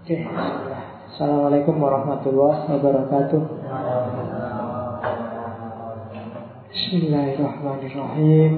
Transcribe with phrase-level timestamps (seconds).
[0.00, 0.16] Oke,
[1.12, 3.36] Assalamualaikum warahmatullahi wabarakatuh.
[6.72, 8.52] Bismillahirrahmanirrahim.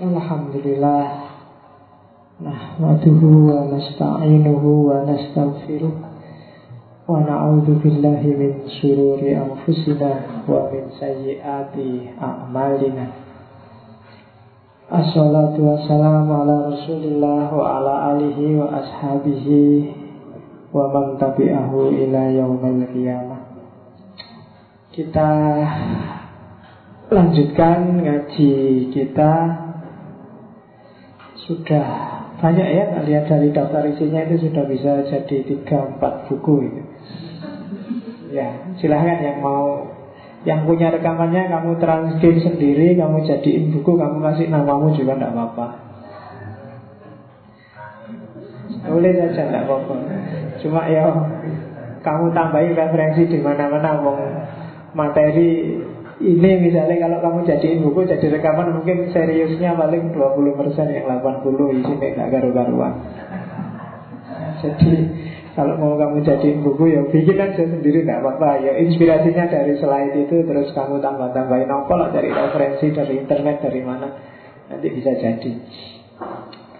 [0.00, 1.28] Alhamdulillah.
[2.40, 5.92] Nahmaduhu wa nasta'inuhu wa nastaghfiruh.
[7.04, 13.12] Wa na'udzu billahi min shururi anfusina wa min sayyiati a'malina.
[14.88, 20.00] Assalatu wassalamu ala rasulillah wa ala alihi wa ashabihi
[20.72, 23.40] wa man tabi'ahu ila yaumil qiyamah.
[24.92, 25.30] Kita
[27.12, 28.52] lanjutkan ngaji
[28.92, 29.32] kita
[31.44, 31.86] sudah
[32.40, 36.82] banyak ya lihat dari daftar isinya itu sudah bisa jadi 3-4 buku itu.
[38.32, 39.92] Ya, silahkan yang mau
[40.42, 45.66] yang punya rekamannya kamu transkrip sendiri, kamu jadiin buku, kamu kasih namamu juga tidak apa-apa.
[48.90, 49.94] Boleh saja tidak apa-apa.
[50.62, 51.10] Cuma ya
[52.02, 54.18] kamu tambahin referensi di mana-mana mau
[54.92, 55.78] materi
[56.22, 62.08] ini misalnya kalau kamu jadiin buku jadi rekaman mungkin seriusnya paling 20% yang 80 isinya
[62.14, 62.94] nggak garu-garuan.
[64.62, 64.92] Jadi
[65.52, 68.62] kalau mau kamu jadiin buku ya bikin aja sendiri nggak apa-apa.
[68.62, 74.08] Ya inspirasinya dari slide itu Terus kamu tambah-tambahin novel Dari referensi dari internet dari mana
[74.70, 75.50] Nanti bisa jadi.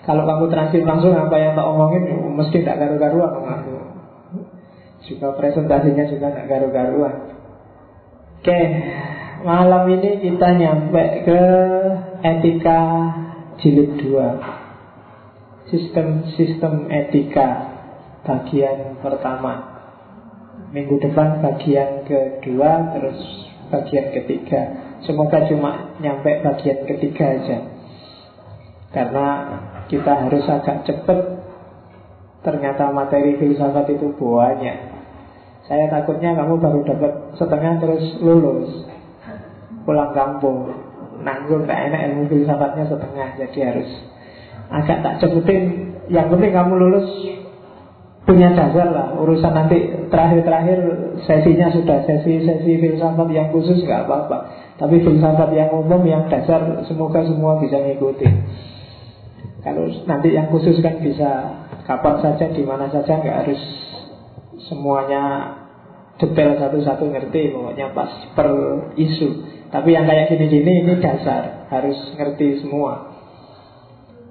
[0.07, 3.72] Kalau kamu transkrip langsung apa yang tak omongin ya Mesti nggak garu-garuan kamu
[5.13, 7.17] Juga presentasinya juga nggak garu-garuan.
[8.41, 8.61] Oke
[9.43, 11.43] Malam ini kita nyampe ke
[12.25, 12.81] etika
[13.61, 17.49] jilid 2 Sistem-sistem etika
[18.25, 19.83] bagian pertama.
[20.71, 23.19] Minggu depan bagian kedua Terus
[23.69, 24.95] bagian ketiga.
[25.03, 27.59] Semoga cuma nyampe bagian ketiga aja.
[28.95, 29.27] Karena
[29.91, 31.21] kita harus agak cepet.
[32.43, 34.92] Ternyata materi filsafat itu banyak
[35.71, 38.87] Saya takutnya kamu baru dapat setengah terus lulus.
[39.87, 40.75] Pulang kampung.
[41.23, 43.87] Nanggung gak enak ilmu filsafatnya setengah Jadi harus
[44.75, 47.07] agak tak cepetin Yang penting kamu lulus
[48.23, 49.07] punya dasar lah.
[49.19, 50.79] Urusan nanti terakhir-terakhir
[51.27, 54.39] sesinya sudah sesi-sesi filsafat yang khusus nggak apa-apa.
[54.79, 58.27] Tapi filsafat yang umum yang dasar semoga semua bisa ngikuti.
[59.63, 61.31] Kalau nanti yang khusus kan bisa
[61.87, 63.61] kapan saja di mana saja nggak harus
[64.71, 65.57] semuanya
[66.21, 68.51] detail satu-satu ngerti pokoknya pas per
[68.95, 69.29] isu
[69.73, 73.11] tapi yang kayak gini-gini ini dasar harus ngerti semua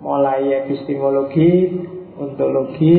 [0.02, 1.52] mulai epistemologi
[2.22, 2.98] ontologi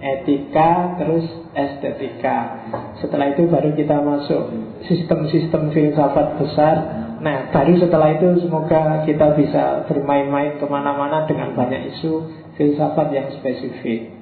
[0.00, 1.24] etika, terus
[1.56, 2.68] estetika.
[3.00, 4.42] Setelah itu baru kita masuk
[4.84, 6.76] sistem-sistem filsafat besar.
[7.24, 12.12] Nah, baru setelah itu semoga kita bisa bermain-main ke mana-mana dengan banyak isu
[12.60, 14.13] filsafat yang spesifik.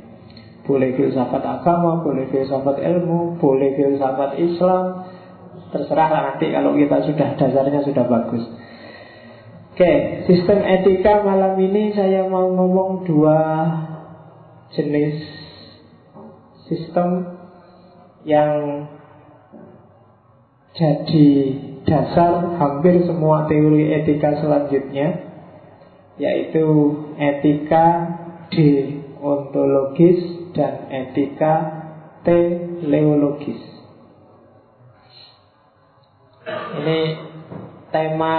[0.62, 4.84] Boleh filsafat agama, boleh filsafat ilmu, boleh filsafat Islam.
[5.74, 8.44] Terserah nanti kalau kita sudah dasarnya sudah bagus.
[9.72, 13.40] Oke, sistem etika malam ini saya mau ngomong dua
[14.76, 15.16] jenis
[16.68, 17.40] sistem
[18.28, 18.84] yang
[20.72, 21.28] jadi
[21.84, 25.28] dasar hampir semua teori etika selanjutnya
[26.16, 26.64] yaitu
[27.16, 27.86] etika
[28.52, 31.54] deontologis dan etika
[32.22, 33.60] teleologis.
[36.82, 37.00] Ini
[37.92, 38.36] tema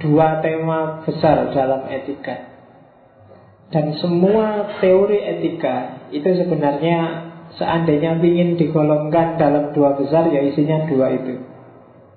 [0.00, 2.50] dua tema besar dalam etika.
[3.70, 11.10] Dan semua teori etika itu sebenarnya Seandainya ingin digolongkan dalam dua besar ya isinya dua
[11.18, 11.42] itu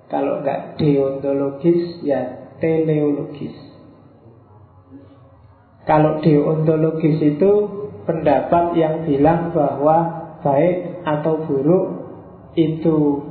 [0.06, 3.54] Kalau enggak deontologis ya teleologis
[5.90, 7.50] Kalau deontologis itu
[8.04, 9.96] pendapat yang bilang bahwa
[10.44, 11.86] baik atau buruk
[12.54, 13.24] itu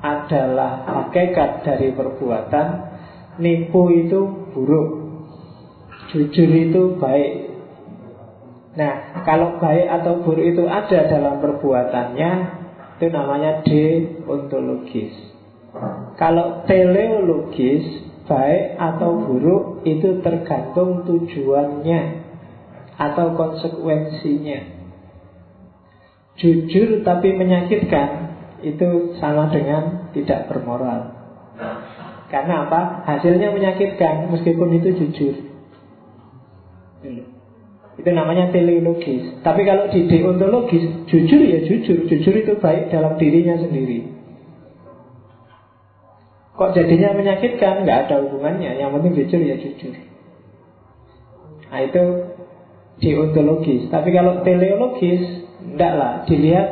[0.00, 2.66] adalah hakikat dari perbuatan.
[3.40, 4.88] Nipu itu buruk.
[6.10, 7.32] Jujur itu baik.
[8.74, 12.32] Nah, kalau baik atau buruk itu ada dalam perbuatannya,
[12.96, 15.14] itu namanya deontologis.
[16.18, 22.29] Kalau teleologis, baik atau buruk itu tergantung tujuannya
[23.00, 24.60] atau konsekuensinya.
[26.36, 28.08] Jujur tapi menyakitkan
[28.60, 31.16] itu sama dengan tidak bermoral.
[32.28, 33.08] Karena apa?
[33.08, 35.34] Hasilnya menyakitkan meskipun itu jujur.
[38.00, 39.40] Itu namanya teleologis.
[39.44, 42.08] Tapi kalau di deontologis, jujur ya jujur.
[42.08, 44.08] Jujur itu baik dalam dirinya sendiri.
[46.56, 47.84] Kok jadinya menyakitkan?
[47.84, 48.78] Nggak ada hubungannya.
[48.78, 49.94] Yang penting jujur ya jujur.
[51.70, 52.04] Nah itu
[53.00, 53.88] deontologis.
[53.88, 56.12] Tapi kalau teleologis, enggak lah.
[56.28, 56.68] Dilihat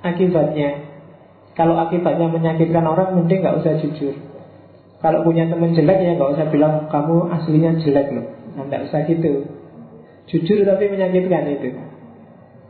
[0.00, 0.88] akibatnya.
[1.54, 4.16] Kalau akibatnya menyakitkan orang, mending nggak usah jujur.
[5.00, 8.26] Kalau punya teman jelek ya nggak usah bilang kamu aslinya jelek loh.
[8.56, 9.48] Nah, nggak usah gitu.
[10.28, 11.72] Jujur tapi menyakitkan itu.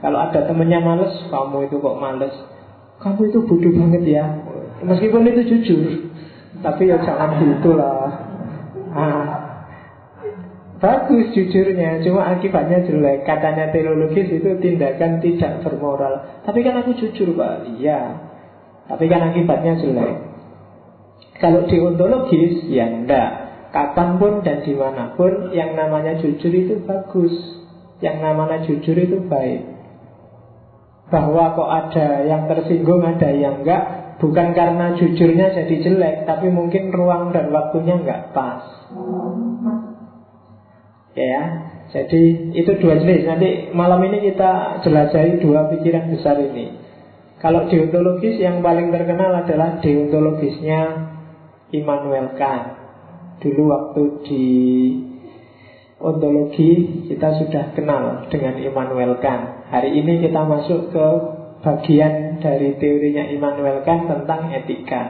[0.00, 2.32] Kalau ada temennya males, kamu itu kok males.
[3.02, 4.24] Kamu itu bodoh banget ya.
[4.80, 5.80] Meskipun itu jujur,
[6.64, 8.08] tapi ya jangan gitu lah.
[8.96, 9.39] Ah,
[10.80, 13.28] bagus jujurnya, cuma akibatnya jelek.
[13.28, 16.42] Katanya teologis itu tindakan tidak bermoral.
[16.42, 18.16] Tapi kan aku jujur pak, iya.
[18.88, 20.16] Tapi kan akibatnya jelek.
[21.38, 23.50] Kalau deontologis, ya enggak.
[23.70, 27.30] Kapan pun dan di mana pun yang namanya jujur itu bagus
[28.02, 29.62] Yang namanya jujur itu baik
[31.06, 36.90] Bahwa kok ada yang tersinggung ada yang enggak Bukan karena jujurnya jadi jelek Tapi mungkin
[36.90, 38.79] ruang dan waktunya enggak pas
[41.20, 41.42] Ya,
[41.92, 42.22] jadi
[42.56, 46.80] itu dua jenis Nanti malam ini kita jelajahi dua pikiran besar ini
[47.44, 50.80] Kalau deontologis yang paling terkenal adalah deontologisnya
[51.76, 52.80] Immanuel Kant
[53.44, 54.46] Dulu waktu di
[56.00, 59.68] ontologi kita sudah kenal dengan Immanuel Kant.
[59.68, 61.06] Hari ini kita masuk ke
[61.60, 65.02] bagian dari teorinya Immanuel Kant tentang etika.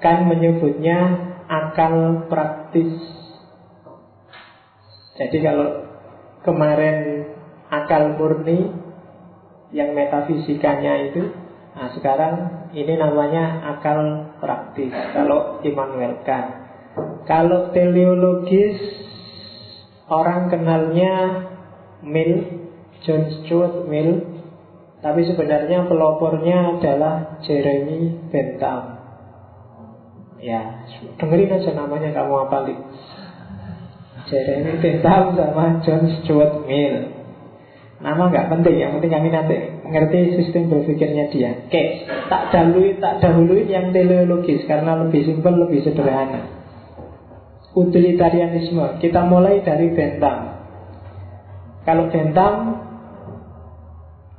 [0.00, 0.98] Kant menyebutnya
[1.50, 2.59] akal praktis.
[5.20, 5.90] Jadi kalau
[6.46, 7.28] kemarin
[7.68, 8.70] akal murni
[9.70, 11.30] yang metafisikanya itu
[11.70, 12.34] Nah sekarang
[12.74, 16.50] ini namanya akal praktis Kalau Immanuel Kant
[17.30, 18.78] Kalau teleologis
[20.10, 21.46] Orang kenalnya
[22.02, 22.58] Mill
[23.06, 24.18] John Stuart Mill
[24.98, 28.99] Tapi sebenarnya pelopornya adalah Jeremy Bentham
[30.40, 30.88] Ya,
[31.20, 32.80] dengerin aja namanya kamu apalin
[34.24, 37.20] Jeremy Bentham sama John Stuart Mill
[38.00, 41.68] Nama nggak penting, yang penting kami nanti ngerti sistem berpikirnya dia.
[41.68, 46.48] Oke, tak dahului, tak dahului yang teleologis karena lebih simpel, lebih sederhana.
[47.76, 49.04] Utilitarianisme.
[49.04, 50.64] Kita mulai dari Bentham.
[51.84, 52.54] Kalau Bentham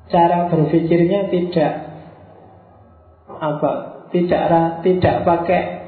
[0.10, 1.74] cara berpikirnya tidak
[3.30, 3.72] apa?
[4.10, 4.42] Tidak
[4.82, 5.81] tidak pakai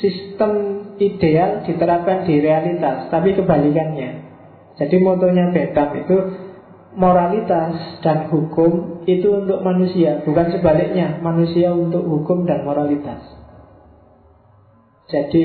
[0.00, 0.52] sistem
[1.00, 4.26] ideal diterapkan di realitas, tapi kebalikannya.
[4.76, 6.16] Jadi motonya Bentham itu
[6.96, 13.24] moralitas dan hukum itu untuk manusia, bukan sebaliknya, manusia untuk hukum dan moralitas.
[15.06, 15.44] Jadi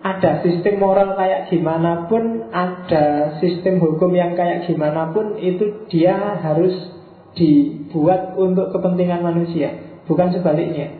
[0.00, 6.40] ada sistem moral kayak gimana pun, ada sistem hukum yang kayak gimana pun, itu dia
[6.40, 6.72] harus
[7.36, 10.99] dibuat untuk kepentingan manusia, bukan sebaliknya.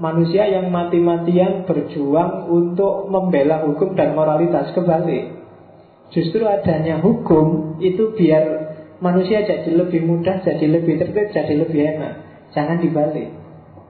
[0.00, 5.36] Manusia yang mati-matian berjuang untuk membela hukum dan moralitas kebalik.
[6.08, 8.42] Justru adanya hukum itu biar
[9.04, 12.14] manusia jadi lebih mudah, jadi lebih tertib, jadi lebih enak.
[12.56, 13.28] Jangan dibalik,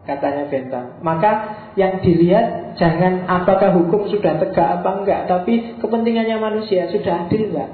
[0.04, 0.98] katanya Bentham.
[1.00, 1.32] Maka
[1.78, 7.70] yang dilihat jangan apakah hukum sudah tegak apa enggak, tapi kepentingannya manusia sudah adil enggak.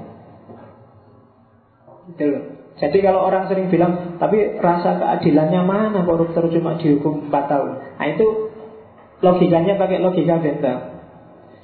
[2.13, 2.56] Gitu loh.
[2.77, 7.71] Jadi kalau orang sering bilang, tapi rasa keadilannya mana koruptor cuma dihukum 4 tahun.
[7.97, 8.27] Nah itu
[9.25, 11.01] logikanya pakai logika Bentham.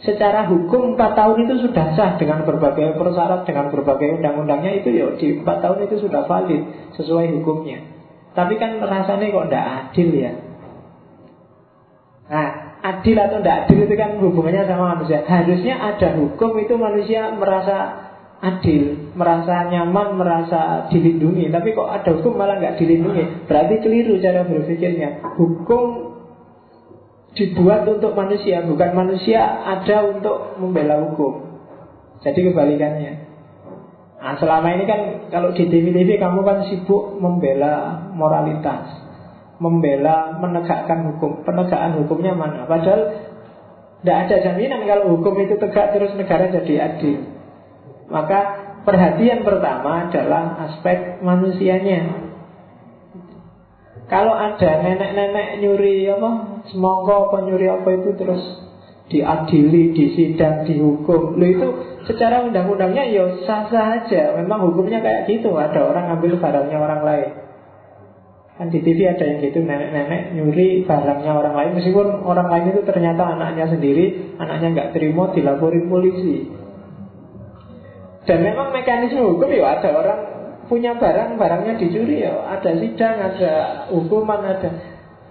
[0.00, 5.12] Secara hukum 4 tahun itu sudah sah dengan berbagai persyarat, dengan berbagai undang-undangnya itu ya
[5.20, 6.62] di 4 tahun itu sudah valid
[6.96, 7.84] sesuai hukumnya.
[8.32, 10.32] Tapi kan rasanya kok tidak adil ya.
[12.32, 12.48] Nah,
[12.80, 15.20] adil atau tidak adil itu kan hubungannya sama manusia.
[15.28, 17.76] Harusnya ada hukum itu manusia merasa
[18.42, 21.46] adil, merasa nyaman, merasa dilindungi.
[21.48, 25.22] Tapi kok ada hukum malah nggak dilindungi, berarti keliru cara berpikirnya.
[25.38, 25.82] Hukum
[27.38, 31.54] dibuat untuk manusia, bukan manusia ada untuk membela hukum.
[32.26, 33.12] Jadi kebalikannya.
[34.22, 35.00] Nah, selama ini kan
[35.34, 38.86] kalau di TV-TV kamu kan sibuk membela moralitas,
[39.58, 41.42] membela menegakkan hukum.
[41.42, 42.66] Penegakan hukumnya mana?
[42.70, 43.10] Padahal
[44.02, 47.31] tidak ada jaminan kalau hukum itu tegak terus negara jadi adil.
[48.10, 48.40] Maka
[48.82, 52.30] perhatian pertama adalah aspek manusianya.
[54.10, 56.30] Kalau ada nenek-nenek nyuri apa
[56.68, 58.42] semongko apa nyuri apa itu terus
[59.08, 61.40] diadili, disidang, dihukum.
[61.40, 61.68] Lo itu
[62.08, 64.36] secara undang-undangnya ya sah-sah aja.
[64.36, 65.56] Memang hukumnya kayak gitu.
[65.56, 67.30] Ada orang ngambil barangnya orang lain.
[68.52, 72.84] Kan di TV ada yang gitu nenek-nenek nyuri barangnya orang lain meskipun orang lain itu
[72.84, 76.61] ternyata anaknya sendiri, anaknya nggak terima dilaporin polisi.
[78.22, 80.20] Dan memang mekanisme hukum ya ada orang
[80.70, 83.52] punya barang, barangnya dicuri ya ada sidang, ada
[83.90, 84.70] hukuman, ada.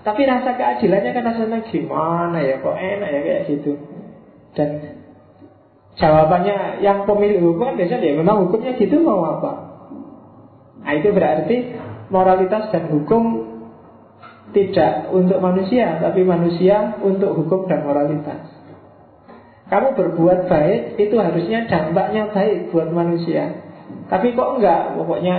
[0.01, 3.71] Tapi rasa keadilannya kan rasanya gimana ya, kok enak ya kayak gitu.
[4.57, 4.69] Dan
[5.95, 9.51] jawabannya yang pemilik hukum kan biasanya ya memang hukumnya gitu mau apa?
[10.81, 11.57] Nah itu berarti
[12.11, 13.51] moralitas dan hukum
[14.51, 18.60] tidak untuk manusia, tapi manusia untuk hukum dan moralitas.
[19.71, 23.55] Kamu berbuat baik, itu harusnya dampaknya baik buat manusia.
[24.11, 25.35] Tapi kok enggak, pokoknya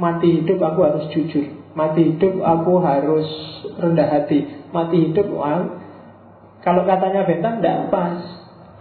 [0.00, 1.44] mati hidup aku harus jujur.
[1.76, 3.28] Mati hidup aku harus
[3.76, 4.48] rendah hati.
[4.72, 5.68] Mati hidup, wah,
[6.64, 8.24] kalau katanya bentang tidak pas.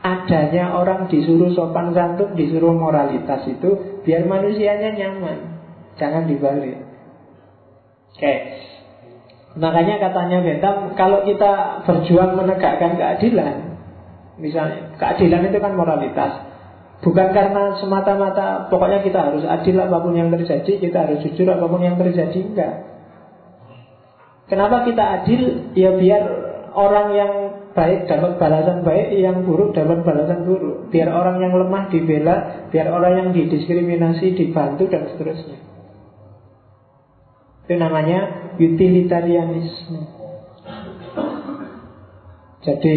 [0.04, 5.64] Adanya orang disuruh sopan santun, disuruh moralitas itu biar manusianya nyaman.
[5.96, 6.80] Jangan dibalik.
[8.12, 8.34] Oke.
[9.56, 13.73] Makanya katanya Bentham, kalau kita berjuang menegakkan keadilan,
[14.38, 16.32] misalnya keadilan itu kan moralitas.
[17.04, 21.66] Bukan karena semata-mata pokoknya kita harus adil apa pun yang terjadi, kita harus jujur apa
[21.68, 22.74] pun yang terjadi, enggak.
[24.48, 25.74] Kenapa kita adil?
[25.76, 26.24] Ya biar
[26.72, 27.34] orang yang
[27.76, 30.88] baik dapat balasan baik, yang buruk dapat balasan buruk.
[30.96, 35.60] Biar orang yang lemah dibela, biar orang yang didiskriminasi dibantu dan seterusnya.
[37.68, 40.02] Itu namanya utilitarianisme.
[42.64, 42.94] Jadi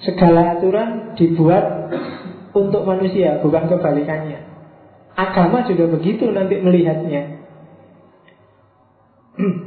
[0.00, 1.92] segala aturan dibuat
[2.56, 4.48] untuk manusia, bukan kebalikannya.
[5.14, 7.44] Agama juga begitu nanti melihatnya.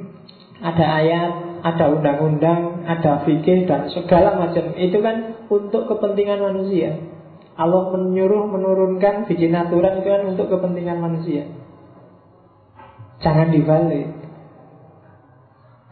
[0.74, 1.32] ada ayat,
[1.64, 4.74] ada undang-undang, ada fikih dan segala macam.
[4.76, 6.98] Itu kan untuk kepentingan manusia.
[7.54, 11.46] Allah menyuruh menurunkan bikin aturan itu kan untuk kepentingan manusia.
[13.22, 14.10] Jangan dibalik.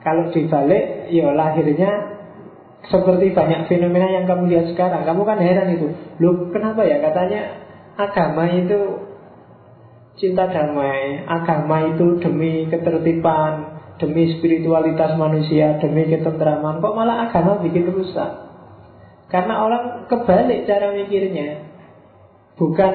[0.01, 2.20] Kalau dibalik, ya lahirnya
[2.91, 5.07] seperti banyak fenomena yang kamu lihat sekarang.
[5.07, 5.87] Kamu kan heran itu.
[6.19, 6.99] Loh, kenapa ya?
[6.99, 7.63] Katanya
[7.95, 8.79] agama itu
[10.19, 11.23] cinta damai.
[11.23, 16.83] Agama itu demi ketertiban, demi spiritualitas manusia, demi ketentraman.
[16.83, 18.51] Kok malah agama bikin rusak?
[19.31, 21.71] Karena orang kebalik cara mikirnya.
[22.59, 22.93] Bukan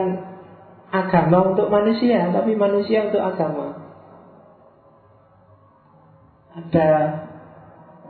[0.92, 3.86] agama untuk manusia, tapi manusia untuk agama
[6.56, 6.88] ada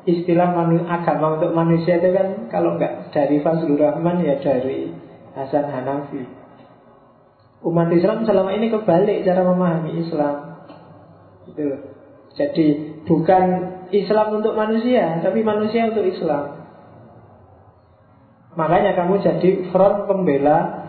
[0.07, 4.95] istilah manu, agama untuk manusia itu kan kalau nggak dari Fazlur Rahman ya dari
[5.35, 6.23] Hasan Hanafi.
[7.67, 10.63] Umat Islam selama ini kebalik cara memahami Islam.
[11.51, 11.63] Gitu
[12.39, 12.67] Jadi
[13.03, 13.45] bukan
[13.91, 16.63] Islam untuk manusia, tapi manusia untuk Islam.
[18.55, 20.89] Makanya kamu jadi front pembela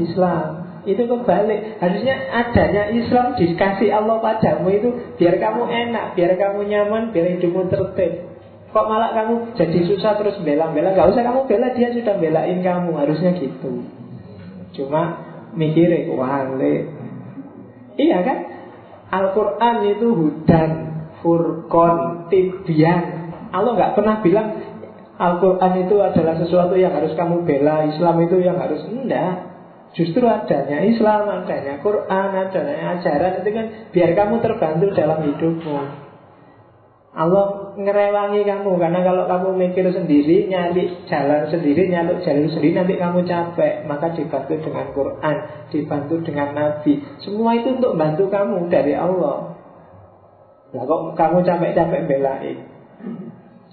[0.00, 4.88] Islam itu kebalik Harusnya adanya Islam dikasih Allah padamu itu
[5.18, 8.35] Biar kamu enak, biar kamu nyaman, biar hidupmu tertib
[8.76, 10.92] Kok malah kamu jadi susah terus bela-bela?
[10.92, 12.92] Gak usah kamu bela, dia sudah belain kamu.
[12.92, 13.88] Harusnya gitu.
[14.76, 15.16] Cuma
[15.56, 16.44] mikirin, wah
[17.96, 18.38] Iya kan?
[19.08, 20.70] Al-Quran itu hudan,
[21.24, 24.48] furqon, tibian Allah nggak pernah bilang
[25.16, 29.56] Al-Quran itu adalah sesuatu yang harus kamu bela Islam itu yang harus Enggak.
[29.96, 33.66] Justru adanya Islam, adanya Quran, adanya ajaran itu kan
[33.96, 36.05] biar kamu terbantu dalam hidupmu.
[37.16, 43.00] Allah ngerewangi kamu karena kalau kamu mikir sendiri, nyari jalan sendiri, nyaluk jalan sendiri, nanti
[43.00, 43.88] kamu capek.
[43.88, 45.36] Maka dibantu dengan Quran,
[45.72, 47.00] dibantu dengan Nabi.
[47.24, 49.56] Semua itu untuk bantu kamu dari Allah.
[50.76, 52.56] Lah kok kamu capek-capek belain?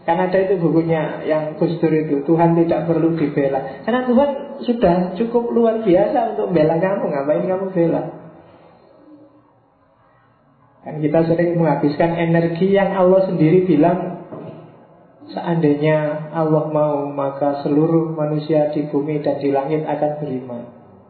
[0.07, 4.95] Karena ada itu bukunya yang Gus Dur itu Tuhan tidak perlu dibela Karena Tuhan sudah
[5.15, 8.23] cukup luar biasa untuk bela kamu Ngapain kamu bela
[10.83, 14.27] Kan kita sering menghabiskan energi yang Allah sendiri bilang
[15.31, 20.63] Seandainya Allah mau Maka seluruh manusia di bumi dan di langit akan beriman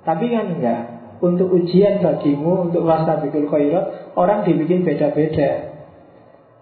[0.06, 0.84] Tapi kan enggak
[1.26, 5.74] Untuk ujian bagimu Untuk wastabikul khairat Orang dibikin beda-beda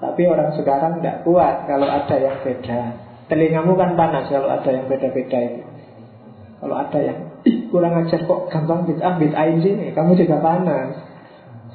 [0.02, 2.80] tapi orang sekarang tidak kuat kalau ada yang beda.
[3.30, 5.62] Telingamu kan panas kalau ada yang beda-beda itu.
[6.58, 7.18] Kalau ada yang
[7.70, 10.98] kurang ajar kok gampang bid'ah bid'ain sini, kamu juga panas.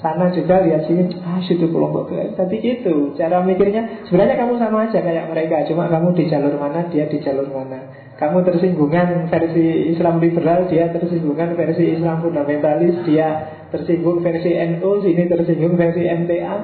[0.06, 5.02] Sana juga lihat sini, ah situ kelompok Tapi gitu, cara mikirnya sebenarnya kamu sama aja
[5.02, 7.90] kayak mereka, cuma kamu di jalur mana, dia di jalur mana.
[8.14, 15.26] Kamu tersinggungan versi Islam liberal, dia tersinggungan versi Islam fundamentalis, dia tersinggung versi NU, sini
[15.26, 16.54] tersinggung versi MTA.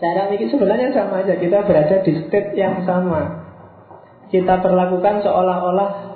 [0.00, 3.44] Cara mikir sebenarnya sama aja Kita berada di state yang sama
[4.32, 6.09] Kita perlakukan seolah-olah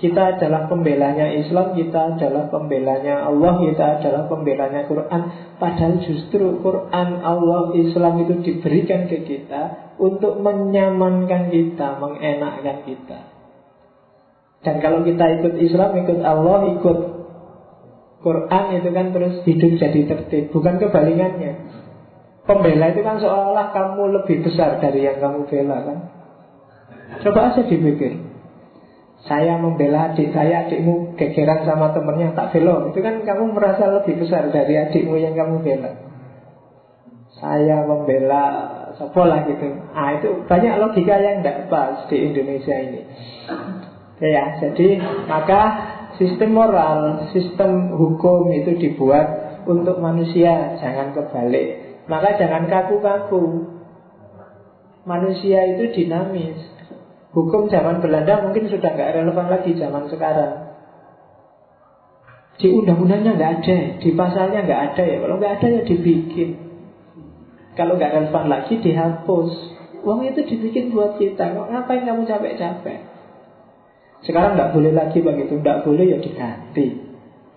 [0.00, 5.22] kita adalah pembelanya Islam, kita adalah pembelanya Allah, kita adalah pembelanya Quran.
[5.60, 13.28] Padahal justru Quran, Allah, Islam itu diberikan ke kita untuk menyamankan kita, mengenakkan kita.
[14.64, 16.98] Dan kalau kita ikut Islam, ikut Allah, ikut
[18.24, 21.52] Quran itu kan terus hidup jadi tertib, bukan kebalikannya.
[22.48, 25.98] Pembela itu kan seolah-olah kamu lebih besar dari yang kamu bela kan
[27.20, 28.29] Coba aja dipikir
[29.28, 32.88] saya membela adik saya, adikmu gegeran sama temennya tak bela.
[32.88, 35.92] Itu kan kamu merasa lebih besar dari adikmu yang kamu bela.
[37.36, 38.44] Saya membela
[38.96, 39.68] sekolah gitu.
[39.92, 43.00] Ah itu banyak logika yang tidak pas di Indonesia ini.
[44.20, 45.60] Ya, jadi maka
[46.20, 52.00] sistem moral, sistem hukum itu dibuat untuk manusia, jangan kebalik.
[52.08, 53.68] Maka jangan kaku-kaku.
[55.08, 56.79] Manusia itu dinamis.
[57.30, 60.74] Hukum zaman Belanda mungkin sudah nggak relevan lagi zaman sekarang.
[62.58, 65.16] Di undang-undangnya nggak ada, di pasalnya nggak ada ya.
[65.22, 66.50] Kalau nggak ada ya dibikin.
[67.78, 69.52] Kalau nggak relevan lagi dihapus.
[70.02, 71.54] Uang itu dibikin buat kita.
[71.54, 72.98] Kok ngapain kamu capek-capek?
[74.26, 76.98] Sekarang nggak boleh lagi begitu, nggak boleh ya diganti.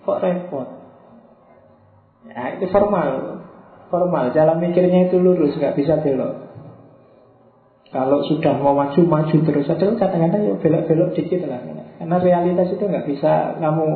[0.06, 0.68] Kok repot?
[2.24, 3.42] Ya itu formal,
[3.92, 4.32] formal.
[4.32, 6.43] Jalan mikirnya itu lurus, nggak bisa belok.
[7.94, 9.86] Kalau sudah mau maju, maju terus saja.
[9.86, 11.62] Kadang-kadang ya belok-belok dikit lah.
[12.02, 13.88] Karena realitas itu nggak bisa kamu.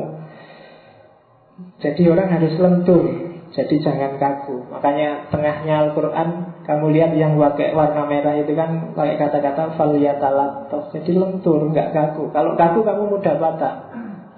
[1.83, 3.03] Jadi orang harus lentur.
[3.51, 4.71] Jadi jangan kaku.
[4.71, 11.11] Makanya tengahnya Al-Quran Kamu lihat yang pakai warna merah itu kan Pakai kata-kata faliyatalat Jadi
[11.17, 12.31] lentur, nggak kaku.
[12.31, 13.75] Kalau kaku kamu mudah patah.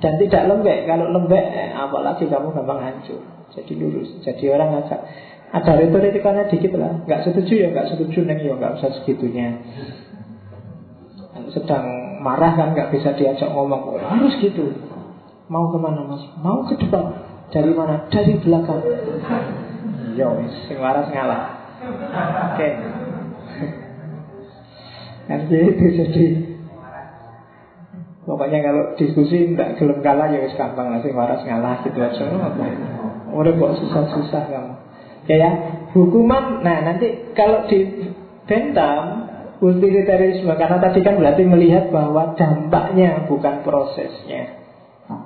[0.01, 0.89] Dan tidak lembek.
[0.89, 3.22] Kalau lembek, eh, apalagi kamu gampang hancur.
[3.53, 4.10] Jadi lurus.
[4.25, 5.06] Jadi orang agak
[5.51, 9.60] ada retorikanya dikit lah Gak setuju ya gak setuju Neng ya gak usah segitunya
[11.51, 11.84] Sedang
[12.24, 14.72] marah kan gak bisa diajak ngomong oh, Harus gitu
[15.51, 16.24] Mau ke mana mas?
[16.39, 17.03] Mau ke depan
[17.51, 18.08] Dari mana?
[18.08, 18.79] Dari belakang
[20.15, 21.43] Ya wis, sing ngalah
[22.55, 22.67] Oke.
[25.27, 26.25] Nanti itu jadi
[28.22, 32.29] Pokoknya kalau diskusi tidak gelem kalah ya wis gampang lah sing waras ngalah gitu aja.
[33.34, 34.71] Udah kok susah-susah kamu.
[35.30, 35.51] Ya, ya,
[35.94, 36.66] hukuman.
[36.66, 38.10] Nah, nanti kalau di
[38.50, 39.30] bentam
[39.62, 44.58] utilitarisme karena tadi kan berarti melihat bahwa dampaknya bukan prosesnya.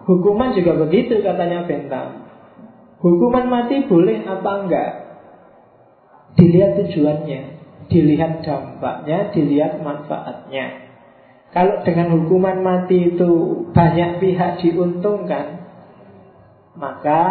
[0.04, 2.28] Hukuman juga begitu katanya bentam.
[3.00, 4.92] Hukuman mati boleh apa enggak?
[6.36, 7.42] Dilihat tujuannya,
[7.88, 10.84] dilihat dampaknya, dilihat manfaatnya.
[11.55, 13.31] Kalau dengan hukuman mati itu
[13.72, 15.64] banyak pihak diuntungkan,
[16.75, 17.22] maka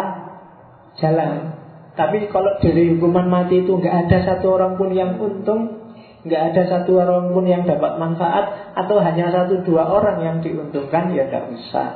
[0.97, 1.54] jalan
[1.95, 5.95] tapi kalau dari hukuman mati itu nggak ada satu orang pun yang untung,
[6.27, 11.15] nggak ada satu orang pun yang dapat manfaat, atau hanya satu dua orang yang diuntungkan,
[11.15, 11.89] ya tidak usah.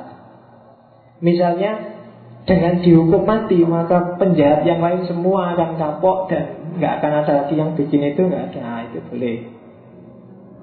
[1.19, 1.99] Misalnya
[2.47, 7.53] dengan dihukum mati maka penjahat yang lain semua akan kapok dan nggak akan ada lagi
[7.59, 8.59] yang bikin itu nggak ada.
[8.63, 9.37] Nah, itu boleh.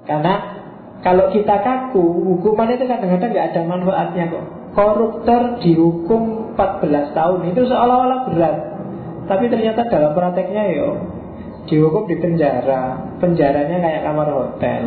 [0.08, 0.34] Karena
[1.04, 4.44] kalau kita kaku hukuman itu kadang-kadang nggak ada manfaatnya kok.
[4.72, 8.75] Koruptor dihukum 14 tahun itu seolah-olah berat
[9.26, 10.88] tapi ternyata dalam prakteknya yo
[11.66, 14.82] dihukum di penjara, penjaranya kayak kamar hotel.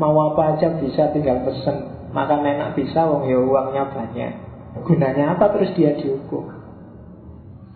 [0.00, 4.32] Mau apa aja bisa tinggal pesen, makan enak bisa, wong ya uangnya banyak.
[4.88, 6.48] Gunanya apa terus dia dihukum?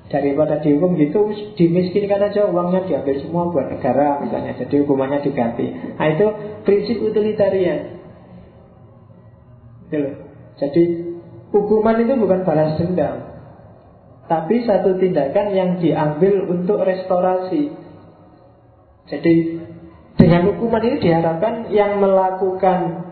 [0.08, 1.28] Daripada dihukum gitu,
[1.60, 5.66] dimiskinkan aja uangnya diambil semua buat negara misalnya, jadi hukumannya diganti.
[6.00, 6.26] Nah itu
[6.64, 8.00] prinsip utilitarian.
[9.92, 10.10] Gitu
[10.56, 10.82] Jadi
[11.52, 13.35] hukuman itu bukan balas dendam,
[14.26, 17.70] tapi satu tindakan yang diambil untuk restorasi.
[19.06, 19.34] Jadi
[20.18, 23.06] dengan hukuman ini diharapkan yang melakukan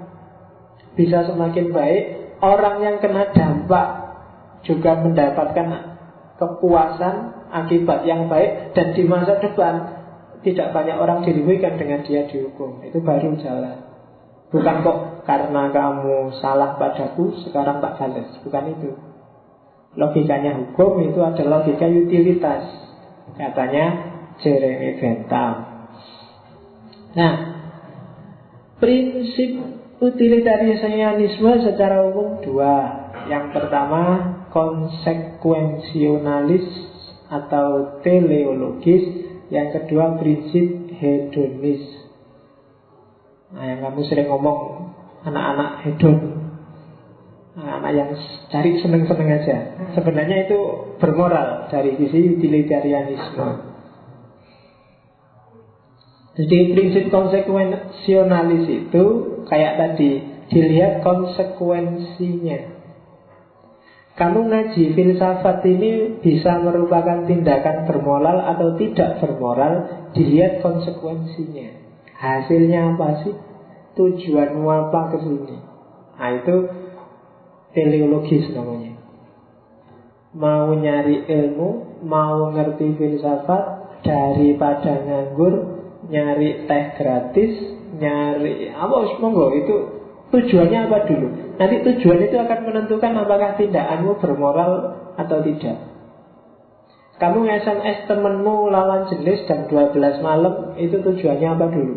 [0.99, 3.89] bisa semakin baik Orang yang kena dampak
[4.69, 5.69] juga mendapatkan
[6.37, 10.05] kepuasan akibat yang baik Dan di masa depan
[10.45, 12.85] tidak banyak orang dirugikan dengan dia dihukum.
[12.85, 13.81] Itu baru jalan.
[14.53, 18.29] Bukan kok karena kamu salah padaku sekarang tak balas.
[18.45, 18.93] Bukan itu
[19.95, 22.67] Logikanya hukum itu adalah logika utilitas.
[23.39, 24.11] Katanya
[24.43, 25.87] Jeremy Bentham.
[27.15, 27.55] Nah
[28.75, 29.55] Prinsip
[30.03, 33.07] utilitarianisme secara umum dua.
[33.31, 36.67] Yang pertama konsekuensionalis
[37.31, 39.31] atau teleologis.
[39.49, 41.87] Yang kedua prinsip hedonis.
[43.55, 44.91] Nah yang kamu sering ngomong
[45.25, 46.44] Anak-anak hedon
[47.55, 48.11] anak yang
[48.51, 49.57] cari seneng-seneng aja.
[49.95, 50.59] Sebenarnya itu
[50.99, 53.75] bermoral dari sisi utilitarianisme.
[56.35, 59.05] Jadi prinsip konsekuensionalis itu
[59.47, 60.11] kayak tadi
[60.51, 62.75] dilihat konsekuensinya.
[64.15, 71.83] Kamu ngaji filsafat ini bisa merupakan tindakan bermoral atau tidak bermoral Dilihat konsekuensinya
[72.15, 73.35] Hasilnya apa sih?
[73.99, 75.59] Tujuanmu apa ke sini?
[76.15, 76.57] Nah itu
[77.75, 78.97] teleologis namanya
[80.35, 83.63] Mau nyari ilmu, mau ngerti filsafat
[84.03, 85.55] Daripada nganggur,
[86.11, 87.53] nyari teh gratis
[87.95, 89.77] Nyari, apa monggo itu
[90.35, 91.29] Tujuannya apa dulu?
[91.55, 94.73] Nanti tujuan itu akan menentukan apakah tindakanmu bermoral
[95.15, 95.95] atau tidak.
[97.23, 101.95] Kamu SMS temenmu lawan jenis jam 12 malam Itu tujuannya apa dulu?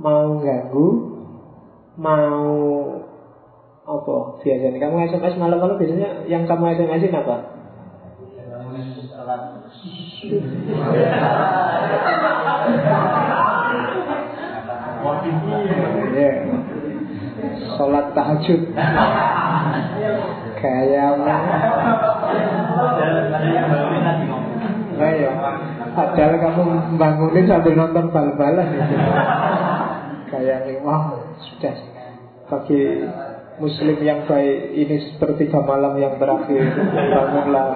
[0.00, 0.88] Mau ganggu
[2.00, 2.48] Mau
[3.88, 4.76] Apa biasanya?
[4.76, 7.36] Kamu SMS malam-malam biasanya Yang kamu SMS-in apa?
[16.12, 16.36] Yeah.
[17.80, 18.60] Sholat tahajud
[20.60, 21.10] Kayak
[24.98, 25.32] Nah ya
[25.96, 26.62] Padahal kamu
[27.00, 28.68] bangunin sambil nonton bal-balan
[30.28, 31.74] Kayak Wah sudah
[32.52, 32.80] Bagi
[33.60, 36.62] muslim yang baik Ini seperti malam yang terakhir
[37.12, 37.66] Bangunlah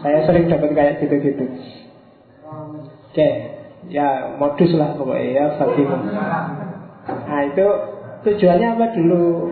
[0.00, 1.44] Saya sering dapat kayak gitu-gitu.
[3.12, 3.30] Oke
[3.88, 5.98] Ya modus lah pokoknya ya bagimu.
[7.08, 7.66] Nah itu
[8.28, 9.50] tujuannya apa dulu?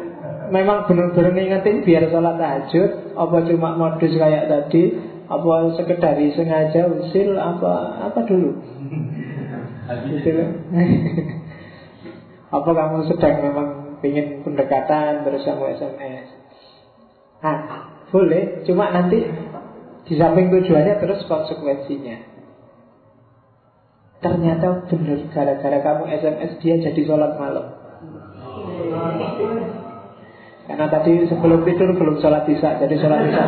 [0.53, 5.01] Memang benar-benar ngingetin biar sholat tahajud apa cuma modus kayak tadi?
[5.29, 7.73] Apa sekedar sengaja usil apa
[8.09, 8.53] apa dulu?
[9.88, 10.33] Gitu.
[12.49, 13.69] Apa kamu sedang memang
[14.05, 16.27] ingin pendekatan terus kamu SMS
[17.39, 17.59] nah
[18.09, 19.23] boleh cuma nanti
[20.09, 22.19] di samping tujuannya terus konsekuensinya
[24.19, 27.67] ternyata benar gara-gara kamu SMS dia jadi sholat malam
[30.69, 33.45] karena tadi sebelum tidur belum sholat isya, jadi sholat isya.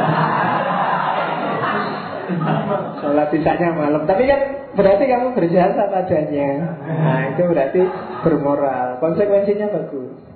[3.05, 4.09] sholat isya malam.
[4.09, 4.41] Tapi kan
[4.73, 6.49] berarti kamu berjasa padanya.
[6.81, 7.81] Nah itu berarti
[8.25, 8.97] bermoral.
[9.05, 10.30] Konsekuensinya bagus.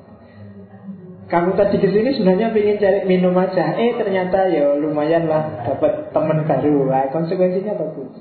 [1.25, 3.81] Kamu tadi ke sini sebenarnya ingin cari minum aja.
[3.81, 6.85] Eh ternyata ya lumayan lah dapat teman baru.
[6.85, 8.13] Nah, konsekuensinya bagus.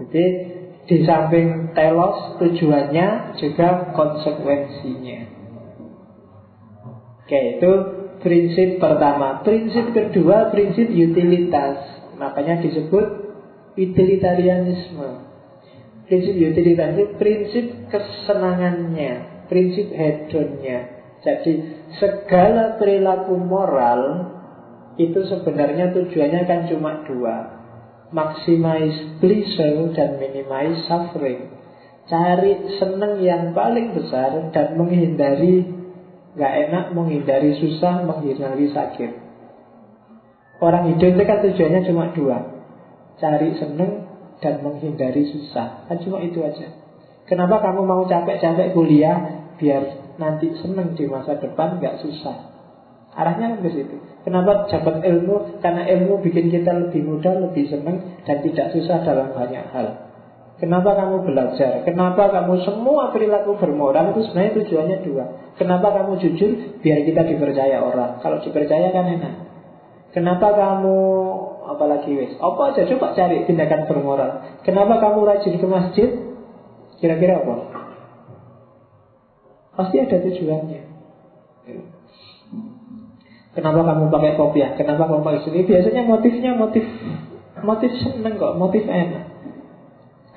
[0.00, 0.24] Jadi
[0.88, 5.20] di samping telos tujuannya juga konsekuensinya.
[7.28, 7.72] Oke, itu
[8.24, 9.44] prinsip pertama.
[9.44, 11.76] Prinsip kedua, prinsip utilitas.
[12.16, 13.06] Makanya disebut
[13.76, 15.28] utilitarianisme.
[16.08, 20.98] Prinsip utilitas itu prinsip kesenangannya, prinsip hedonnya.
[21.20, 24.34] Jadi segala perilaku moral
[25.00, 27.36] itu sebenarnya tujuannya kan cuma dua.
[28.08, 31.56] Maximize pleasure dan minimize suffering.
[32.08, 35.78] Cari senang yang paling besar dan menghindari
[36.38, 39.10] Gak enak menghindari susah, menghindari sakit.
[40.62, 42.62] Orang hidup itu kan tujuannya cuma dua.
[43.18, 44.06] Cari seneng
[44.38, 45.90] dan menghindari susah.
[45.90, 46.70] Kan cuma itu aja.
[47.26, 49.50] Kenapa kamu mau capek-capek kuliah?
[49.58, 49.82] Biar
[50.18, 52.58] nanti seneng di masa depan gak susah
[53.18, 55.58] Arahnya kan ke situ Kenapa dapat ilmu?
[55.64, 60.08] Karena ilmu bikin kita lebih mudah, lebih seneng Dan tidak susah dalam banyak hal
[60.58, 61.86] Kenapa kamu belajar?
[61.86, 65.24] Kenapa kamu semua perilaku bermoral itu sebenarnya tujuannya dua.
[65.54, 66.82] Kenapa kamu jujur?
[66.82, 68.18] Biar kita dipercaya orang.
[68.18, 69.34] Kalau dipercaya kan enak.
[70.10, 70.98] Kenapa kamu
[71.62, 72.34] apalagi wes?
[72.42, 74.30] Apa aja coba cari tindakan bermoral.
[74.66, 76.10] Kenapa kamu rajin ke masjid?
[76.98, 77.77] Kira-kira apa?
[79.78, 80.80] Pasti ada tujuannya.
[83.54, 84.74] Kenapa kamu pakai kopiah?
[84.74, 85.62] Kenapa kamu pakai sini?
[85.70, 86.82] Biasanya motifnya motif
[87.62, 89.38] motif seneng kok, motif enak.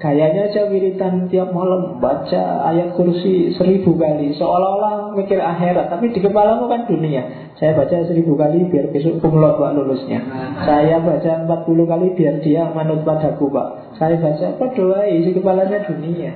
[0.02, 6.18] Gayanya aja wiritan tiap malam baca ayat kursi seribu kali Seolah-olah mikir akhirat Tapi di
[6.26, 10.26] kepalamu kan dunia Saya baca seribu kali biar besok kumlot pak lulusnya
[10.66, 15.38] Saya baca empat puluh kali biar dia manut padaku pak Saya baca apa doa isi
[15.38, 16.34] kepalanya dunia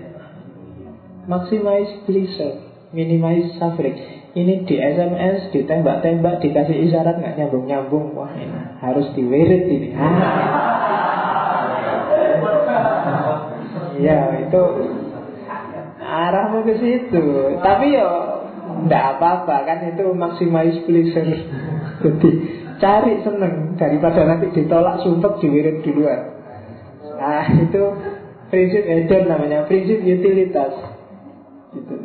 [1.26, 2.65] Maximize pleasure
[2.96, 4.00] Minimize suffering
[4.32, 9.92] Ini di SMS, ditembak-tembak, dikasih isyarat nggak nyambung-nyambung Wah ini harus diwirit ini
[14.00, 14.62] Ya itu
[16.06, 17.26] arahmu ke situ.
[17.60, 18.08] Tapi ya
[18.86, 21.32] tidak apa-apa kan itu maximize pleasure.
[22.04, 22.30] Jadi
[22.78, 26.22] cari seneng daripada nanti ditolak sumpah diwirit duluan.
[27.16, 27.84] Nah itu
[28.52, 30.76] prinsip hedon namanya, prinsip utilitas.
[31.72, 31.96] Gitu.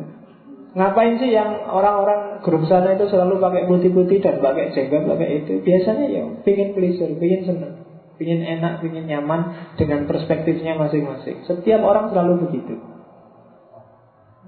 [0.71, 5.59] Ngapain sih yang orang-orang grup sana itu selalu pakai putih-putih dan pakai jenggot, pakai itu?
[5.67, 7.75] Biasanya ya pingin pleasure, pingin seneng.
[8.21, 11.43] Ingin enak, ingin nyaman dengan perspektifnya masing-masing.
[11.49, 12.79] Setiap orang selalu begitu.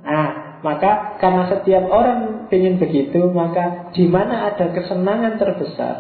[0.05, 5.97] Nah, maka karena setiap orang ingin begitu, maka di mana ada kesenangan terbesar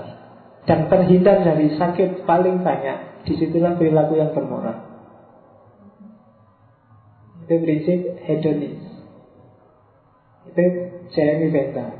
[0.70, 4.86] dan terhindar dari sakit paling banyak, di situlah perilaku yang bermoral.
[7.42, 8.91] Itu prinsip hedonis.
[10.52, 10.62] Itu
[11.16, 11.90] Jeremy Bentham.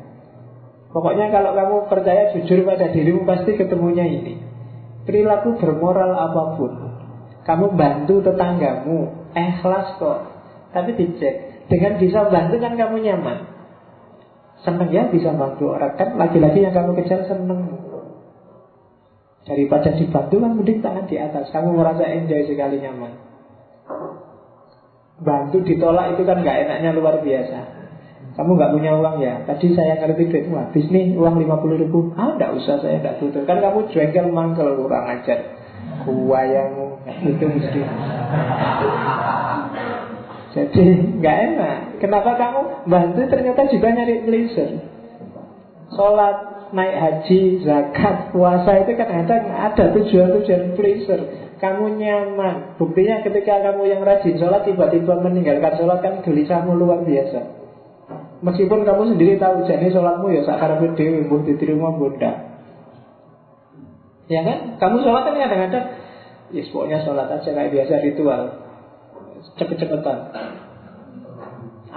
[0.93, 4.53] Pokoknya kalau kamu percaya jujur pada dirimu pasti ketemunya ini.
[5.03, 6.73] Perilaku bermoral apa pun
[7.43, 10.19] Kamu bantu tetanggamu Ikhlas kok
[10.71, 13.51] Tapi dicek Dengan bisa bantu kan kamu nyaman
[14.63, 17.67] Seneng ya bisa bantu orang kan lagi-lagi yang kamu kejar seneng.
[19.43, 21.51] Daripada dibantu kan mending tangan di atas.
[21.51, 23.11] Kamu merasa enjoy sekali nyaman.
[25.19, 27.82] Bantu ditolak itu kan nggak enaknya luar biasa.
[28.33, 29.45] Kamu nggak punya uang ya?
[29.45, 32.17] Tadi saya ngerti duitmu habis nih uang 50 ribu.
[32.17, 33.45] Ah nggak usah saya nggak butuh.
[33.45, 35.53] Kan kamu jengkel mangkel kurang ajar.
[36.09, 36.73] Gua yang
[37.29, 37.81] itu mesti.
[40.57, 40.85] Jadi
[41.21, 41.79] nggak enak.
[42.01, 43.21] Kenapa kamu bantu?
[43.29, 44.73] Ternyata juga nyari pleasure.
[45.93, 46.37] Sholat
[46.73, 51.23] naik haji, zakat, puasa itu kadang-kadang ada tujuan-tujuan pleasure.
[51.61, 52.81] Kamu nyaman.
[52.81, 57.62] Buktinya ketika kamu yang rajin sholat tiba-tiba meninggalkan sholat kan gelisahmu luar biasa.
[58.43, 62.59] Meskipun kamu sendiri tahu jadi sholatmu ya sakar dewi buh diterima bunda.
[64.27, 64.83] Ya kan?
[64.83, 65.87] Kamu sholat kan kadang-kadang
[66.53, 68.43] Ya pokoknya sholat aja kayak biasa ritual.
[69.57, 70.19] Cepet-cepetan.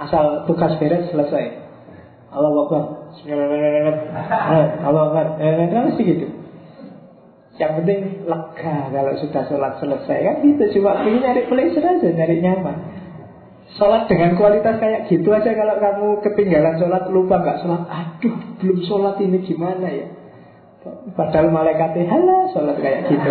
[0.00, 1.44] Asal tugas beres selesai.
[2.32, 2.82] Allah Akbar.
[4.80, 5.26] Allah Akbar.
[5.42, 6.26] Eh, Kan mesti gitu.
[7.56, 10.18] Yang penting lega kalau sudah sholat selesai.
[10.24, 12.95] Kan gitu Cuma ingin nyari pleasure aja Nyari nyaman
[13.76, 17.82] Sholat dengan kualitas kayak gitu aja Kalau kamu ketinggalan sholat Lupa nggak sholat.
[17.88, 20.08] Aduh belum sholat ini gimana ya?
[21.12, 23.28] Padahal malaikatnya Halah sholat kayak gitu.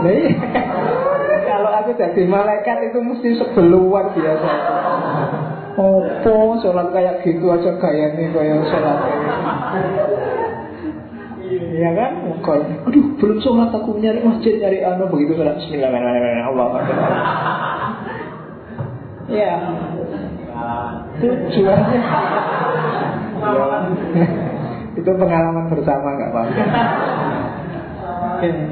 [0.00, 0.32] Nah, iya.
[1.80, 4.50] aku jadi malaikat itu mesti sebeluan biasa.
[5.76, 8.98] Opo sholat kayak gitu aja gayanya kayak sholat
[11.70, 12.12] Iya kan?
[12.42, 16.68] Kayak, aduh belum sholat aku nyari masjid nyari anu begitu sholat Bismillahirrahmanirrahim Allah
[19.30, 19.54] Ya
[21.22, 22.00] Tujuannya
[24.98, 26.62] Itu pengalaman bersama nggak apa-apa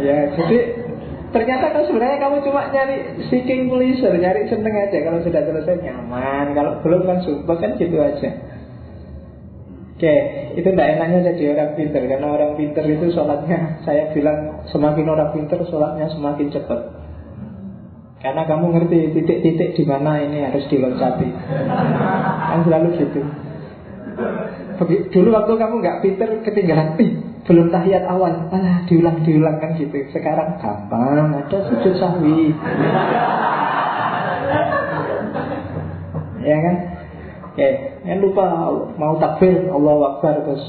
[0.02, 0.58] Ya jadi
[1.28, 4.96] Ternyata kan sebenarnya kamu cuma nyari seeking pleasure, nyari seneng aja.
[4.96, 8.32] Kalau sudah selesai nyaman, kalau belum kan sumpah kan gitu aja.
[9.98, 10.14] Oke,
[10.54, 15.34] itu tidak enaknya jadi orang pinter Karena orang pinter itu sholatnya Saya bilang semakin orang
[15.34, 16.80] pinter sholatnya semakin cepat.
[18.22, 21.26] Karena kamu ngerti titik-titik di mana ini harus diloncati
[22.54, 23.26] Kan selalu gitu.
[25.10, 26.94] Dulu waktu kamu nggak pinter ketinggalan
[27.42, 28.54] belum tahiyat awal.
[28.54, 29.98] Alah diulang-diulang kan gitu.
[30.14, 32.54] Sekarang gampang ada sujud sahwi.
[36.38, 36.97] Ya kan
[37.58, 37.74] Oke,
[38.06, 39.66] yang lupa mau takbir.
[39.66, 40.62] Allah Akbar terus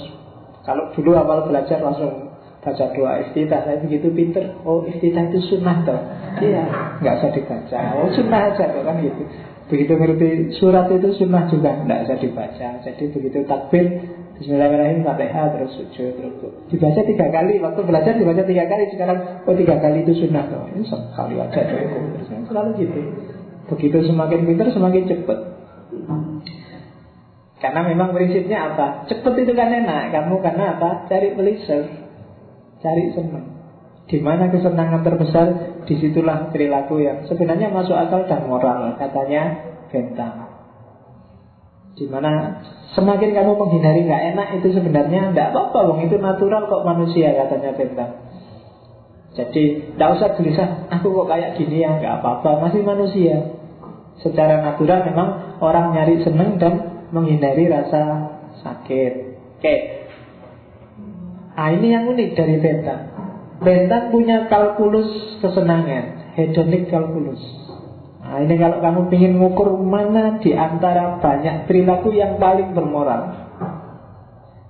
[0.65, 2.33] kalau dulu awal belajar langsung
[2.65, 3.29] baca doa.
[3.29, 4.57] Iftitah saya begitu pinter.
[4.65, 6.01] Oh iftitah itu sunnah toh?
[6.41, 6.65] Iya.
[6.97, 7.79] Nggak usah dibaca.
[7.93, 9.21] Oh sunnah aja toh kan gitu.
[9.69, 12.67] Begitu ngerti surat itu sunnah juga nggak usah dibaca.
[12.81, 13.85] Jadi begitu takbir
[14.41, 16.33] Bismillahirrahmanirrahim Fatihah terus sujud terus
[16.73, 20.65] dibaca tiga kali waktu belajar dibaca tiga kali sekarang oh tiga kali itu sunnah loh
[20.73, 22.01] ini sekali aja cukup.
[22.17, 23.01] Terus selalu gitu.
[23.77, 25.58] Begitu semakin pintar semakin cepat
[27.59, 29.03] karena memang prinsipnya apa?
[29.11, 30.15] Cepat itu kan enak.
[30.15, 31.11] Kamu karena apa?
[31.11, 31.91] Cari pleasure.
[32.79, 33.59] Cari senang.
[34.07, 35.47] Di mana kesenangan terbesar?
[35.83, 40.45] Di situlah perilaku yang sebenarnya masuk akal dan moral katanya bentang
[41.97, 42.61] Di mana
[42.93, 47.75] semakin kamu menghindari nggak enak itu sebenarnya nggak apa-apa, wong itu natural kok manusia katanya
[47.75, 48.11] Bentang.
[49.35, 51.99] Jadi tidak usah gelisah, aku kok kayak gini ya?
[51.99, 53.59] Nggak apa-apa, masih manusia.
[54.23, 59.13] Secara natural memang orang nyari seneng dan menghindari rasa sakit.
[59.59, 59.75] Oke.
[61.59, 63.03] Nah ini yang unik dari Bentang.
[63.59, 67.43] Bentang punya kalkulus kesenangan, hedonic kalkulus.
[68.23, 73.51] Nah ini kalau kamu ingin mengukur mana di antara banyak perilaku yang paling bermoral.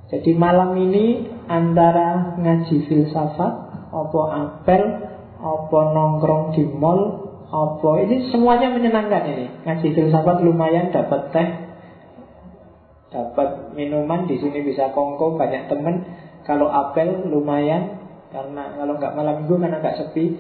[0.10, 3.54] Jadi malam ini antara ngaji filsafat,
[3.94, 4.82] opo apel,
[5.38, 9.46] opo nongkrong di mall, opo ini semuanya menyenangkan ini.
[9.70, 11.69] Ngaji filsafat lumayan dapat teh,
[13.10, 16.06] dapat minuman di sini bisa kongko banyak temen.
[16.46, 20.38] Kalau apel lumayan karena kalau nggak malam minggu kan agak sepi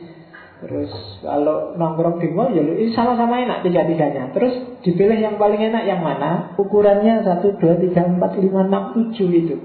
[0.60, 0.92] Terus
[1.24, 4.36] kalau nongkrong di mall ya ini sama-sama enak tiga-tiganya.
[4.36, 6.52] Terus dipilih yang paling enak yang mana?
[6.60, 9.56] Ukurannya 1, 2, 3, 4, 5, 6, 7 itu.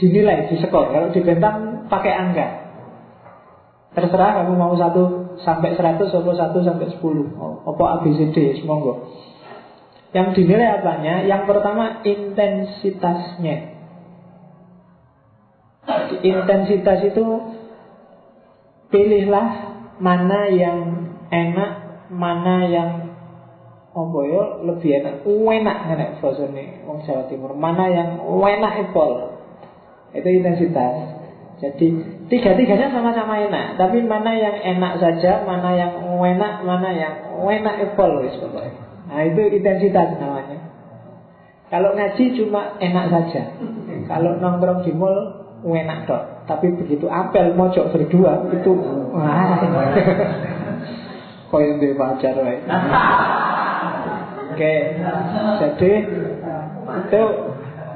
[0.00, 0.92] Dinilai, di skor.
[0.92, 2.46] Kalau dibentang pakai angka.
[3.96, 7.00] Terserah kamu mau 1 sampai 100 atau 1 sampai 10.
[7.68, 8.96] Apa ABCD, semoga.
[10.14, 11.26] Yang dinilai apanya?
[11.26, 13.56] Yang pertama intensitasnya.
[16.22, 17.24] Intensitas itu
[18.90, 19.48] pilihlah
[19.98, 20.78] mana yang
[21.30, 21.72] enak,
[22.12, 22.90] mana yang
[23.96, 27.56] apa ya lebih enak, enak enak bahasane wong Jawa Timur.
[27.56, 29.40] Mana yang enak epol.
[30.12, 31.16] Itu intensitas.
[31.56, 31.88] Jadi
[32.28, 37.14] tiga-tiganya sama-sama enak, tapi mana yang enak saja, mana yang enak, mana yang
[37.48, 38.20] enak equal
[39.16, 40.60] Nah itu intensitas namanya.
[41.72, 43.56] Kalau ngaji cuma enak saja.
[44.04, 46.44] Kalau nongkrong di mall enak dok.
[46.44, 48.76] Tapi begitu apel mojok berdua itu
[49.16, 49.56] wah.
[51.48, 52.60] Koyo duwe pacar wae.
[54.52, 54.74] Oke.
[55.64, 55.92] Jadi
[57.08, 57.22] itu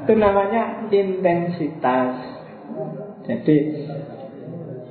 [0.01, 2.17] itu namanya intensitas.
[3.29, 3.57] Jadi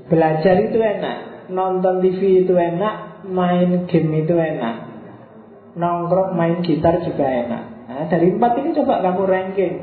[0.07, 4.90] belajar itu enak, nonton TV itu enak, main game itu enak,
[5.75, 7.65] nongkrong main gitar juga enak.
[7.91, 9.75] Nah, dari empat ini coba kamu ranking.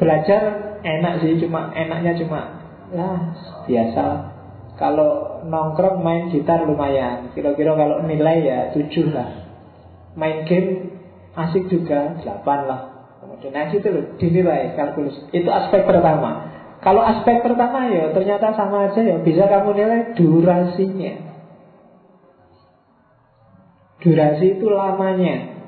[0.00, 0.42] Belajar
[0.80, 2.40] enak sih, cuma enaknya cuma
[2.90, 3.36] ya
[3.68, 4.04] biasa.
[4.80, 9.52] Kalau nongkrong main gitar lumayan, kira-kira kalau nilai ya tujuh lah.
[10.16, 10.96] Main game
[11.36, 12.80] asik juga delapan lah.
[13.20, 15.20] Kemudian nah itu loh dinilai kalkulus.
[15.30, 16.48] Itu aspek pertama.
[16.80, 21.29] Kalau aspek pertama ya ternyata sama aja ya bisa kamu nilai durasinya.
[24.00, 25.60] Durasi itu lamanya.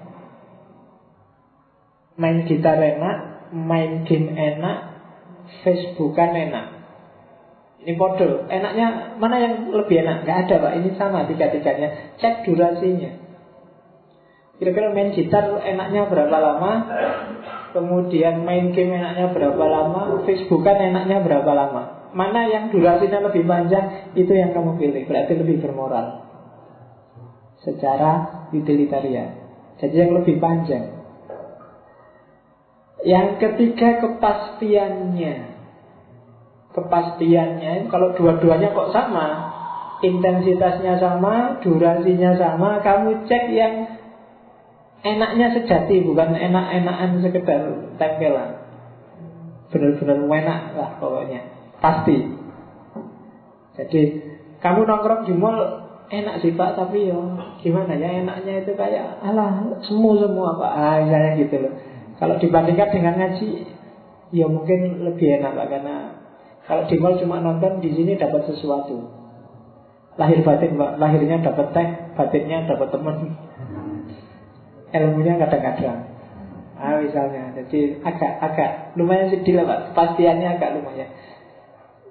[2.17, 4.79] Main gitar enak, main game enak,
[5.61, 6.67] Facebookan enak.
[7.83, 8.49] Ini bodoh.
[8.49, 10.25] Enaknya mana yang lebih enak?
[10.25, 10.73] Gak ada pak.
[10.81, 12.17] Ini sama tiga-tiganya.
[12.17, 13.21] Cek durasinya.
[14.57, 16.73] Kira-kira main gitar enaknya berapa lama?
[17.73, 24.13] Kemudian main game enaknya berapa lama Facebookan enaknya berapa lama Mana yang durasinya lebih panjang
[24.13, 26.22] Itu yang kamu pilih Berarti lebih bermoral
[27.63, 29.39] Secara utilitarian.
[29.79, 31.03] Jadi yang lebih panjang.
[33.03, 35.35] Yang ketiga kepastiannya.
[36.73, 39.27] Kepastiannya Kalau dua-duanya kok sama
[40.03, 43.75] Intensitasnya sama Durasinya sama Kamu cek yang
[45.03, 47.63] enaknya sejati bukan enak-enakan sekedar
[47.99, 48.51] tempelan.
[49.75, 51.41] Benar-benar enak lah pokoknya.
[51.83, 52.19] Pasti.
[53.75, 54.01] Jadi
[54.63, 55.82] kamu nongkrong mall
[56.13, 60.73] enak sih pak tapi yo gimana ya enaknya itu kayak alah semua semua pak.
[60.77, 61.73] Ah misalnya gitu loh.
[62.21, 63.49] Kalau dibandingkan dengan ngaji
[64.37, 65.97] ya mungkin lebih enak pak karena
[66.69, 69.09] kalau di mall cuma nonton di sini dapat sesuatu.
[70.21, 73.17] Lahir batin pak lahirnya dapat teh batinnya dapat teman
[75.01, 76.13] ilmunya kadang-kadang.
[76.77, 79.79] Ah misalnya jadi agak-agak lumayan sedih lah pak.
[79.91, 81.09] Kepastiannya agak lumayan.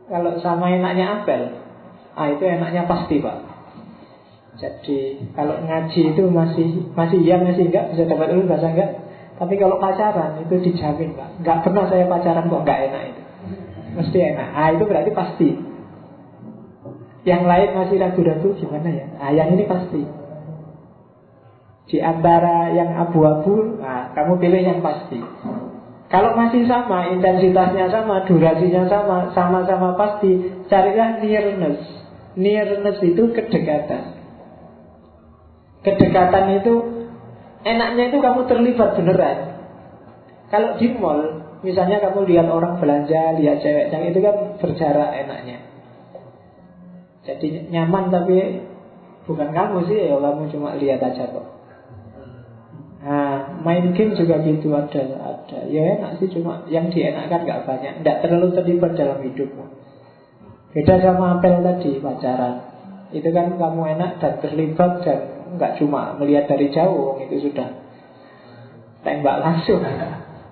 [0.10, 1.70] Kalau sama enaknya apel
[2.12, 3.51] ah itu enaknya pasti pak
[4.62, 8.91] jadi kalau ngaji itu masih masih iya masih enggak bisa dapat ilmu bahasa enggak.
[9.41, 11.41] Tapi kalau pacaran itu dijamin pak.
[11.41, 13.21] Enggak pernah saya pacaran kok enggak enak itu.
[13.97, 14.47] Mesti enak.
[14.54, 15.50] Ah itu berarti pasti.
[17.26, 19.06] Yang lain masih ragu-ragu gimana ya?
[19.17, 20.02] Ah yang ini pasti.
[21.89, 25.19] Di antara yang abu-abu, nah, kamu pilih yang pasti.
[26.08, 30.39] Kalau masih sama, intensitasnya sama, durasinya sama, sama-sama pasti,
[30.71, 31.84] carilah nearness.
[32.38, 34.21] Nearness itu kedekatan.
[35.82, 36.74] Kedekatan itu
[37.65, 39.38] enaknya itu kamu terlibat beneran.
[40.54, 45.58] Kalau di mall, misalnya kamu lihat orang belanja, lihat cewek yang itu kan berjarak enaknya.
[47.26, 48.62] Jadi nyaman tapi
[49.26, 51.48] bukan kamu sih, ya kamu cuma lihat aja kok.
[53.02, 55.60] Nah, main game juga gitu ada ada.
[55.65, 58.06] Ya enak sih cuma yang dienakkan gak banyak.
[58.06, 59.65] Tidak terlalu terlibat dalam hidupmu.
[60.72, 62.62] Beda sama apel tadi pacaran.
[63.10, 65.20] Itu kan kamu enak dan terlibat dan
[65.58, 67.68] nggak cuma melihat dari jauh itu sudah
[69.04, 69.82] tembak langsung.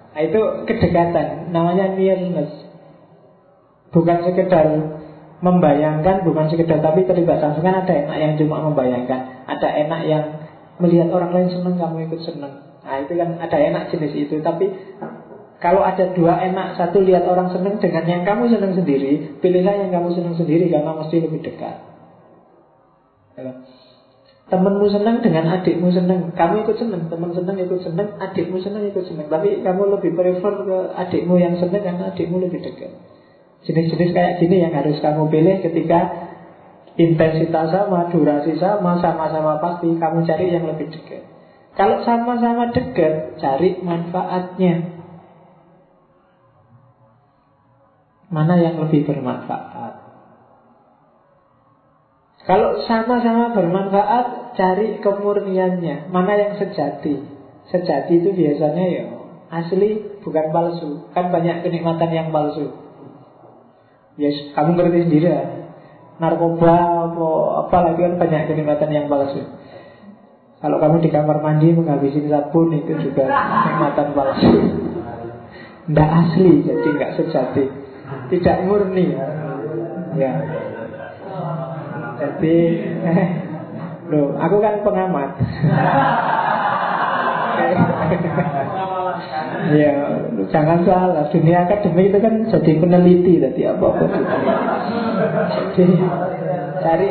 [0.09, 2.49] Nah, itu kedekatan, namanya nearness.
[3.93, 4.67] Bukan sekedar
[5.39, 10.23] membayangkan, bukan sekedar tapi terlibat langsung kan ada enak yang cuma membayangkan, ada enak yang
[10.79, 14.71] melihat orang lain senang kamu ikut senang nah itu kan ada enak jenis itu tapi
[15.59, 19.91] kalau ada dua enak satu lihat orang senang dengan yang kamu senang sendiri pilihlah yang
[19.91, 21.75] kamu senang sendiri karena mesti lebih dekat.
[24.49, 29.05] Temenmu senang dengan adikmu senang kamu ikut senang teman senang ikut senang adikmu senang ikut
[29.05, 32.91] senang tapi kamu lebih prefer ke adikmu yang senang karena adikmu lebih dekat.
[33.59, 36.29] Jenis-jenis kayak gini yang harus kamu pilih ketika
[36.99, 41.23] Intensitas sama, durasi sama, sama-sama pasti Kamu cari yang lebih dekat.
[41.79, 44.99] Kalau sama-sama dekat, cari manfaatnya.
[48.27, 49.95] Mana yang lebih bermanfaat?
[52.43, 54.25] Kalau sama-sama bermanfaat,
[54.55, 57.15] cari kemurniannya Mana yang sejati
[57.69, 59.03] Sejati itu biasanya ya
[59.49, 62.69] asli bukan palsu Kan banyak kenikmatan yang palsu
[64.19, 65.59] Yes, kamu ngerti sendiri ya
[66.19, 66.75] narkoba
[67.65, 69.39] apa lagi kan banyak kenikmatan yang palsu.
[70.59, 74.51] Kalau kamu di kamar mandi menghabisin sabun itu juga kenikmatan palsu.
[75.87, 77.65] Tidak asli, jadi nggak sejati,
[78.35, 79.15] tidak murni.
[80.19, 80.33] Ya.
[82.19, 82.55] Jadi,
[84.09, 85.29] loh, aku kan pengamat.
[89.69, 89.93] Ya,
[90.49, 91.29] jangan salah.
[91.29, 94.05] Dunia akademik itu kan jadi peneliti tadi apa apa.
[95.77, 95.95] Jadi
[96.79, 97.07] cari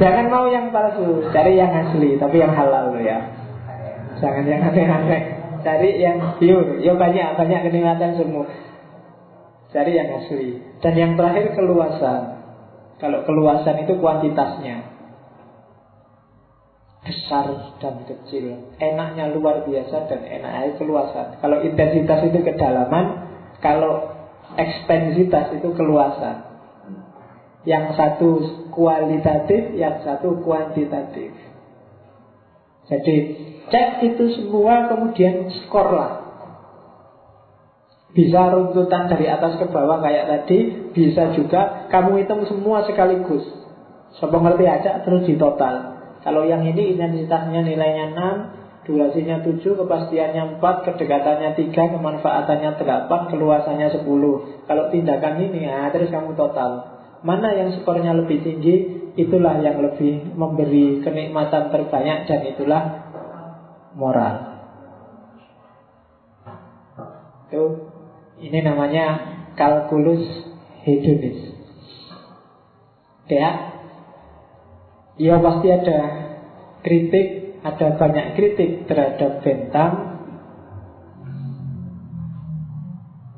[0.00, 3.30] jangan mau yang palsu, cari yang asli, tapi yang halal ya.
[4.18, 5.22] Jangan yang aneh-aneh.
[5.62, 6.82] Cari yang pure.
[6.82, 8.48] Ya banyak banyak kenikmatan semua.
[9.70, 10.60] Cari yang asli.
[10.82, 12.42] Dan yang terakhir keluasan.
[12.98, 14.93] Kalau keluasan itu kuantitasnya
[17.04, 18.74] besar dan kecil.
[18.80, 21.38] Enaknya luar biasa dan enaknya keluasan.
[21.38, 23.06] Kalau intensitas itu kedalaman,
[23.60, 24.08] kalau
[24.56, 26.56] ekstensitas itu keluasan.
[27.64, 28.30] Yang satu
[28.72, 31.32] kualitatif, yang satu kuantitatif.
[32.84, 33.16] Jadi
[33.72, 36.12] cek itu semua kemudian skor lah.
[38.12, 43.42] Bisa runtutan dari atas ke bawah kayak tadi, bisa juga kamu hitung semua sekaligus.
[44.20, 45.93] Sopo ngerti aja terus ditotal.
[46.24, 53.88] Kalau yang ini intensitasnya nilainya 6, durasinya 7, kepastiannya 4, kedekatannya 3, kemanfaatannya 8, keluasannya
[54.00, 54.64] 10.
[54.64, 56.96] Kalau tindakan ini, ya terus kamu total.
[57.20, 62.82] Mana yang skornya lebih tinggi, itulah yang lebih memberi kenikmatan terbanyak dan itulah
[63.96, 64.34] moral.
[67.48, 67.62] Itu
[68.42, 69.06] ini namanya
[69.54, 70.24] kalkulus
[70.82, 71.54] hedonis.
[73.24, 73.73] Ya,
[75.14, 75.98] Ya pasti ada
[76.82, 79.92] kritik, ada banyak kritik terhadap Bentham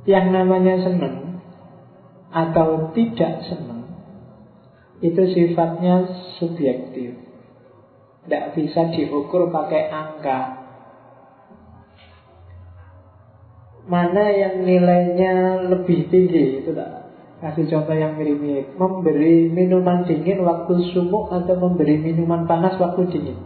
[0.08, 1.16] Yang namanya senang
[2.32, 3.92] atau tidak senang
[5.04, 6.08] Itu sifatnya
[6.40, 7.20] subjektif.
[8.24, 10.40] Tidak bisa diukur pakai angka.
[13.86, 17.05] Mana yang nilainya lebih tinggi Itu tak
[17.36, 18.80] Kasih contoh yang mirip-mirip.
[18.80, 23.36] Memberi minuman dingin waktu sumuk Atau memberi minuman panas waktu dingin.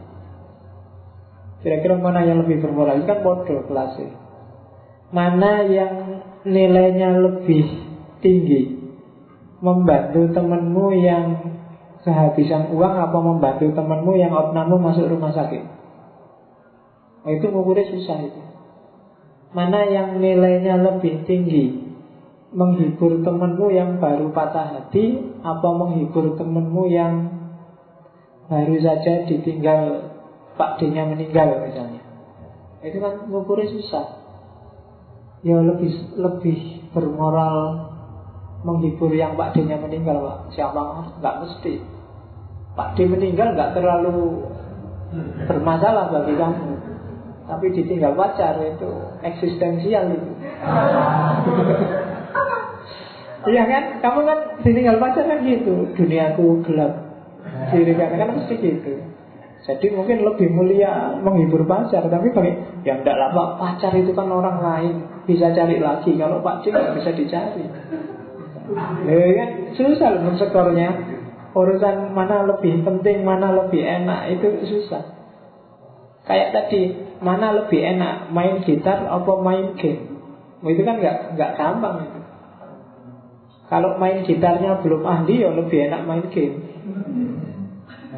[1.61, 3.03] Kira-kira mana yang lebih bermoral?
[3.03, 4.15] Ini kan bodoh kelasnya
[5.11, 7.67] Mana yang nilainya lebih
[8.23, 8.79] tinggi?
[9.59, 11.25] Membantu temanmu yang
[12.07, 15.67] kehabisan uang Apa membantu temanmu yang opname masuk rumah sakit?
[17.21, 18.41] Nah, Itu mengukur susah itu.
[19.51, 21.90] Mana yang nilainya lebih tinggi
[22.51, 27.15] menghibur temenmu yang baru patah hati apa menghibur temenmu yang
[28.51, 30.11] baru saja ditinggal
[30.59, 32.03] Pak D-nya meninggal misalnya?
[32.83, 34.07] Itu kan ngukurnya susah.
[35.41, 37.89] Ya lebih lebih bermoral
[38.67, 40.39] menghibur yang Pak D-nya meninggal Pak.
[40.59, 40.83] Siapa
[41.23, 41.75] nggak mesti.
[42.75, 44.47] Pak D meninggal nggak terlalu
[45.47, 46.71] bermasalah bagi kamu.
[47.51, 48.91] Tapi ditinggal pacar itu
[49.27, 50.31] eksistensial itu
[53.49, 53.83] Iya kan?
[54.05, 55.97] Kamu kan ditinggal pacar kan gitu.
[55.97, 56.93] Duniaku gelap.
[57.73, 58.93] Diri kan kan mesti gitu.
[59.61, 64.33] Jadi mungkin lebih mulia menghibur pacar, tapi bagi ya enggak lah Pak, pacar itu kan
[64.33, 64.95] orang lain
[65.29, 66.17] bisa cari lagi.
[66.17, 67.65] Kalau Pak Cik nggak bisa dicari.
[69.05, 70.89] Ya kan susah loh skornya.
[71.51, 75.19] Urusan mana lebih penting, mana lebih enak itu susah.
[76.25, 80.15] Kayak tadi, mana lebih enak main gitar atau main game?
[80.63, 82.20] Itu kan nggak nggak gampang itu.
[83.71, 86.59] Kalau main gitarnya belum ahli ya lebih enak main game.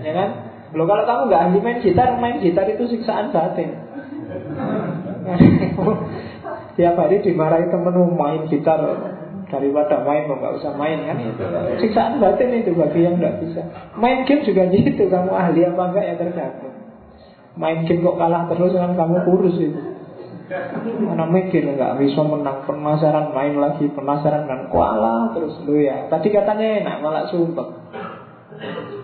[0.01, 0.31] Ya kan?
[0.73, 3.77] Loh kalau kamu nggak ahli main gitar, main gitar itu siksaan batin.
[6.81, 8.81] Tiap hari dimarahi temenmu main gitar
[9.53, 11.21] daripada main nggak usah main kan
[11.77, 13.61] siksaan batin itu bagi yang nggak bisa
[14.01, 16.73] main game juga gitu kamu ahli apa enggak ya tergantung
[17.61, 19.81] main game kok kalah terus kan kamu kurus itu
[21.03, 26.07] Mana mikir nggak bisa menang penasaran main lagi penasaran dan kuala terus lu ya.
[26.13, 27.69] Tadi katanya enak malah sumpah.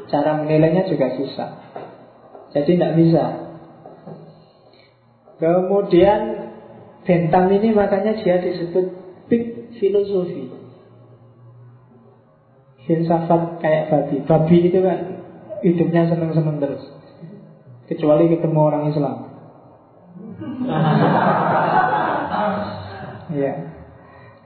[0.09, 1.51] Cara menilainya juga susah.
[2.53, 3.25] Jadi tidak bisa.
[5.39, 6.49] Kemudian
[7.09, 8.85] Bentam ini makanya dia disebut
[9.33, 10.53] big filosofi.
[12.85, 14.17] Filsafat kayak babi.
[14.29, 15.25] Babi itu kan
[15.65, 16.85] hidupnya seneng-seneng terus.
[17.89, 19.28] Kecuali ketemu orang Islam.
[23.29, 23.53] Iya.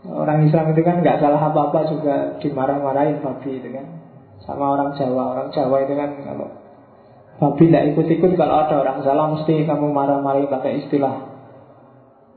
[0.03, 3.87] Orang Islam itu kan nggak salah apa-apa juga dimarah-marahin babi itu kan.
[4.43, 5.39] Sama orang Jawa.
[5.39, 6.51] Orang Jawa itu kan kalau
[7.39, 11.31] babi tidak ikut-ikut kalau ada orang salah mesti kamu marah-marahin pakai istilah.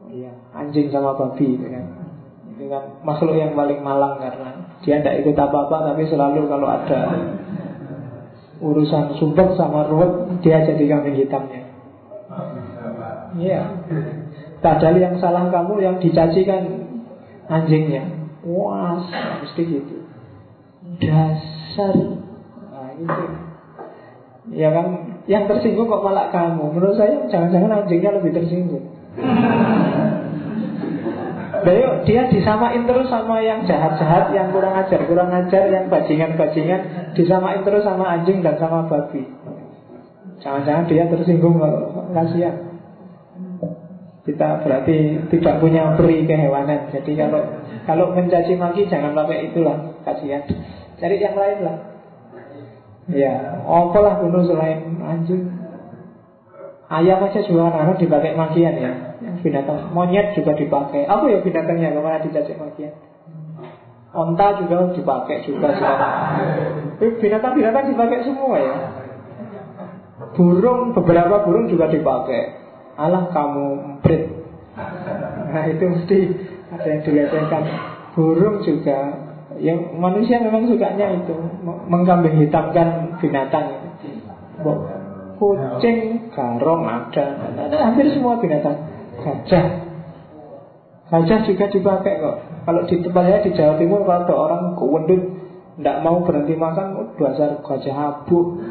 [0.05, 1.85] Iya, anjing sama babi itu kan.
[2.53, 7.01] Itu kan makhluk yang paling malang karena dia tidak ikut apa-apa tapi selalu kalau ada
[8.61, 11.64] urusan sumpah sama ruwet dia jadi kambing hitamnya.
[13.35, 13.61] Iya.
[14.63, 16.63] Padahal yang salah kamu yang dicaci kan
[17.51, 18.07] anjingnya.
[18.45, 19.01] Wah,
[19.43, 19.95] mesti gitu.
[21.01, 21.95] Dasar.
[22.71, 23.23] Nah, itu.
[24.53, 26.77] Ya kan, yang tersinggung kok malah kamu.
[26.77, 28.85] Menurut saya jangan-jangan anjingnya lebih tersinggung.
[31.65, 37.65] Yuk, dia disamain terus sama yang jahat-jahat, yang kurang ajar, kurang ajar, yang bajingan-bajingan, disamain
[37.65, 39.25] terus sama anjing dan sama babi.
[40.45, 42.74] Jangan-jangan dia tersinggung kalau kasihan.
[44.25, 46.89] Kita berarti tidak punya peri kehewanan.
[46.89, 47.45] Jadi kalau
[47.85, 50.41] kalau mencaci maki jangan pakai itulah, kasihan.
[50.97, 51.77] Cari yang lain lah.
[53.05, 55.45] Ya, apalah bunuh selain anjing.
[56.89, 58.91] Ayam aja juga kadang dipakai makian ya.
[59.45, 61.05] Binatang monyet juga dipakai.
[61.05, 62.93] Apa ya binatangnya ke mana dicaci makian?
[64.09, 65.69] Onta juga dipakai juga
[66.97, 68.75] Binatang-binatang dipakai semua ya.
[70.33, 72.64] Burung beberapa burung juga dipakai.
[72.95, 73.65] Alah kamu
[73.95, 74.23] emprit.
[75.51, 76.19] Nah itu mesti
[76.71, 77.63] ada yang dilecehkan.
[78.15, 78.97] Burung juga
[79.59, 83.85] yang manusia memang sukanya itu mengkambing hitamkan binatang
[85.35, 87.25] kucing, garong ada,
[87.59, 88.75] ada hampir semua binatang.
[89.15, 89.65] Gajah,
[91.11, 92.37] gajah juga dipakai kok.
[92.65, 95.21] Kalau di tempat saya di Jawa Timur kalau ada orang kewendut
[95.75, 98.63] tidak mau berhenti makan, oh, dasar gajah abu.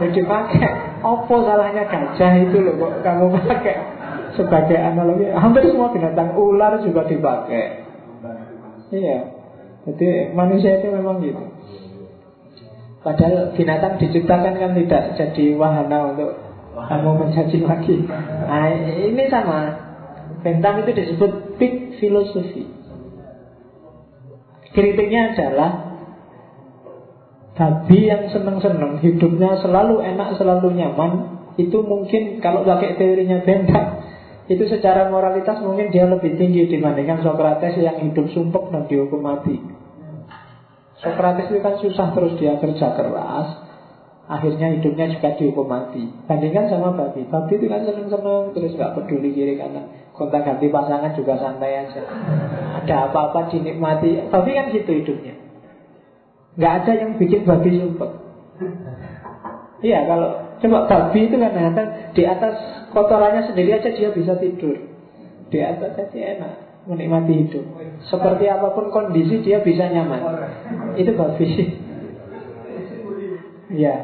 [0.00, 0.70] Ini dipakai.
[1.04, 3.76] Apa salahnya gajah itu loh kok kamu pakai
[4.34, 5.28] sebagai analogi?
[5.30, 7.84] Hampir semua binatang ular juga dipakai.
[8.90, 9.18] Iya.
[9.84, 11.44] Jadi manusia itu memang gitu.
[13.04, 16.40] Padahal binatang diciptakan kan tidak jadi wahana untuk
[16.72, 17.96] kamu mencaci lagi.
[18.08, 19.60] Nah, ini sama.
[20.40, 22.68] Bentam itu disebut big philosophy.
[24.72, 25.93] Kritiknya adalah
[27.54, 31.10] Babi yang seneng-seneng Hidupnya selalu enak, selalu nyaman
[31.54, 34.02] Itu mungkin kalau pakai teorinya Bentham
[34.50, 39.56] Itu secara moralitas mungkin dia lebih tinggi Dibandingkan Socrates yang hidup sumpek dan dihukum mati.
[40.98, 43.62] Sokrates itu kan susah terus dia kerja keras
[44.24, 46.10] Akhirnya hidupnya juga dihukum mati.
[46.26, 47.22] Bandingkan sama babi.
[47.28, 49.94] Babi itu kan seneng-seneng Terus gak peduli kiri kanan.
[50.16, 52.02] Kontak ganti pasangan juga santai aja.
[52.82, 54.26] Ada apa-apa dinikmati.
[54.32, 55.43] Babi kan gitu hidupnya
[56.54, 58.10] Gak ada yang bikin babi sumpah
[59.82, 60.30] Iya kalau
[60.62, 61.52] Coba babi itu kan
[62.14, 62.54] Di atas
[62.94, 64.78] kotorannya sendiri aja dia bisa tidur
[65.50, 67.64] Di atas aja enak menikmati hidup.
[68.08, 70.20] Seperti apa pun kondisi dia bisa nyaman.
[71.00, 71.46] Itu babi.
[73.84, 73.94] ya,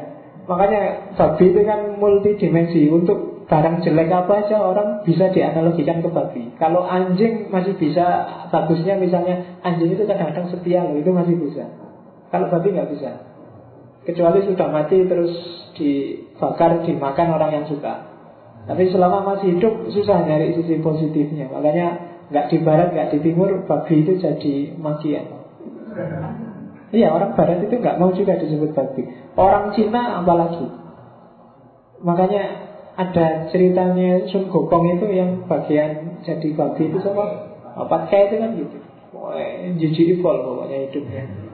[0.49, 2.89] makanya babi itu kan multidimensi.
[2.89, 6.43] Untuk barang jelek apa aja orang bisa dianalogikan ke babi.
[6.57, 11.65] Kalau anjing masih bisa, bagusnya misalnya anjing itu kadang-kadang setia loh, itu masih bisa.
[12.31, 13.11] Kalau babi nggak bisa.
[14.07, 15.33] Kecuali sudah mati terus
[15.77, 18.09] dibakar, dimakan orang yang suka.
[18.65, 21.51] Tapi selama masih hidup susah nyari sisi positifnya.
[21.51, 21.87] Makanya
[22.31, 25.25] nggak di barat, nggak di timur, babi itu jadi makian.
[26.91, 29.03] Iya, orang barat itu nggak mau juga disebut babi.
[29.35, 30.67] Orang Cina apalagi.
[32.01, 32.43] Makanya
[32.97, 37.23] ada ceritanya Sun Gokong itu yang bagian jadi babi itu sama
[37.71, 38.77] apa kayak itu kan gitu.
[39.79, 41.50] Jiji evol pokoknya hidupnya.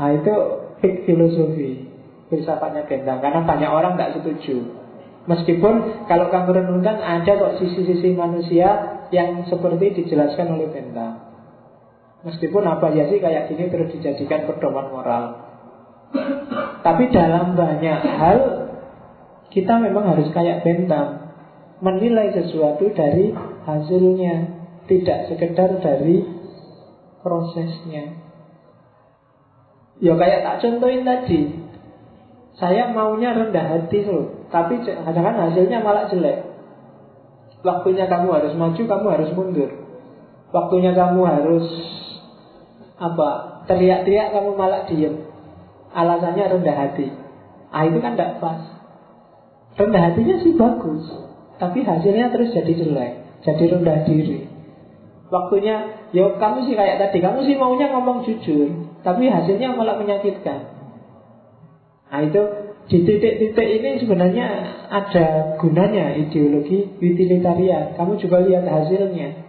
[0.00, 0.34] Nah itu
[0.80, 1.92] big filosofi
[2.32, 4.80] filsafatnya Gendang karena banyak orang nggak setuju.
[5.28, 11.28] Meskipun kalau kamu renungkan ada kok sisi-sisi manusia yang seperti dijelaskan oleh Bentang.
[12.24, 15.24] Meskipun apa ya sih kayak gini terus dijadikan pedoman moral.
[16.80, 18.38] Tapi dalam banyak hal
[19.52, 21.36] kita memang harus kayak Bentang,
[21.84, 23.36] menilai sesuatu dari
[23.68, 24.34] hasilnya,
[24.88, 26.24] tidak sekedar dari
[27.20, 28.29] prosesnya.
[30.00, 31.60] Ya kayak tak contohin tadi,
[32.56, 36.48] saya maunya rendah hati loh, tapi kadang-kadang hasilnya malah jelek.
[37.60, 39.70] Waktunya kamu harus maju, kamu harus mundur.
[40.50, 41.66] Waktunya kamu harus
[42.96, 43.60] apa?
[43.68, 45.28] Teriak-teriak kamu malah diem.
[45.92, 47.06] Alasannya rendah hati.
[47.68, 48.60] Ah itu kan tidak pas.
[49.78, 51.06] Rendah hatinya sih bagus,
[51.62, 53.12] tapi hasilnya terus jadi jelek,
[53.46, 54.50] jadi rendah diri.
[55.30, 60.60] Waktunya, yo kamu sih kayak tadi, kamu sih maunya ngomong jujur, tapi hasilnya malah menyakitkan.
[62.10, 62.42] Nah itu
[62.90, 64.46] di titik-titik ini sebenarnya
[64.90, 67.94] ada gunanya ideologi utilitarian.
[67.94, 69.46] Kamu juga lihat hasilnya.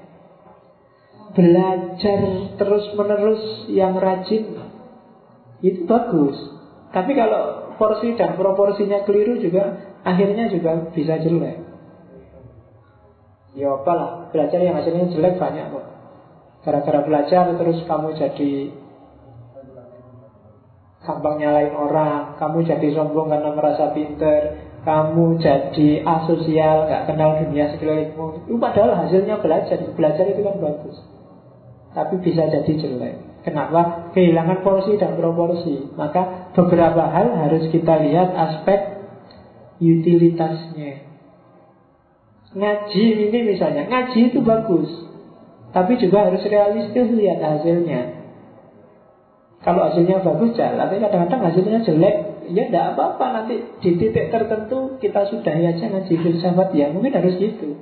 [1.32, 2.20] Belajar
[2.60, 4.62] terus-menerus yang rajin
[5.66, 6.38] itu bagus.
[6.92, 11.66] Tapi kalau porsi dan proporsinya keliru juga akhirnya juga bisa jelek.
[13.58, 15.86] Ya apalah, belajar yang hasilnya jelek banyak kok.
[16.62, 18.52] Gara-gara belajar terus kamu jadi
[21.02, 27.74] gampang nyalain orang, kamu jadi sombong karena merasa pinter, kamu jadi asosial, nggak kenal dunia
[27.74, 28.46] sekelilingmu.
[28.46, 30.98] Itu padahal hasilnya belajar, belajar itu kan bagus.
[31.92, 33.16] Tapi bisa jadi jelek.
[33.42, 34.14] Kenapa?
[34.14, 35.90] Kehilangan porsi dan proporsi.
[35.98, 39.02] Maka beberapa hal harus kita lihat aspek
[39.82, 41.10] utilitasnya.
[42.54, 44.90] Ngaji ini misalnya, ngaji itu bagus.
[45.74, 48.21] Tapi juga harus realistis lihat hasilnya.
[49.62, 52.16] Kalau hasilnya bagus jalan, tapi kadang-kadang hasilnya jelek,
[52.50, 53.26] ya tidak apa-apa.
[53.30, 57.78] Nanti di titik tertentu kita sudah aja ngaji filsafat ya mungkin harus gitu.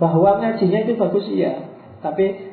[0.00, 1.68] Bahwa ngajinya itu bagus ya,
[2.00, 2.48] tapi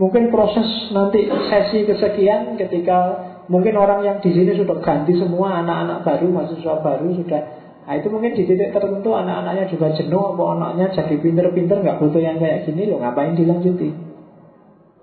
[0.00, 6.08] mungkin proses nanti sesi kesekian ketika mungkin orang yang di sini sudah ganti semua anak-anak
[6.08, 7.42] baru, mahasiswa baru sudah.
[7.84, 12.20] Nah itu mungkin di titik tertentu anak-anaknya juga jenuh apa anaknya jadi pinter-pinter nggak butuh
[12.24, 14.07] yang kayak gini loh ngapain dilanjuti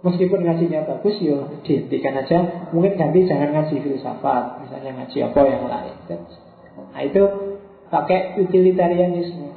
[0.05, 2.69] Meskipun ngajinya bagus, yo dihentikan aja.
[2.69, 5.95] Mungkin ganti jangan ngaji filsafat, misalnya ngaji apa yang lain.
[6.93, 7.23] Nah itu
[7.89, 9.49] pakai utilitarianisme.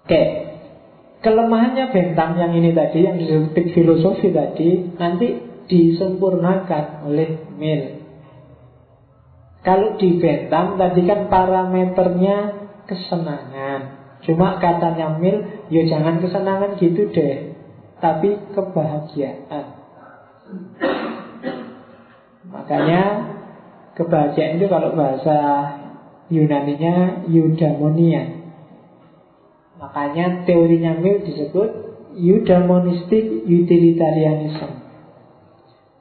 [0.00, 0.22] Oke,
[1.20, 5.36] kelemahannya Bentham yang ini tadi, yang disebut filosofi tadi, nanti
[5.68, 8.00] disempurnakan oleh Mill.
[9.60, 12.36] Kalau di Bentham tadi kan parameternya
[12.88, 13.80] kesenangan.
[14.24, 17.49] Cuma katanya Mill, ya jangan kesenangan gitu deh
[18.00, 19.66] tapi kebahagiaan.
[22.50, 23.02] Makanya
[23.94, 25.38] kebahagiaan itu kalau bahasa
[26.30, 28.40] Yunaninya eudaimonia.
[29.78, 31.68] Makanya teorinya Mill disebut
[32.16, 34.70] eudaimonistic utilitarianism.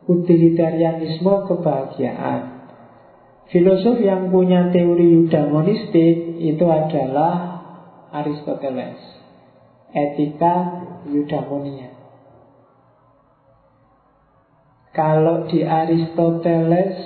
[0.09, 2.41] Utilitarianisme kebahagiaan.
[3.49, 7.61] Filosof yang punya teori eudaimonistik itu adalah
[8.13, 9.18] Aristoteles.
[9.89, 10.53] Etika
[11.09, 11.95] eudaimonia.
[14.89, 16.97] Kalau di Aristoteles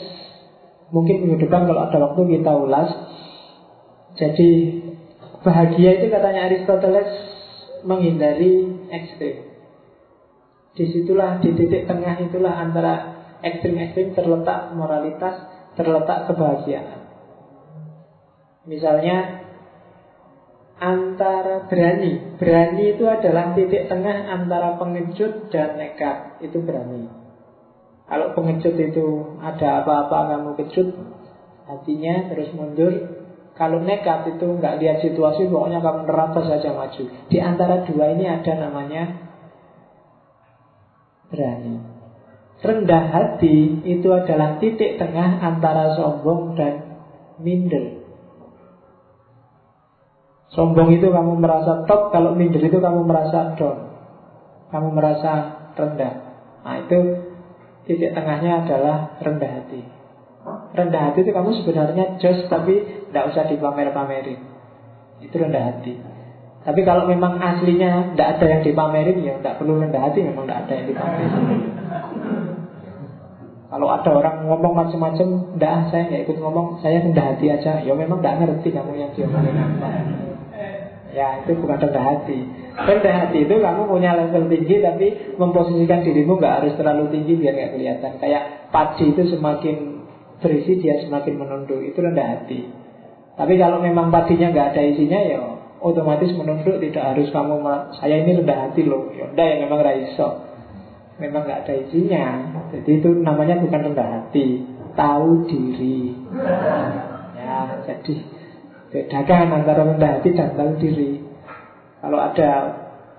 [0.94, 2.90] Mungkin minggu depan kalau ada waktu kita ulas
[4.16, 4.50] Jadi
[5.44, 7.12] bahagia itu katanya Aristoteles
[7.84, 9.52] Menghindari ekstrim
[10.80, 13.14] Di situlah di titik tengah itulah antara
[13.44, 15.36] ekstrim-ekstrim terletak moralitas,
[15.76, 17.00] terletak kebahagiaan.
[18.64, 19.43] Misalnya
[20.80, 22.38] antara berani.
[22.38, 26.42] Berani itu adalah titik tengah antara pengecut dan nekat.
[26.42, 27.10] Itu berani.
[28.04, 30.90] Kalau pengecut itu ada apa-apa kamu kecut,
[31.66, 32.94] hatinya terus mundur.
[33.54, 37.04] Kalau nekat itu nggak lihat situasi, pokoknya kamu nerabas saja maju.
[37.30, 39.04] Di antara dua ini ada namanya
[41.30, 41.76] berani.
[42.64, 47.02] Rendah hati itu adalah titik tengah antara sombong dan
[47.40, 48.03] minder.
[50.54, 53.90] Sombong itu kamu merasa top, kalau minder itu kamu merasa down.
[54.70, 55.32] Kamu merasa
[55.74, 56.14] rendah.
[56.62, 56.98] Nah itu
[57.90, 59.82] titik tengahnya adalah rendah hati.
[60.78, 64.40] Rendah hati itu kamu sebenarnya just tapi tidak usah dipamer-pamerin.
[65.26, 65.98] Itu rendah hati.
[66.64, 70.70] Tapi kalau memang aslinya tidak ada yang dipamerin ya tidak perlu rendah hati, memang tidak
[70.70, 71.32] ada yang dipamerin.
[73.74, 77.82] Kalau ada orang ngomong macam-macam, tidak saya nggak ikut ngomong, saya rendah hati aja.
[77.82, 79.90] Ya memang tidak ngerti kamu yang diomongin apa.
[81.14, 82.42] Ya itu bukan rendah hati.
[82.74, 87.54] Rendah hati itu kamu punya level tinggi Tapi memposisikan dirimu nggak harus terlalu tinggi Biar
[87.54, 88.12] nggak kelihatan.
[88.18, 89.76] Kayak padi itu semakin
[90.42, 91.86] berisi Dia semakin menunduk.
[91.86, 92.66] Itu rendah hati.
[93.38, 95.40] Tapi kalau memang padinya nggak ada isinya ya
[95.86, 96.82] Otomatis menunduk.
[96.82, 97.62] Tidak harus kamu
[98.02, 99.14] Saya ini rendah hati loh.
[99.14, 100.50] Ya udah ya memang raiso
[101.22, 102.26] Memang nggak ada isinya.
[102.74, 104.66] Jadi itu namanya bukan rendah hati.
[104.98, 106.18] Tahu diri.
[107.38, 108.43] Ya jadi
[108.94, 111.18] Bedakan antara rendah hati dan tahu diri.
[111.98, 112.50] Kalau ada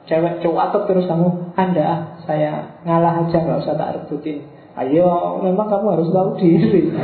[0.06, 4.46] cewek cowok terus kamu, anda saya ngalah aja nggak usah tak rebutin.
[4.78, 6.94] Ayo, memang kamu harus tahu diri.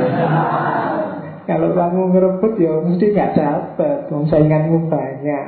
[1.51, 4.07] Kalau kamu ngerebut ya mesti nggak dapat.
[4.07, 5.45] Sainganmu banyak.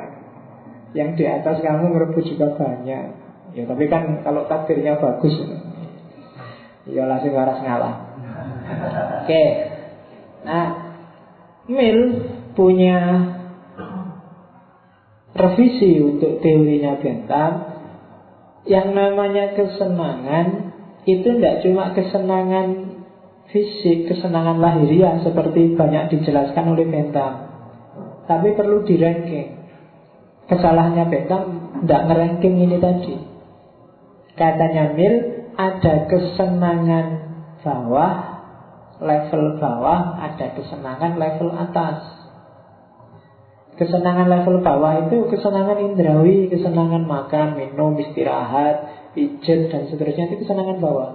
[0.92, 3.06] Yang di atas kamu ngerebut juga banyak.
[3.54, 5.38] Ya tapi kan kalau takdirnya bagus,
[6.90, 7.96] ya langsung harus ngalah.
[9.24, 9.44] Oke.
[10.44, 10.66] Nah,
[11.70, 12.00] Mil
[12.54, 13.00] punya
[15.34, 17.52] revisi untuk teorinya Bentham
[18.70, 20.72] yang namanya kesenangan
[21.04, 22.96] itu tidak cuma kesenangan
[23.52, 27.54] fisik, kesenangan lahiriah seperti banyak dijelaskan oleh Bentham
[28.24, 29.68] tapi perlu diranking.
[30.48, 31.44] Kesalahannya Bentham
[31.84, 33.16] tidak ngeranking ini tadi.
[34.36, 35.16] Katanya Mil
[35.60, 37.06] ada kesenangan
[37.62, 38.14] bawah
[39.04, 42.23] level bawah ada kesenangan level atas
[43.74, 50.78] Kesenangan level bawah itu kesenangan indrawi, kesenangan makan, minum, istirahat, pijat dan seterusnya itu kesenangan
[50.78, 51.10] bawah.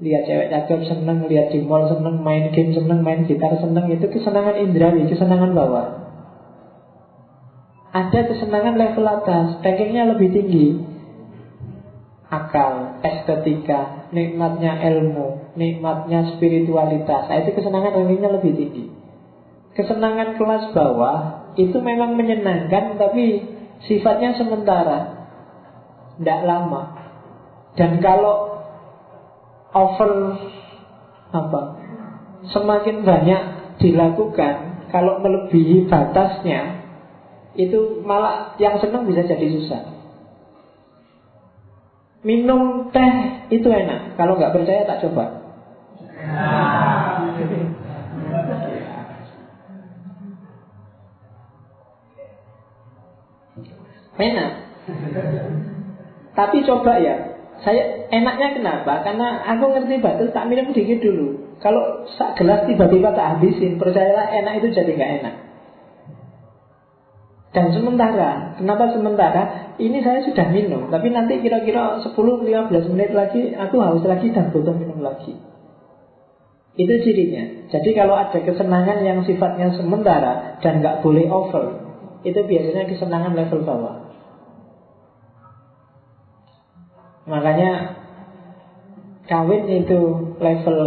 [0.00, 4.08] Lihat cewek cakep seneng, lihat di mall seneng, main game seneng, main gitar seneng itu
[4.08, 5.86] kesenangan indrawi, kesenangan bawah.
[7.94, 10.68] Ada kesenangan level atas, rankingnya lebih tinggi.
[12.34, 17.30] akal, estetika, nikmatnya ilmu, nikmatnya spiritualitas.
[17.30, 18.84] Nah, itu kesenangan rankingnya lebih tinggi.
[19.74, 23.42] Kesenangan kelas bawah itu memang menyenangkan tapi
[23.86, 25.26] sifatnya sementara.
[26.18, 26.82] Tidak lama.
[27.74, 28.62] Dan kalau
[29.74, 30.38] over
[31.34, 31.62] apa?
[32.54, 33.42] Semakin banyak
[33.82, 36.86] dilakukan, kalau melebihi batasnya,
[37.58, 39.82] itu malah yang senang bisa jadi susah.
[42.22, 43.14] Minum teh
[43.50, 44.14] itu enak.
[44.14, 45.44] Kalau nggak percaya tak coba.
[54.18, 54.50] Enak.
[56.34, 57.16] Tapi coba ya.
[57.62, 59.06] Saya enaknya kenapa?
[59.06, 61.56] Karena aku ngerti batas tak minum dikit dulu.
[61.62, 65.34] Kalau sak gelas tiba-tiba tak habisin, percayalah enak itu jadi nggak enak.
[67.54, 69.42] Dan sementara, kenapa sementara?
[69.78, 74.74] Ini saya sudah minum, tapi nanti kira-kira 10-15 menit lagi aku haus lagi dan butuh
[74.74, 75.38] minum lagi.
[76.74, 77.70] Itu cirinya.
[77.70, 81.78] Jadi kalau ada kesenangan yang sifatnya sementara dan nggak boleh over,
[82.26, 84.03] itu biasanya kesenangan level bawah.
[87.24, 87.70] Makanya
[89.24, 90.00] kawin itu
[90.36, 90.78] level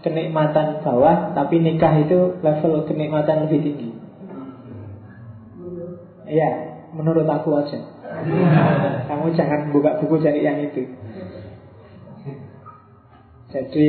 [0.00, 3.90] kenikmatan bawah, tapi nikah itu level kenikmatan lebih tinggi.
[6.26, 6.50] Iya,
[6.96, 7.78] menurut aku aja.
[9.08, 10.88] Kamu jangan buka buku cari yang itu.
[13.52, 13.86] Jadi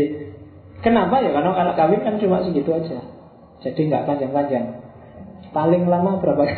[0.84, 1.32] kenapa ya?
[1.32, 3.00] Karena kalau kawin kan cuma segitu aja.
[3.64, 4.84] Jadi nggak panjang-panjang.
[5.56, 6.44] Paling lama berapa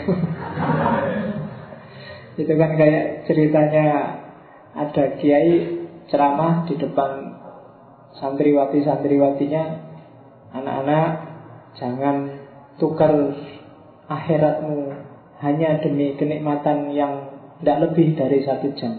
[2.41, 4.14] Itu kan kayak ceritanya
[4.75, 5.55] ada kiai
[6.11, 7.11] ceramah di depan
[8.19, 9.63] santriwati santriwatinya
[10.51, 11.09] anak-anak
[11.79, 12.15] jangan
[12.79, 13.11] tukar
[14.07, 14.91] akhiratmu
[15.39, 18.93] hanya demi kenikmatan yang tidak lebih dari satu jam.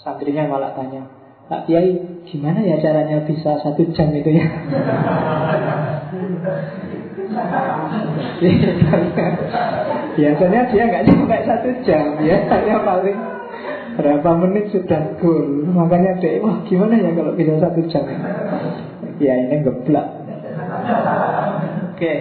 [0.00, 1.06] Santrinya malah tanya,
[1.50, 4.46] Pak Kiai, gimana ya caranya bisa satu jam itu ya?
[10.16, 13.39] Biasanya dia nggak sampai satu jam, ya hanya paling
[14.00, 15.68] berapa menit sudah goal.
[15.68, 18.08] Makanya dia, wah gimana ya kalau bisa satu jam?
[19.20, 20.08] Ya ini geblak.
[21.92, 22.12] Oke,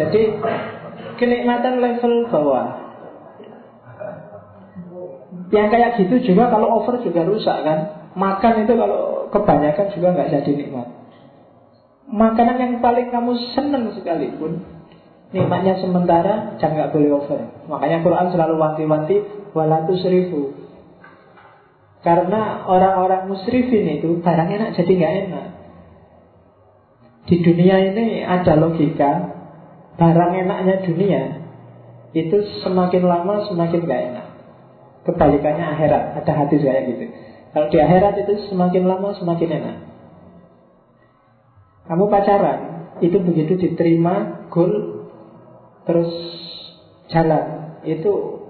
[0.00, 0.22] jadi
[1.20, 2.66] kenikmatan level bawah.
[5.52, 7.78] Yang kayak gitu juga kalau over juga rusak kan.
[8.16, 10.88] Makan itu kalau kebanyakan juga nggak jadi nikmat.
[12.08, 14.64] Makanan yang paling kamu senang sekalipun
[15.34, 17.40] nikmatnya sementara jangan nggak boleh over.
[17.66, 19.16] Makanya Quran selalu wanti-wanti
[19.54, 20.52] walatu seribu.
[22.04, 25.46] Karena orang-orang musrifin itu barang enak jadi nggak enak.
[27.24, 29.32] Di dunia ini ada logika
[29.96, 31.22] barang enaknya dunia
[32.14, 34.26] itu semakin lama semakin gak enak.
[35.04, 37.04] Kebalikannya akhirat, ada hati kayak gitu.
[37.52, 39.76] Kalau di akhirat itu semakin lama semakin enak.
[41.84, 45.04] Kamu pacaran, itu begitu diterima goal
[45.84, 46.08] terus
[47.12, 48.43] jalan, itu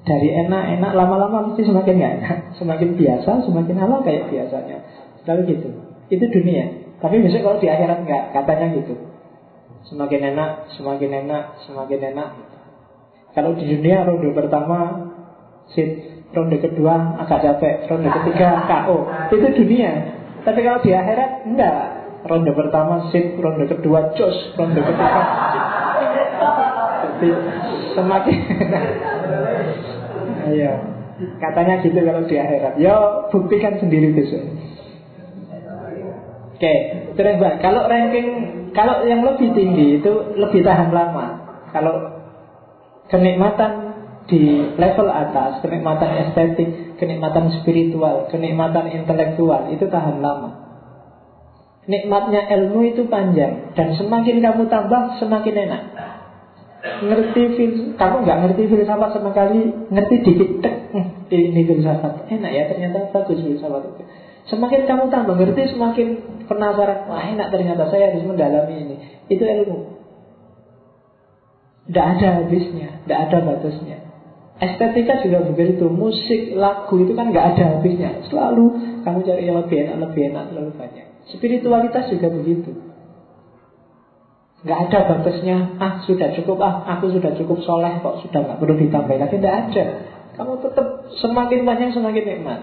[0.00, 4.78] dari enak-enak lama-lama mesti semakin gak enak, semakin biasa, semakin ala kayak biasanya.
[5.24, 5.68] Selalu gitu.
[6.10, 6.96] Itu dunia.
[7.00, 8.94] Tapi besok kalau di akhirat enggak, katanya gitu.
[9.88, 12.30] Semakin enak, semakin enak, semakin enak.
[13.32, 14.78] Kalau di dunia ronde pertama
[15.72, 19.08] sit, ronde kedua agak capek, ronde ketiga KO.
[19.32, 19.90] Itu dunia.
[20.44, 21.76] Tapi kalau di akhirat enggak.
[22.20, 25.20] Ronde pertama sit, ronde kedua jos, ronde ketiga.
[27.96, 28.84] Semakin enak.
[30.48, 30.72] Ayo.
[31.36, 32.80] Katanya gitu kalau di akhirat.
[32.80, 34.40] Yo, buktikan sendiri besok.
[36.56, 36.74] Oke,
[37.16, 38.28] terus Mbak, kalau ranking
[38.76, 41.26] kalau yang lebih tinggi itu lebih tahan lama.
[41.72, 42.20] Kalau
[43.08, 43.72] kenikmatan
[44.30, 50.50] di level atas, kenikmatan estetik, kenikmatan spiritual, kenikmatan intelektual itu tahan lama.
[51.90, 55.82] Nikmatnya ilmu itu panjang dan semakin kamu tambah semakin enak.
[56.80, 60.74] Ngerti fil, kamu nggak ngerti filsafat sama kali, ngerti dikit, tek,
[61.28, 64.02] ini filsafat enak ya ternyata bagus filsafat itu.
[64.48, 66.08] Semakin kamu tambah ngerti, semakin
[66.48, 67.06] penasaran.
[67.06, 68.96] Wah enak ternyata saya harus mendalami ini.
[69.28, 70.00] Itu ilmu.
[71.86, 73.98] Tidak ada habisnya, tidak ada batasnya.
[74.60, 75.88] Estetika juga begitu.
[75.88, 78.24] Musik, lagu itu kan nggak ada habisnya.
[78.28, 78.64] Selalu
[79.06, 81.06] kamu cari yang lebih enak, lebih enak, lebih banyak.
[81.30, 82.89] Spiritualitas juga begitu.
[84.60, 85.56] Nggak ada batasnya.
[85.80, 86.60] Ah sudah cukup.
[86.60, 89.36] Ah aku sudah cukup soleh kok sudah nggak perlu ditambah lagi.
[89.40, 89.84] Tidak ada.
[90.36, 90.86] Kamu tetap
[91.20, 92.60] semakin banyak semakin nikmat.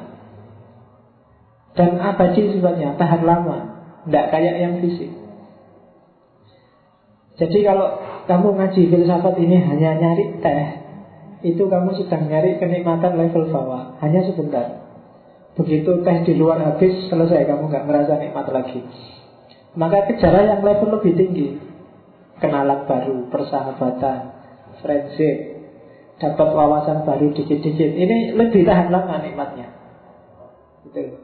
[1.78, 3.58] Dan abadi sifatnya, tahan lama
[4.10, 5.14] Tidak kayak yang fisik
[7.38, 10.68] Jadi kalau kamu ngaji filsafat ini hanya nyari teh
[11.45, 14.89] Itu kamu sedang nyari kenikmatan level bawah Hanya sebentar
[15.54, 18.78] Begitu teh di luar habis, selesai kamu nggak merasa nikmat lagi.
[19.74, 21.58] Maka kejar yang level lebih tinggi.
[22.38, 24.20] Kenalan baru, persahabatan,
[24.86, 25.58] friendship,
[26.22, 27.92] dapat wawasan baru dikit-dikit.
[27.98, 29.74] Ini lebih tahan lama nikmatnya.
[30.86, 31.18] Gitu.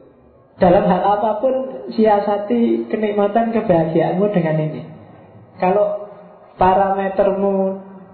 [0.54, 1.54] Dalam hal apa pun
[1.90, 4.82] siasati kenikmatan kebahagiaanmu dengan ini.
[5.58, 6.06] Kalau
[6.54, 7.54] parametermu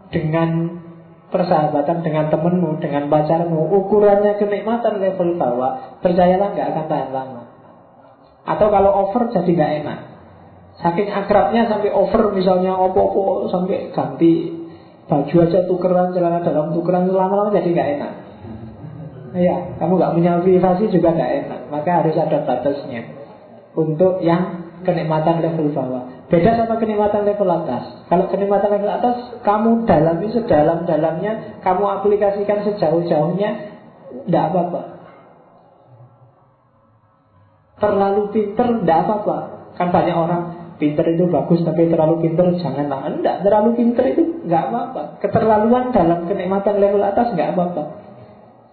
[0.09, 0.81] dengan
[1.31, 7.43] persahabatan dengan temenmu, dengan pacarmu, ukurannya kenikmatan level bawah, percayalah nggak akan tahan lama.
[8.49, 9.99] Atau kalau over jadi nggak enak.
[10.81, 14.49] Saking akrabnya sampai over misalnya opo-opo sampai ganti
[15.05, 18.13] baju aja tukeran celana dalam tukeran lama-lama jadi nggak enak.
[19.31, 21.61] Iya, kamu nggak punya privasi juga nggak enak.
[21.69, 23.13] Maka harus ada batasnya
[23.77, 26.05] untuk yang kenikmatan level bawah.
[26.31, 28.07] Beda sama kenikmatan level atas.
[28.07, 33.51] Kalau kenikmatan level atas, kamu dalami sedalam-dalamnya, kamu aplikasikan sejauh-jauhnya,
[34.27, 34.83] tidak apa-apa.
[37.83, 39.39] Terlalu pinter, tidak apa-apa.
[39.75, 40.43] Kan banyak orang,
[40.81, 43.13] pinter itu bagus, tapi terlalu pinter janganlah.
[43.13, 45.03] Tidak, terlalu pinter itu nggak apa-apa.
[45.21, 47.83] Keterlaluan dalam kenikmatan level atas nggak apa-apa.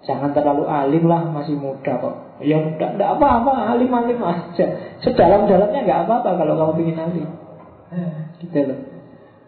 [0.08, 2.39] Jangan terlalu alim lah, masih muda kok.
[2.39, 4.66] Ya tidak apa-apa, alim-alim aja.
[5.03, 7.28] Sedalam-dalamnya nggak apa-apa kalau kamu ingin alim.
[8.39, 8.80] Gitu loh.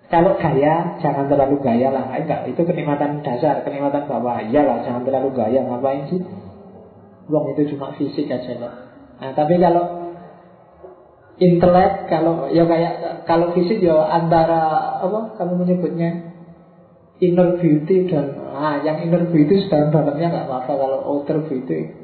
[0.10, 2.10] Kalau gaya, jangan terlalu gaya lah.
[2.18, 4.42] Enggak, itu kenikmatan dasar, kenikmatan bawah.
[4.42, 5.62] Iyalah, jangan terlalu gaya.
[5.62, 6.18] Ngapain sih?
[7.30, 8.74] Uang itu cuma fisik aja loh.
[9.22, 9.99] Nah, tapi kalau
[11.40, 16.36] intelek, kalau ya kayak kalau fisik ya antara apa kamu menyebutnya
[17.24, 21.96] inner beauty dan ah yang inner beauty sedang dalamnya nggak apa-apa kalau outer beauty.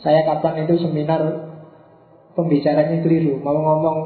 [0.00, 1.20] Saya kapan itu seminar
[2.32, 3.98] pembicaranya keliru, mau ngomong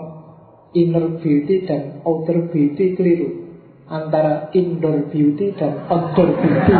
[0.74, 3.46] inner beauty dan outer beauty keliru
[3.86, 6.74] antara indoor beauty dan outdoor beauty.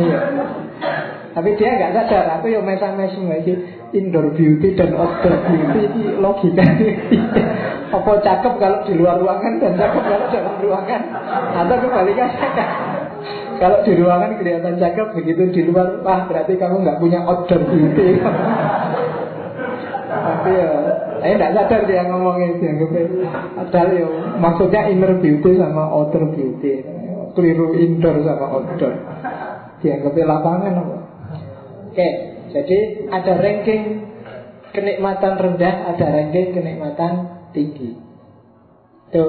[0.00, 0.18] iya.
[1.36, 5.80] Tapi dia nggak sadar, aku yang mesang-mesang lagi indoor beauty dan outdoor beauty.
[5.88, 6.64] Ini logika.
[7.86, 11.02] Apa cakep kalau di luar ruangan dan cakep kalau dalam ruangan?
[11.56, 12.66] Atau kebalikannya
[13.56, 18.20] Kalau di ruangan kelihatan cakep, begitu di luar, wah berarti kamu nggak punya outdoor beauty.
[20.06, 20.70] Tapi ya
[21.20, 22.90] saya tidak sadar dia ngomongnya dianggap
[23.56, 24.06] Padahal ya
[24.38, 26.84] maksudnya inner beauty sama outer beauty.
[27.34, 28.94] Keliru indoor sama outdoor.
[29.80, 30.72] Dianggapnya lapangan
[31.96, 32.08] Oke,
[32.56, 33.84] jadi ada ranking
[34.72, 37.12] kenikmatan rendah Ada ranking kenikmatan
[37.52, 37.96] tinggi
[39.08, 39.24] Itu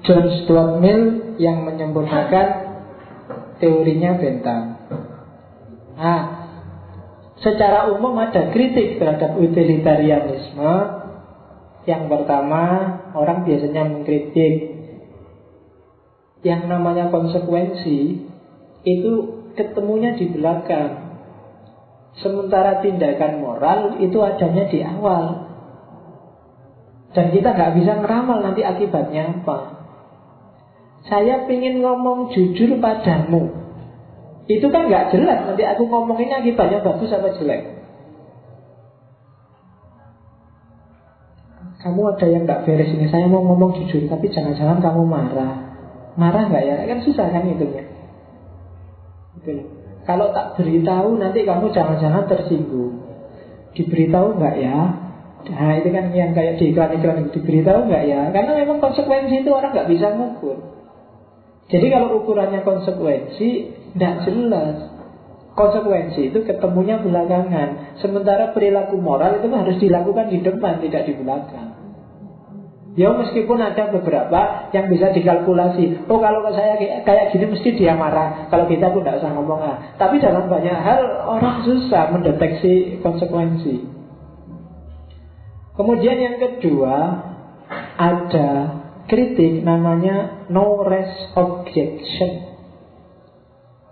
[0.00, 2.48] John Stuart Mill yang menyempurnakan
[3.60, 4.64] teorinya bentang
[6.00, 6.40] Ah,
[7.40, 10.72] Secara umum ada kritik terhadap utilitarianisme.
[11.88, 12.64] Yang pertama,
[13.16, 14.76] orang biasanya mengkritik
[16.44, 18.28] yang namanya konsekuensi
[18.84, 19.12] itu
[19.56, 20.99] ketemunya di belakang.
[22.18, 25.46] Sementara tindakan moral itu adanya di awal.
[27.14, 29.58] Dan kita nggak bisa ngeramal nanti akibatnya apa.
[31.06, 33.60] Saya ingin ngomong jujur padamu
[34.50, 37.78] itu kan nggak jelas Nanti aku ngomonginnya akibatnya bagus apa jelek
[41.80, 45.54] Kamu ada yang nggak beres ini Saya mau ngomong jujur Tapi jangan-jangan kamu marah
[46.18, 46.74] Marah nggak ya?
[46.90, 47.86] Kan susah kan itunya
[49.40, 49.79] gitu.
[50.08, 53.04] Kalau tak beritahu nanti kamu jangan-jangan tersinggung.
[53.76, 54.78] Diberitahu nggak ya?
[55.40, 58.20] Nah itu kan yang kayak di iklan-iklan Diberitahu nggak ya?
[58.34, 60.58] Karena memang konsekuensi itu orang nggak bisa mengukur
[61.70, 63.48] Jadi kalau ukurannya konsekuensi
[63.94, 64.76] tidak jelas.
[65.54, 67.98] Konsekuensi itu ketemunya belakangan.
[68.02, 71.79] Sementara perilaku moral itu harus dilakukan di depan Tidak di belakang
[72.98, 76.74] Ya meskipun ada beberapa yang bisa dikalkulasi Oh kalau saya
[77.06, 79.76] kayak gini mesti dia marah Kalau kita pun tidak usah ngomong ah.
[79.94, 83.86] Tapi dalam banyak hal orang susah mendeteksi konsekuensi
[85.78, 86.96] Kemudian yang kedua
[87.94, 88.50] Ada
[89.06, 92.50] kritik namanya no rest objection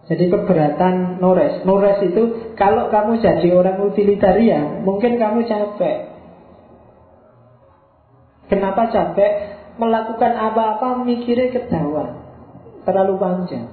[0.09, 1.69] jadi keberatan nores.
[1.69, 6.18] Nores itu kalau kamu jadi orang utilitarian, mungkin kamu capek.
[8.49, 9.33] Kenapa capek?
[9.79, 12.19] Melakukan apa-apa mikirnya ketahuan.
[12.83, 13.69] Terlalu panjang.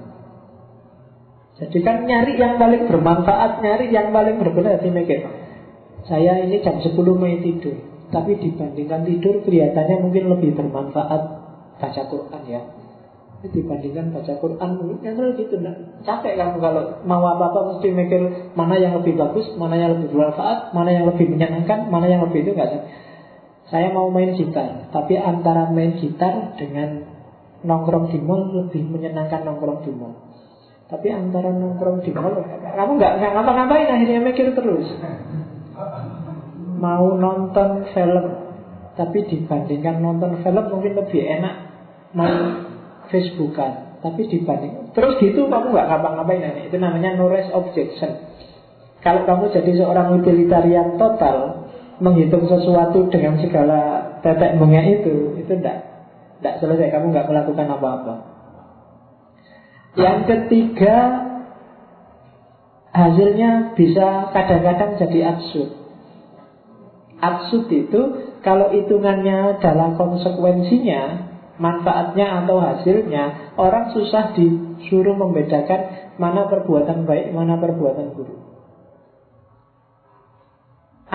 [1.56, 5.24] Jadi kan nyari yang paling bermanfaat, nyari yang paling berguna Jadi mikir.
[6.06, 7.74] Saya ini jam 10 Mei tidur.
[8.12, 11.22] Tapi dibandingkan tidur kelihatannya mungkin lebih bermanfaat
[11.76, 12.62] baca Quran ya
[13.44, 14.70] dibandingkan baca Quran
[15.04, 18.22] yang gitu nah, capek kamu kalau mau apa apa mesti mikir
[18.56, 22.48] mana yang lebih bagus mana yang lebih bermanfaat mana yang lebih menyenangkan mana yang lebih
[22.48, 22.88] itu enggak
[23.66, 27.16] saya mau main gitar tapi antara main gitar dengan
[27.66, 30.14] nongkrong di mall lebih menyenangkan nongkrong di mall
[30.86, 34.86] Tapi antara nongkrong di mall, kamu nggak nggak ngapa-ngapain akhirnya mikir terus.
[36.78, 38.26] Mau nonton film,
[38.94, 41.54] tapi dibandingkan nonton film mungkin lebih enak
[42.14, 42.70] main
[43.10, 43.98] Facebookan.
[43.98, 48.22] Tapi dibanding terus gitu kamu nggak ngapa-ngapain itu namanya no rest objection.
[49.02, 51.65] Kalau kamu jadi seorang utilitarian total,
[51.98, 53.80] menghitung sesuatu dengan segala
[54.20, 55.86] tetek bengek itu, itu tidak
[56.40, 56.92] tidak selesai.
[56.92, 58.14] Kamu nggak melakukan apa-apa.
[59.96, 60.96] Yang ketiga,
[62.92, 65.70] hasilnya bisa kadang-kadang jadi absurd.
[67.16, 68.00] Absurd itu
[68.44, 77.56] kalau hitungannya dalam konsekuensinya, manfaatnya atau hasilnya, orang susah disuruh membedakan mana perbuatan baik, mana
[77.56, 78.45] perbuatan buruk.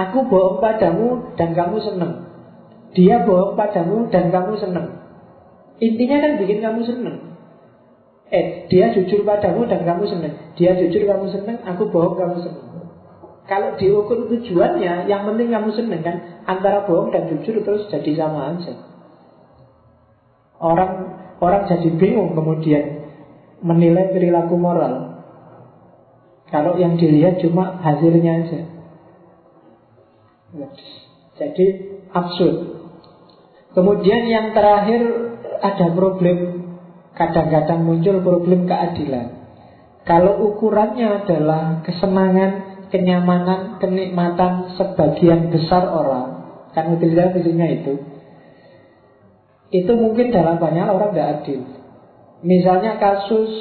[0.07, 2.13] Aku bohong padamu dan kamu senang.
[2.97, 4.87] Dia bohong padamu dan kamu senang.
[5.77, 7.17] Intinya kan bikin kamu senang.
[8.31, 10.33] Eh, dia jujur padamu dan kamu senang.
[10.55, 12.67] Dia jujur kamu senang, aku bohong kamu senang.
[13.51, 16.15] Kalau diukur tujuannya, yang penting kamu senang kan
[16.47, 18.73] antara bohong dan jujur terus jadi sama aja.
[20.61, 23.11] Orang orang jadi bingung kemudian
[23.59, 25.25] menilai perilaku moral.
[26.47, 28.80] Kalau yang dilihat cuma hasilnya aja.
[31.39, 31.65] Jadi
[32.11, 32.57] absurd.
[33.71, 35.01] Kemudian yang terakhir
[35.63, 36.37] ada problem
[37.15, 39.41] kadang-kadang muncul problem keadilan.
[40.03, 46.27] Kalau ukurannya adalah kesenangan, kenyamanan, kenikmatan sebagian besar orang,
[46.75, 47.93] kan utilitarian isinya itu,
[49.71, 51.61] itu mungkin dalam banyak orang tidak adil.
[52.41, 53.51] Misalnya kasus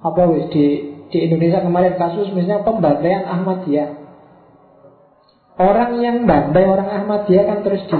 [0.00, 0.64] apa wis di
[1.10, 3.99] di Indonesia kemarin kasus misalnya pembantaian Ahmadiyah
[5.56, 7.98] Orang yang bantai orang Ahmadiyah kan terus di,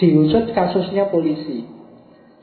[0.00, 1.64] diusut kasusnya polisi.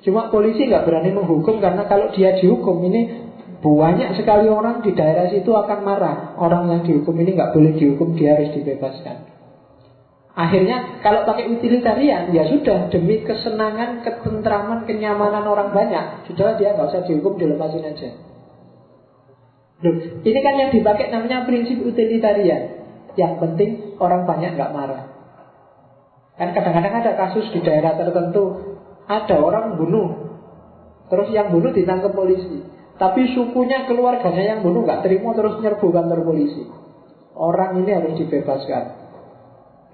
[0.06, 3.28] Cuma polisi nggak berani menghukum karena kalau dia dihukum ini
[3.58, 6.18] banyak sekali orang di daerah situ akan marah.
[6.38, 9.38] Orang yang dihukum ini nggak boleh dihukum, dia harus dibebaskan.
[10.38, 16.94] Akhirnya kalau pakai utilitarian ya sudah demi kesenangan, ketentraman, kenyamanan orang banyak, sudah dia nggak
[16.94, 18.10] usah dihukum, dilepasin aja.
[19.82, 22.77] Loh, ini kan yang dipakai namanya prinsip utilitarian.
[23.18, 25.04] Yang penting orang banyak nggak marah.
[26.38, 28.78] Kan kadang-kadang ada kasus di daerah tertentu
[29.10, 30.38] ada orang bunuh,
[31.10, 32.62] terus yang bunuh ditangkap polisi.
[32.98, 36.62] Tapi sukunya keluarganya yang bunuh nggak terima terus nyerbu kantor polisi.
[37.34, 38.84] Orang ini harus dibebaskan.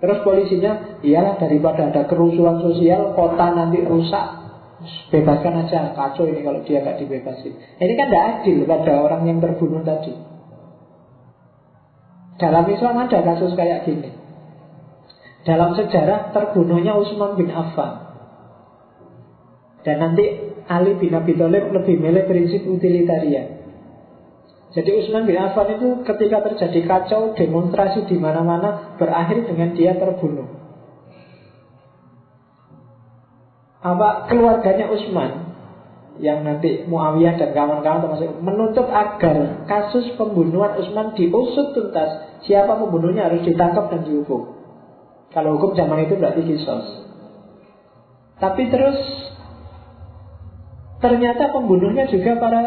[0.04, 4.28] Terus polisinya, iyalah daripada ada kerusuhan sosial, kota nanti rusak,
[5.12, 7.56] bebaskan aja kacau ini kalau dia nggak dibebasin.
[7.80, 10.12] Ini kan tidak adil pada orang yang terbunuh tadi.
[12.42, 14.10] Dalam Islam ada kasus kayak gini.
[15.44, 18.16] Dalam sejarah terbunuhnya Utsman bin Affan.
[19.84, 23.64] Dan nanti Ali bin Abi Thalib lebih milih prinsip utilitarian.
[24.74, 30.50] Jadi Utsman bin Affan itu ketika terjadi kacau, demonstrasi di mana-mana berakhir dengan dia terbunuh.
[33.84, 35.53] Apa keluarganya Utsman
[36.22, 42.38] yang nanti Muawiyah dan kawan-kawan termasuk menuntut agar kasus pembunuhan Utsman diusut tuntas.
[42.46, 44.54] Siapa pembunuhnya harus ditangkap dan dihukum.
[45.34, 46.86] Kalau hukum zaman itu berarti kisos.
[48.38, 49.00] Tapi terus
[51.02, 52.62] ternyata pembunuhnya juga para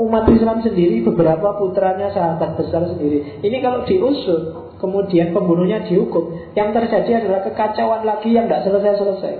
[0.00, 3.40] umat Islam sendiri, beberapa putranya sahabat besar sendiri.
[3.44, 9.34] Ini kalau diusut, kemudian pembunuhnya dihukum, yang terjadi adalah kekacauan lagi yang tidak selesai-selesai.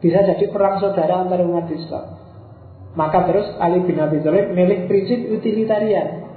[0.00, 2.25] Bisa jadi perang saudara antar umat Islam.
[2.96, 6.32] Maka terus Ali bin Abi Thalib milih prinsip utilitarian.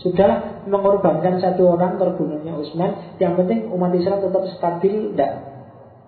[0.00, 5.32] Sudahlah mengorbankan satu orang terbunuhnya Utsman, yang penting umat Islam tetap stabil, tidak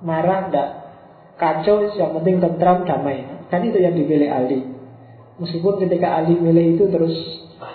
[0.00, 0.68] marah, tidak
[1.36, 3.28] kacau, yang penting tentram damai.
[3.52, 4.64] Kan itu yang dipilih Ali.
[5.36, 7.12] Meskipun ketika Ali milih itu terus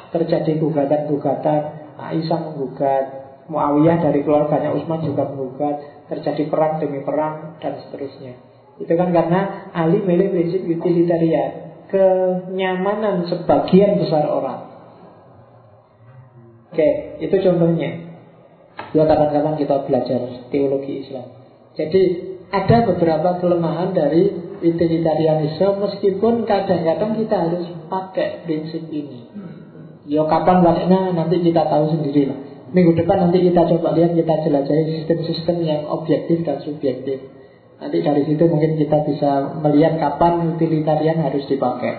[0.09, 3.05] terjadi gugatan-gugatan, Aisyah menggugat,
[3.53, 8.33] Muawiyah dari keluarganya Utsman juga menggugat, terjadi perang demi perang dan seterusnya.
[8.81, 14.69] Itu kan karena Ali milih prinsip utilitarian kenyamanan sebagian besar orang.
[16.69, 18.09] Oke, itu contohnya.
[18.93, 21.27] Ya kapan-kapan kita belajar teologi Islam.
[21.77, 22.01] Jadi
[22.49, 29.29] ada beberapa kelemahan dari utilitarianisme meskipun kadang-kadang kita harus pakai prinsip ini.
[30.09, 32.39] Ya kapan banyaknya nanti kita tahu sendiri lah.
[32.69, 37.38] Minggu depan nanti kita coba lihat kita jelajahi sistem-sistem yang objektif dan subjektif.
[37.79, 41.95] Nanti dari situ mungkin kita bisa melihat kapan utilitarian harus dipakai.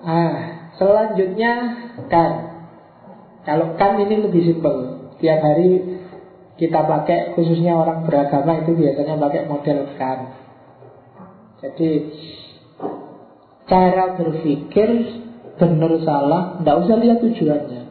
[0.00, 0.36] Ah,
[0.80, 1.52] selanjutnya
[2.08, 2.32] kan.
[3.44, 5.08] Kalau kan ini lebih simpel.
[5.20, 6.00] Tiap hari
[6.56, 10.18] kita pakai khususnya orang beragama itu biasanya pakai model kan.
[11.60, 11.90] Jadi
[13.70, 14.88] Cara berpikir
[15.54, 17.82] benar salah, tidak usah lihat tujuannya.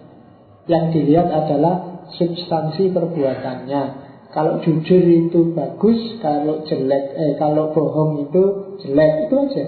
[0.67, 4.08] Yang dilihat adalah substansi perbuatannya.
[4.29, 9.65] Kalau jujur itu bagus, kalau jelek, eh kalau bohong itu jelek, itu aja.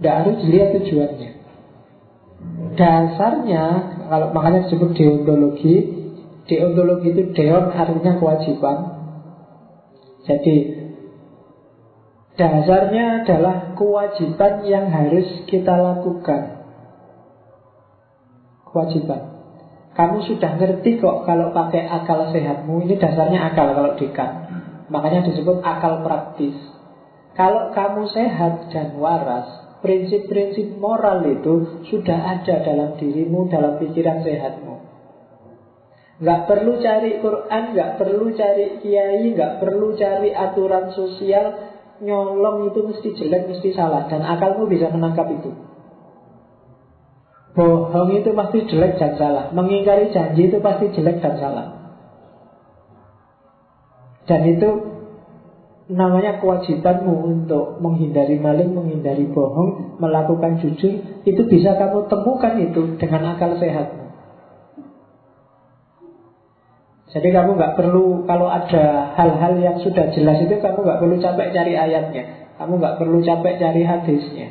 [0.00, 1.30] Tidak harus dilihat tujuannya.
[2.72, 3.64] Dasarnya,
[4.08, 5.74] kalau makanya disebut deontologi,
[6.48, 8.78] deontologi itu deon artinya kewajiban.
[10.24, 10.56] Jadi
[12.40, 16.64] dasarnya adalah kewajiban yang harus kita lakukan.
[18.72, 19.31] Kewajiban.
[19.92, 24.30] Kamu sudah ngerti kok kalau pakai akal sehatmu Ini dasarnya akal kalau dekat
[24.88, 26.56] Makanya disebut akal praktis
[27.36, 34.78] Kalau kamu sehat dan waras Prinsip-prinsip moral itu sudah ada dalam dirimu, dalam pikiran sehatmu.
[36.22, 41.74] Gak perlu cari Quran, gak perlu cari kiai, gak perlu cari aturan sosial.
[41.98, 44.06] Nyolong itu mesti jelek, mesti salah.
[44.06, 45.50] Dan akalmu bisa menangkap itu.
[47.52, 51.66] Bohong itu pasti jelek dan salah Mengingkari janji itu pasti jelek dan salah
[54.24, 54.68] Dan itu
[55.92, 63.36] namanya kewajibanmu untuk menghindari maling, menghindari bohong, melakukan jujur Itu bisa kamu temukan itu dengan
[63.36, 64.02] akal sehatmu
[67.12, 71.52] jadi kamu nggak perlu kalau ada hal-hal yang sudah jelas itu kamu nggak perlu capek
[71.52, 74.48] cari ayatnya, kamu nggak perlu capek cari hadisnya.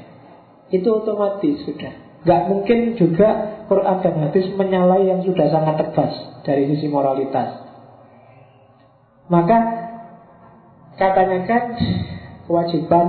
[0.69, 2.10] Itu otomatis sudah.
[2.21, 6.13] Gak mungkin juga Quran dan hadis menyalahi yang sudah sangat tegas
[6.45, 7.65] dari sisi moralitas.
[9.25, 9.57] Maka
[10.99, 11.63] katanya kan
[12.45, 13.05] kewajiban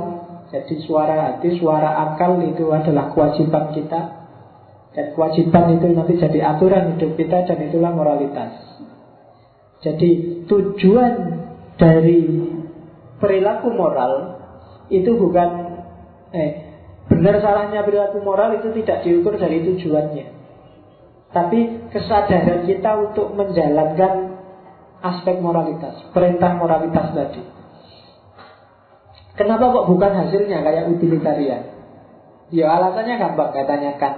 [0.48, 4.00] jadi suara hati, suara akal itu adalah kewajiban kita
[4.92, 8.52] dan kewajiban itu nanti jadi aturan hidup kita dan itulah moralitas.
[9.80, 11.12] Jadi tujuan
[11.80, 12.20] dari
[13.18, 14.40] perilaku moral
[14.92, 15.48] itu bukan
[16.36, 16.71] eh
[17.22, 20.26] Benar salahnya perilaku moral itu tidak diukur dari tujuannya
[21.30, 24.42] Tapi kesadaran kita untuk menjalankan
[25.06, 27.46] aspek moralitas Perintah moralitas tadi
[29.38, 31.62] Kenapa kok bukan hasilnya kayak utilitarian?
[32.50, 34.14] Ya alasannya gampang saya tanyakan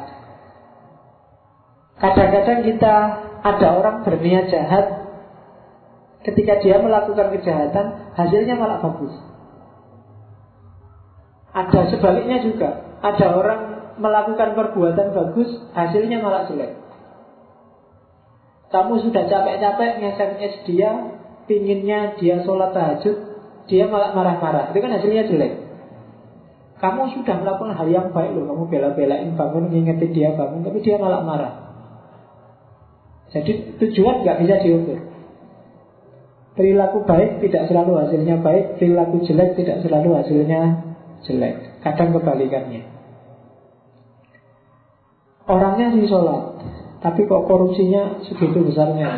[2.00, 2.94] Kadang-kadang kita
[3.44, 5.12] ada orang berniat jahat
[6.24, 9.12] Ketika dia melakukan kejahatan Hasilnya malah bagus
[11.54, 12.93] ada sebaliknya juga.
[13.04, 13.60] Ada orang
[14.00, 16.72] melakukan perbuatan bagus, hasilnya malah jelek.
[18.72, 20.90] Kamu sudah capek-capek nge-SMS dia,
[21.44, 23.16] pinginnya dia sholat tahajud,
[23.68, 24.72] dia malah marah-marah.
[24.72, 25.52] Itu kan hasilnya jelek.
[26.80, 30.96] Kamu sudah melakukan hal yang baik loh, kamu bela-belain bangun, ngingetin dia bangun, tapi dia
[30.96, 31.52] malah marah.
[33.30, 34.98] Jadi tujuan nggak bisa diukur.
[36.56, 40.86] Perilaku baik tidak selalu hasilnya baik, perilaku jelek tidak selalu hasilnya
[41.26, 42.93] jelek Kadang kebalikannya
[45.44, 46.56] Orangnya sih sholat
[47.04, 49.10] Tapi kok korupsinya segitu besarnya?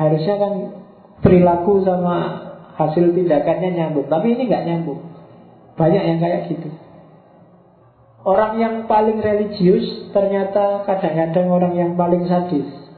[0.00, 0.52] Harusnya kan
[1.20, 2.46] Perilaku sama
[2.78, 5.00] hasil tindakannya nyambung Tapi ini nggak nyambung.
[5.78, 6.70] Banyak yang kayak gitu.
[8.24, 12.88] Orang yang paling religius Ternyata kadang-kadang orang yang paling sadis.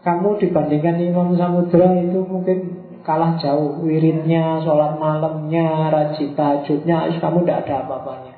[0.00, 7.68] Kamu dibandingkan Imam Samudra itu mungkin kalah jauh wiridnya, sholat malamnya, rajin tahajudnya, kamu tidak
[7.68, 8.29] ada apa-apanya.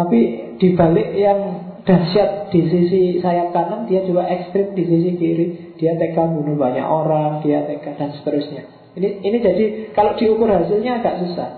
[0.00, 0.20] Tapi
[0.56, 1.40] dibalik yang
[1.84, 5.46] dahsyat di sisi sayap kanan, dia juga ekstrim di sisi kiri.
[5.76, 8.64] Dia tega bunuh banyak orang, dia tega dan seterusnya.
[8.96, 11.50] Ini ini jadi kalau diukur hasilnya agak susah.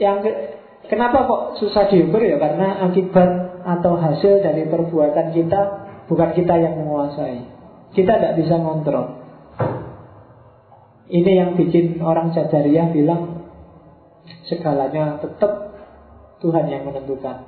[0.00, 0.48] Yang
[0.88, 5.60] kenapa kok susah diukur ya karena akibat atau hasil dari perbuatan kita
[6.08, 7.44] bukan kita yang menguasai.
[7.92, 9.20] Kita tidak bisa ngontrol.
[11.12, 13.44] Ini yang bikin orang Jadariyah bilang
[14.48, 15.71] segalanya tetap
[16.42, 17.46] Tuhan yang menentukan.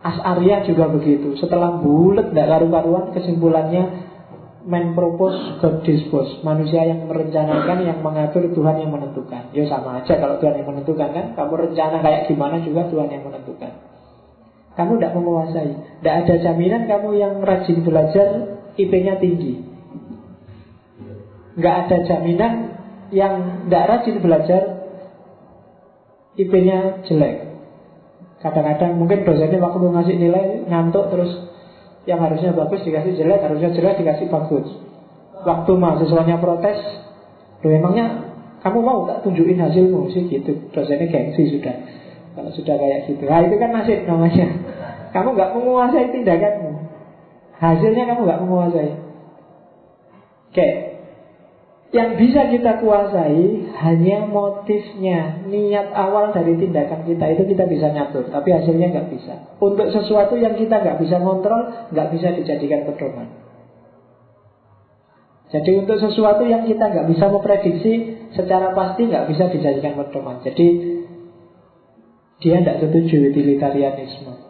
[0.00, 1.36] As'ariyah juga begitu.
[1.36, 4.12] Setelah bulat tidak karu-karuan kesimpulannya
[4.64, 10.20] men propose God dispose Manusia yang merencanakan Yang mengatur Tuhan yang menentukan Ya sama aja
[10.20, 13.72] kalau Tuhan yang menentukan kan Kamu rencana kayak gimana juga Tuhan yang menentukan
[14.76, 15.70] Kamu tidak menguasai
[16.04, 18.28] Tidak ada jaminan kamu yang rajin belajar
[18.76, 19.64] IP-nya tinggi
[21.56, 22.52] Nggak ada jaminan
[23.10, 24.62] yang tidak rajin belajar
[26.38, 27.49] IP-nya jelek.
[28.40, 31.32] Kadang-kadang mungkin dosennya waktu ngasih nilai ngantuk terus
[32.08, 34.66] yang harusnya bagus dikasih jelek, harusnya jelek dikasih bagus.
[35.44, 36.80] Waktu mahasiswanya protes,
[37.60, 38.32] loh emangnya
[38.64, 40.56] kamu mau tak tunjukin hasilmu sih gitu.
[40.72, 41.76] Dosennya gengsi sudah.
[42.30, 44.46] Kalau sudah kayak gitu, nah itu kan nasib namanya.
[45.14, 46.70] Kamu nggak menguasai tindakanmu.
[47.58, 48.90] Hasilnya kamu nggak menguasai.
[50.54, 50.68] Oke,
[51.90, 58.30] Yang bisa kita kuasai hanya motifnya, niat awal dari tindakan kita itu kita bisa nyatur,
[58.30, 59.58] tapi hasilnya nggak bisa.
[59.58, 63.26] Untuk sesuatu yang kita nggak bisa kontrol, nggak bisa dijadikan pedoman.
[65.50, 70.38] Jadi untuk sesuatu yang kita nggak bisa memprediksi secara pasti nggak bisa dijadikan pedoman.
[70.46, 70.66] Jadi
[72.38, 74.49] dia tidak setuju utilitarianisme.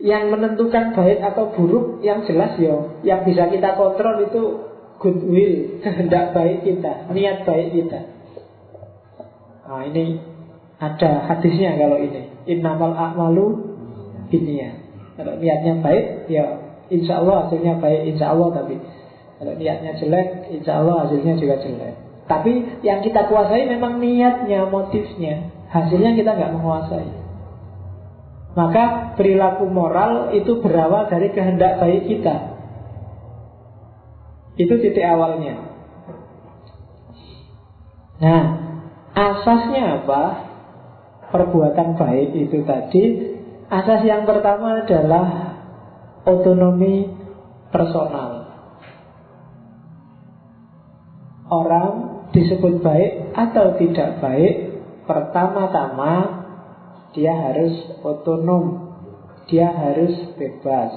[0.00, 4.42] Yang menentukan baik atau buruk yang jelas ya, yang bisa kita kontrol itu
[4.96, 8.00] goodwill, kehendak baik kita, niat baik kita.
[9.68, 10.20] Nah ini
[10.80, 12.28] ada hadisnya kalau ini.
[12.48, 13.46] Innamal a'malu
[14.32, 14.80] ya.
[15.12, 18.76] Kalau niatnya baik, ya Insya Allah hasilnya baik, insya Allah tapi
[19.40, 21.96] kalau niatnya jelek, insya Allah hasilnya juga jelek.
[22.28, 25.48] Tapi yang kita kuasai memang niatnya, motifnya.
[25.72, 27.08] Hasilnya kita nggak menguasai.
[28.52, 32.36] Maka perilaku moral itu berawal dari kehendak baik kita.
[34.60, 35.72] Itu titik awalnya.
[38.20, 38.42] Nah,
[39.16, 40.22] asasnya apa?
[41.32, 43.04] Perbuatan baik itu tadi.
[43.72, 45.56] Asas yang pertama adalah
[46.28, 47.08] otonomi
[47.72, 48.52] personal.
[51.48, 51.92] Orang
[52.36, 54.54] disebut baik atau tidak baik,
[55.08, 56.41] pertama-tama
[57.12, 58.96] dia harus otonom,
[59.48, 60.92] dia harus bebas.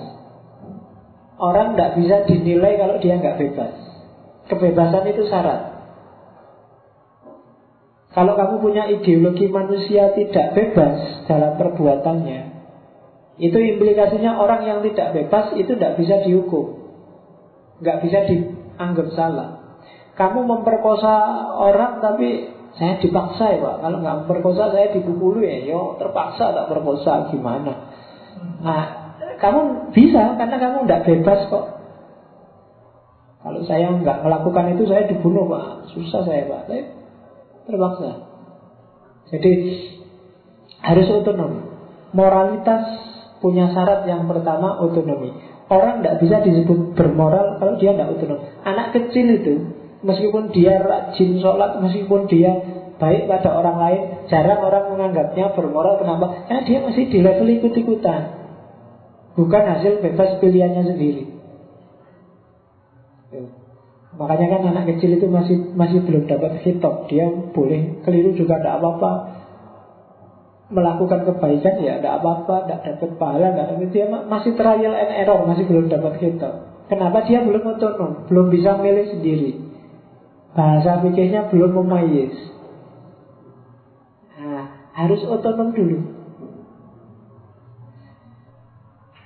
[1.35, 3.73] Orang tidak bisa dinilai kalau dia nggak bebas.
[4.47, 5.75] Kebebasan itu syarat.
[8.15, 12.55] Kalau kamu punya ideologi manusia tidak bebas dalam perbuatannya,
[13.35, 16.87] itu implikasinya orang yang tidak bebas itu tidak bisa dihukum
[17.83, 19.49] Nggak bisa dianggap salah
[20.15, 21.15] Kamu memperkosa
[21.59, 23.75] orang tapi saya dipaksa ya Pak.
[23.83, 27.73] Kalau nggak memperkosa saya dipukuli ya Yo terpaksa tak perkosa gimana?
[28.59, 28.83] Nah
[29.39, 31.65] kamu bisa karena kamu tidak bebas kok.
[33.45, 35.95] Kalau saya nggak melakukan itu saya dibunuh Pak.
[35.95, 36.61] Susah saya Pak.
[36.67, 36.83] Saya
[37.63, 38.11] terpaksa.
[39.31, 39.51] Jadi
[40.85, 41.75] harus otonom
[42.15, 42.83] Moralitas
[43.43, 45.35] punya syarat yang pertama otonomi.
[45.67, 48.39] Orang tidak bisa disebut bermoral kalau dia tidak otonom.
[48.63, 49.53] Anak kecil itu,
[50.05, 52.53] meskipun dia rajin sholat, meskipun dia
[53.01, 55.99] baik pada orang lain, jarang orang menganggapnya bermoral.
[55.99, 56.45] Kenapa?
[56.47, 58.21] Karena dia masih di level ikut-ikutan.
[59.35, 61.23] Bukan hasil bebas pilihannya sendiri.
[64.15, 67.11] Makanya kan anak kecil itu masih masih belum dapat hitop.
[67.11, 69.11] Dia boleh keliru juga tidak apa-apa
[70.65, 75.67] melakukan kebaikan ya tidak apa-apa, tidak dapat pahala, tidak dia masih trial and error, masih
[75.69, 76.49] belum dapat kita.
[76.89, 79.64] Kenapa dia belum otonom, belum bisa milih sendiri?
[80.55, 82.31] Bahasa pikirnya belum memayis.
[84.39, 85.99] Nah, harus otonom dulu.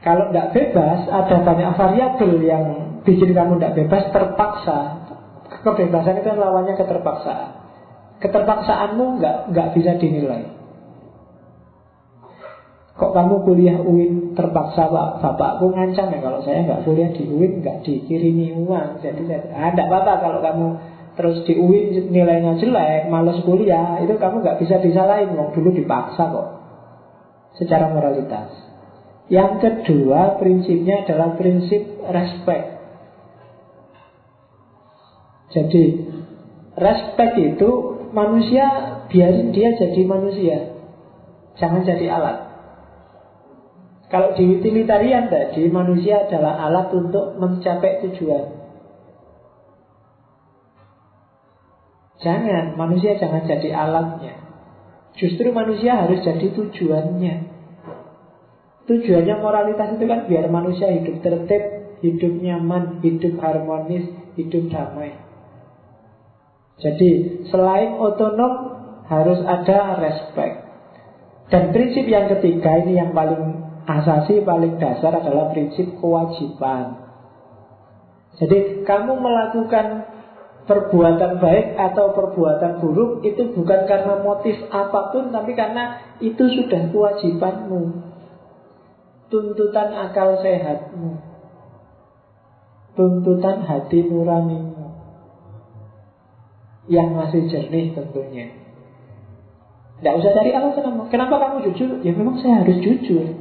[0.01, 2.65] Kalau tidak bebas, ada banyak variabel yang
[3.05, 4.79] bikin kamu tidak bebas, terpaksa.
[5.59, 7.49] Kebebasan itu lawannya keterpaksaan.
[8.23, 10.59] Keterpaksaanmu nggak nggak bisa dinilai.
[12.99, 17.63] Kok kamu kuliah UIN terpaksa pak Bapakku ngancam ya Kalau saya nggak kuliah di UIN
[17.63, 20.67] nggak dikirimi uang Jadi saya ah, apa-apa kalau kamu
[21.19, 25.35] terus di UIN nilainya jelek Males kuliah Itu kamu nggak bisa disalahin.
[25.35, 26.47] Wong dulu dipaksa kok
[27.59, 28.55] Secara moralitas.
[29.27, 32.79] Yang kedua prinsipnya adalah prinsip respect.
[35.51, 35.83] Jadi
[36.79, 37.69] respect itu
[38.15, 38.65] manusia
[39.11, 40.57] biarin dia jadi manusia
[41.59, 42.37] Jangan jadi alat.
[44.09, 48.58] Kalau di utilitarian tadi manusia adalah alat untuk mencapai tujuan.
[52.19, 54.35] Jangan, manusia jangan jadi alatnya.
[55.15, 57.35] Justru manusia harus jadi tujuannya.
[58.87, 61.63] Tujuannya moralitas itu kan biar manusia hidup tertib,
[62.03, 65.15] hidup nyaman, hidup harmonis, hidup damai.
[66.79, 68.53] Jadi selain otonom
[69.07, 70.55] harus ada respect.
[71.49, 77.09] Dan prinsip yang ketiga ini yang paling asasi paling dasar adalah prinsip kewajiban.
[78.37, 79.85] Jadi kamu melakukan
[80.69, 86.93] perbuatan baik atau perbuatan buruk itu bukan karena motif apa pun tapi karena itu sudah
[86.93, 88.05] kewajibanmu.
[89.33, 91.17] Tuntutan akal sehatmu.
[92.93, 94.93] Tuntutan hati nuranimu.
[96.85, 98.53] Yang masih jernih tentunya.
[99.99, 101.89] Tidak usah cari alasan Kenapa kamu jujur?
[102.05, 103.37] Ya memang saya harus jujur.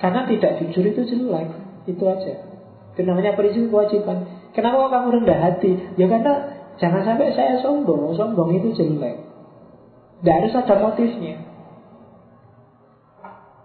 [0.00, 1.52] Karena tidak jujur itu jelek
[1.84, 2.48] Itu aja
[2.96, 5.72] Itu namanya prinsip kewajiban Kenapa kamu rendah hati?
[5.94, 6.34] Ya karena
[6.80, 9.22] jangan sampai saya sombong Sombong itu jelek
[10.20, 11.38] Tidak harus ada motifnya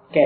[0.09, 0.25] Oke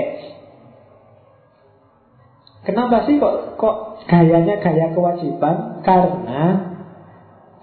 [2.60, 5.80] Kenapa sih kok kok gayanya gaya kewajiban?
[5.80, 6.42] Karena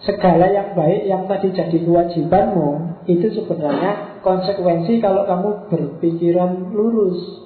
[0.02, 7.46] segala yang baik yang tadi jadi kewajibanmu itu sebenarnya konsekuensi kalau kamu berpikiran lurus.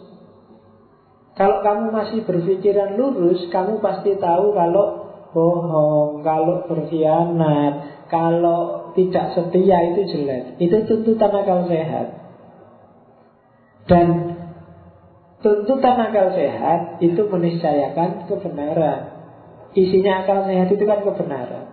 [1.35, 5.00] Kalau kamu masih berpikiran lurus, kamu pasti tahu kalau
[5.31, 10.59] bohong, kalau berkhianat, kalau tidak setia itu jelek.
[10.59, 12.07] Itu tuntutan akal sehat.
[13.87, 14.07] Dan
[15.41, 19.25] Tuntutan akal sehat itu meniscayakan kebenaran.
[19.73, 21.65] Isinya akal sehat itu kan kebenaran.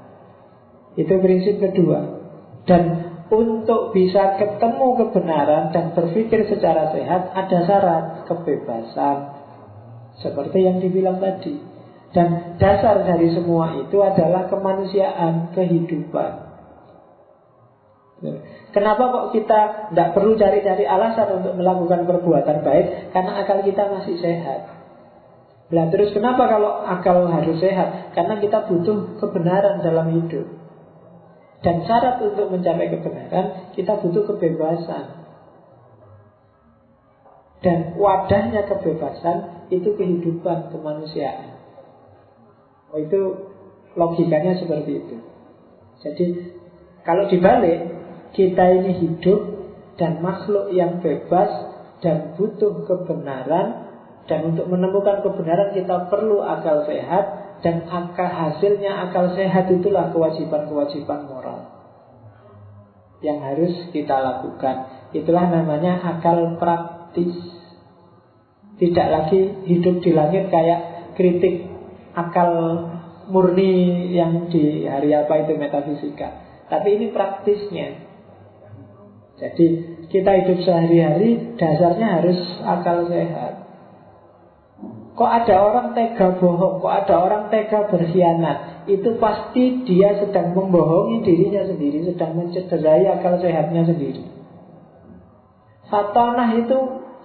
[0.97, 2.17] Itu prinsip kedua.
[2.65, 9.17] Dan untuk bisa ketemu kebenaran dan berpikir secara sehat ada syarat kebebasan.
[10.25, 11.61] Seperti yang dibilang tadi.
[12.09, 16.49] Dan dasar dari semua itu adalah kemanusiaan, kehidupan.
[18.75, 23.15] Kenapa kok kita tidak perlu cari-cari alasan untuk melakukan perbuatan baik?
[23.15, 24.61] Karena akal kita masih sehat.
[25.69, 28.17] Nah, terus kenapa kalau akal harus sehat?
[28.17, 30.49] Karena kita butuh kebenaran dalam hidup.
[31.61, 35.29] Dan syarat untuk mencapai kebenaran, kita butuh kebebasan.
[37.59, 41.58] Dan wadahnya kebebasan itu kehidupan kemanusiaan.
[42.97, 43.53] Itu
[43.99, 45.17] logikanya seperti itu.
[46.01, 46.27] Jadi
[47.03, 47.79] kalau dibalik,
[48.33, 49.41] kita ini hidup
[49.99, 51.51] dan makhluk yang bebas
[51.99, 53.89] dan butuh kebenaran
[54.31, 61.27] dan untuk menemukan kebenaran kita perlu akal sehat dan akal hasilnya akal sehat itulah kewajiban-kewajiban
[61.27, 61.79] moral
[63.19, 65.09] yang harus kita lakukan.
[65.11, 67.35] Itulah namanya akal praktis.
[68.79, 71.68] Tidak lagi hidup di langit kayak kritik
[72.27, 72.51] akal
[73.29, 76.29] murni yang di hari apa itu metafisika.
[76.69, 78.09] Tapi ini praktisnya.
[79.39, 79.67] Jadi
[80.11, 83.69] kita hidup sehari-hari dasarnya harus akal sehat.
[85.19, 91.27] Kok ada orang tega bohong, kok ada orang tega berkhianat Itu pasti dia sedang membohongi
[91.27, 94.23] dirinya sendiri Sedang mencederai akal sehatnya sendiri
[95.91, 96.79] Fatonah itu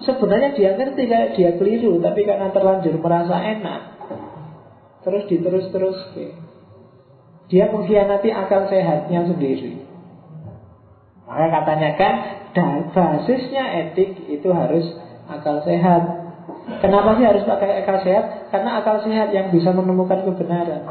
[0.09, 3.92] sebenarnya dia ngerti kayak dia keliru Tapi karena terlanjur merasa enak
[5.03, 5.97] Terus diterus-terus
[7.51, 9.93] Dia mengkhianati akal sehatnya sendiri
[11.23, 12.13] maka katanya kan
[12.91, 14.85] basisnya etik itu harus
[15.25, 16.01] akal sehat.
[16.83, 18.53] Kenapa sih harus pakai akal sehat?
[18.53, 20.83] Karena akal sehat yang bisa menemukan kebenaran.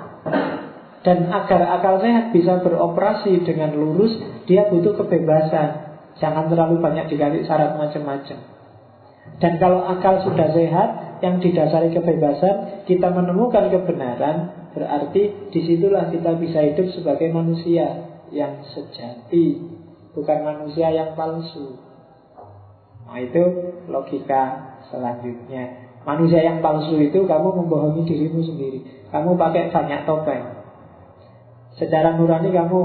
[1.07, 4.19] Dan agar akal sehat bisa beroperasi dengan lurus,
[4.49, 5.95] dia butuh kebebasan.
[6.19, 8.39] Jangan terlalu banyak dikasih syarat macam-macam.
[9.39, 10.89] Dan kalau akal sudah sehat,
[11.23, 18.61] yang didasari kebebasan, kita menemukan kebenaran, berarti di situlah kita bisa hidup sebagai manusia yang
[18.75, 19.73] sejati
[20.13, 21.81] bukan manusia yang palsu.
[23.09, 23.43] Nah itu
[23.89, 25.93] logika selanjutnya.
[26.03, 29.09] Manusia yang palsu itu kamu membohongi dirimu sendiri.
[29.09, 30.45] Kamu pakai banyak topeng.
[31.77, 32.81] Secara nurani kamu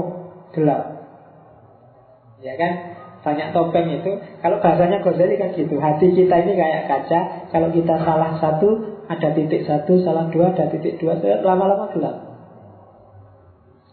[0.54, 0.84] gelap.
[2.40, 2.72] Ya kan?
[3.28, 7.20] Banyak topeng itu Kalau bahasanya Ghazali kan gitu Hati kita ini kayak kaca
[7.52, 8.68] Kalau kita salah satu
[9.12, 12.28] Ada titik satu Salah dua Ada titik dua Lama-lama gelap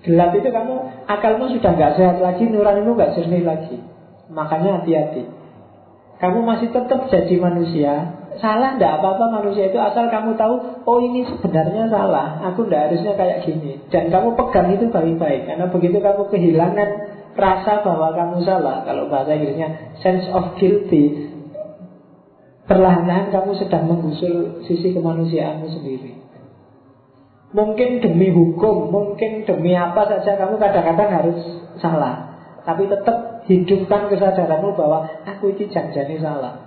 [0.05, 0.75] Gelap itu kamu
[1.09, 3.81] akalmu sudah nggak sehat lagi, nuranimu nggak jernih lagi.
[4.29, 5.25] Makanya hati-hati.
[6.21, 8.21] Kamu masih tetap jadi manusia.
[8.37, 12.37] Salah ndak apa-apa manusia itu asal kamu tahu, oh ini sebenarnya salah.
[12.53, 13.81] Aku ndak harusnya kayak gini.
[13.89, 15.49] Dan kamu pegang itu baik-baik.
[15.49, 16.89] Karena begitu kamu kehilangan
[17.35, 18.87] rasa bahwa kamu salah.
[18.87, 21.35] Kalau bahasa Inggrisnya sense of guilty,
[22.65, 26.11] perlahan-lahan kamu sedang menggusur sisi kemanusiaanmu sendiri.
[27.55, 31.39] Mungkin demi hukum, mungkin demi apa saja kamu kadang-kadang harus
[31.79, 32.35] salah.
[32.65, 36.65] Tapi tetap hidupkan kesadaranmu bahwa aku ini janjani salah.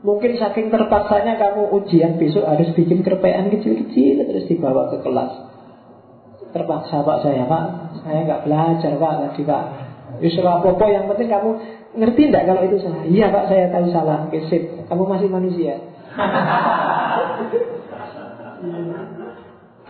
[0.00, 5.32] Mungkin saking terpaksanya kamu ujian besok harus bikin kerpean kecil-kecil terus dibawa ke kelas.
[6.50, 7.64] Terpaksa pak saya pak,
[8.00, 9.64] saya nggak belajar pak tadi pak.
[10.20, 11.50] Yusuf apa yang penting kamu
[11.96, 13.02] ngerti tidak kalau itu salah?
[13.08, 14.28] Iya pak saya tahu salah.
[14.28, 15.74] Oke sip, kamu masih manusia.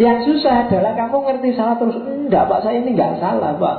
[0.01, 3.77] Yang susah adalah kamu ngerti salah terus Enggak pak, saya ini enggak salah pak.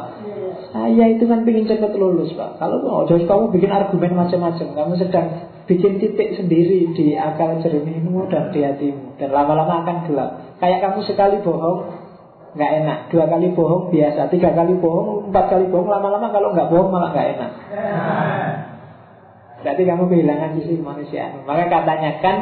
[0.70, 2.62] Saya itu kan ingin cepat lulus pak.
[2.62, 4.68] Kalau mau, jadi kamu bikin argumen macam-macam.
[4.78, 5.28] Kamu sedang
[5.66, 10.32] bikin titik sendiri Di akal jernihmu dan di hatimu Dan lama-lama akan gelap.
[10.62, 12.01] Kayak kamu sekali bohong
[12.52, 16.68] nggak enak Dua kali bohong biasa Tiga kali bohong, empat kali bohong Lama-lama kalau nggak
[16.68, 17.52] bohong malah nggak enak
[19.62, 22.38] Berarti kamu kehilangan sisi kemanusiaan Maka katanya kan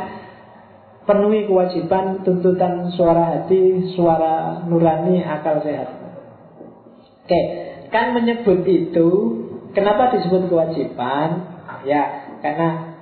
[1.09, 5.89] penuhi kewajiban tuntutan suara hati, suara nurani, akal sehat.
[7.25, 7.41] Oke,
[7.89, 9.09] kan menyebut itu,
[9.73, 11.49] kenapa disebut kewajiban?
[11.81, 12.93] Ya, karena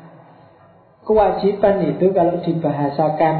[1.03, 3.35] kewajiban itu kalau dibahasakan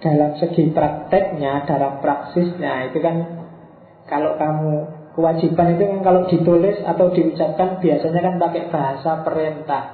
[0.00, 3.16] dalam segi prakteknya, dalam praksisnya itu kan
[4.08, 4.72] kalau kamu
[5.14, 9.84] kewajiban itu kan kalau ditulis atau diucapkan biasanya kan pakai bahasa perintah.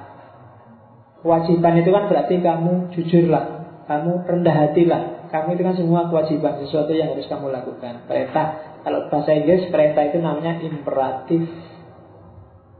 [1.21, 3.45] Kewajiban itu kan berarti kamu jujurlah,
[3.89, 8.07] kamu rendah hatilah, kamu itu kan semua kewajiban sesuatu yang harus kamu lakukan.
[8.07, 11.43] Perintah, kalau bahasa Inggris perintah itu namanya imperatif.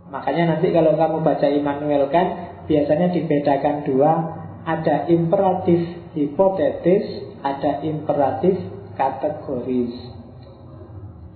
[0.07, 2.27] Makanya nanti kalau kamu baca Immanuel kan
[2.71, 4.11] biasanya dibedakan dua,
[4.63, 8.57] ada imperatif hipotetis, ada imperatif
[8.97, 9.93] kategoris.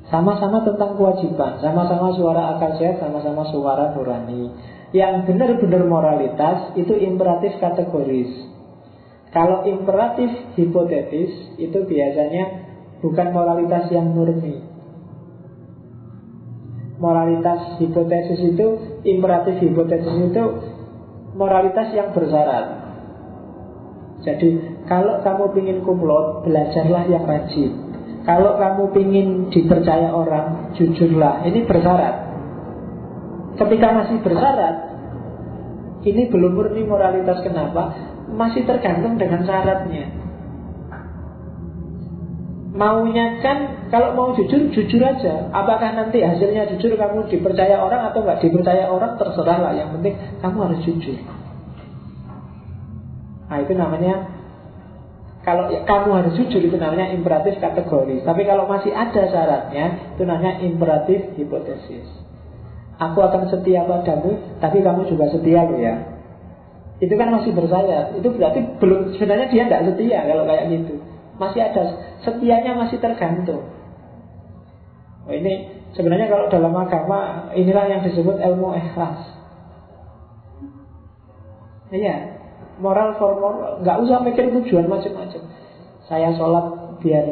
[0.10, 4.52] Sama-sama tentang kewajiban, sama-sama suara akal sehat, sama-sama suara nurani.
[4.92, 8.28] Yang benar-benar moralitas itu imperatif kategoris.
[9.32, 10.28] Kalau imperatif
[10.60, 12.68] hipotetis itu biasanya
[13.00, 14.68] bukan moralitas yang murni.
[17.00, 20.44] Moralitas hipotesis itu, imperatif hipotesis itu
[21.40, 22.91] moralitas yang bersyarat.
[24.22, 24.50] Jadi
[24.86, 27.72] kalau kamu ingin kumlot, belajarlah yang rajin.
[28.22, 31.42] Kalau kamu ingin dipercaya orang, jujurlah.
[31.46, 32.16] Ini bersyarat.
[33.58, 34.76] Ketika masih bersyarat,
[36.06, 37.42] ini belum murni moralitas.
[37.42, 38.12] Kenapa?
[38.32, 40.06] masih tergantung dengan syaratnya.
[42.72, 45.52] Maunya kan kalau mau jujur, jujur aja.
[45.52, 49.74] Apakah nanti hasilnya jujur kamu dipercaya orang atau nggak dipercaya orang terserah lah.
[49.76, 51.20] Yang penting kamu harus jujur.
[53.52, 54.32] Nah itu namanya
[55.44, 58.24] kalau kamu harus jujur itu namanya imperatif kategori.
[58.24, 62.08] Tapi kalau masih ada syaratnya itu namanya imperatif hipotesis.
[63.02, 66.12] Aku akan setia padamu, tapi kamu juga setia loh ya
[67.02, 68.14] itu kan masih bersayap.
[68.14, 70.96] Itu berarti belum sebenarnya dia tidak setia kalau kayak gitu.
[71.42, 71.84] Masih ada
[72.22, 73.66] setianya masih tergantung.
[75.26, 79.18] Oh, ini sebenarnya kalau dalam agama inilah yang disebut ilmu ikhlas.
[81.92, 82.41] Iya,
[82.82, 85.42] moral for moral, nggak usah mikir tujuan macam-macam.
[86.10, 87.26] Saya sholat biar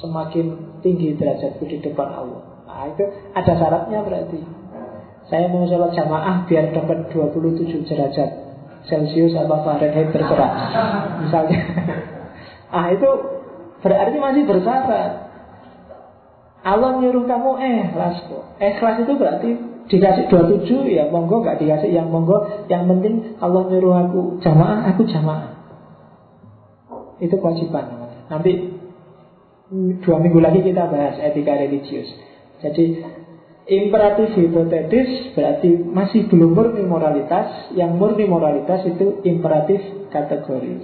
[0.00, 2.40] semakin tinggi derajatku di depan Allah.
[2.64, 4.38] Nah, itu ada syaratnya berarti.
[5.28, 8.50] Saya mau sholat jamaah biar dapat 27 derajat
[8.88, 10.52] Celsius apa Fahrenheit terserah
[11.26, 11.60] misalnya
[12.72, 13.08] ah itu
[13.84, 15.12] berarti masih bersyarat
[16.60, 19.50] Allah nyuruh kamu eh kok eh kelas itu berarti
[19.90, 21.42] dikasih 27 ya monggo.
[21.42, 22.66] Nggak dikasih yang monggo.
[22.70, 25.50] Yang penting Allah nyuruh aku jamaah aku jamaah.
[27.18, 28.08] Itu kewajiban.
[28.30, 28.52] Nanti
[30.00, 32.08] dua minggu lagi kita bahas etika religius.
[32.62, 33.02] Jadi
[33.70, 37.70] Imperatif hipotetis berarti masih belum murni moralitas.
[37.70, 40.82] Yang murni moralitas itu imperatif kategoris.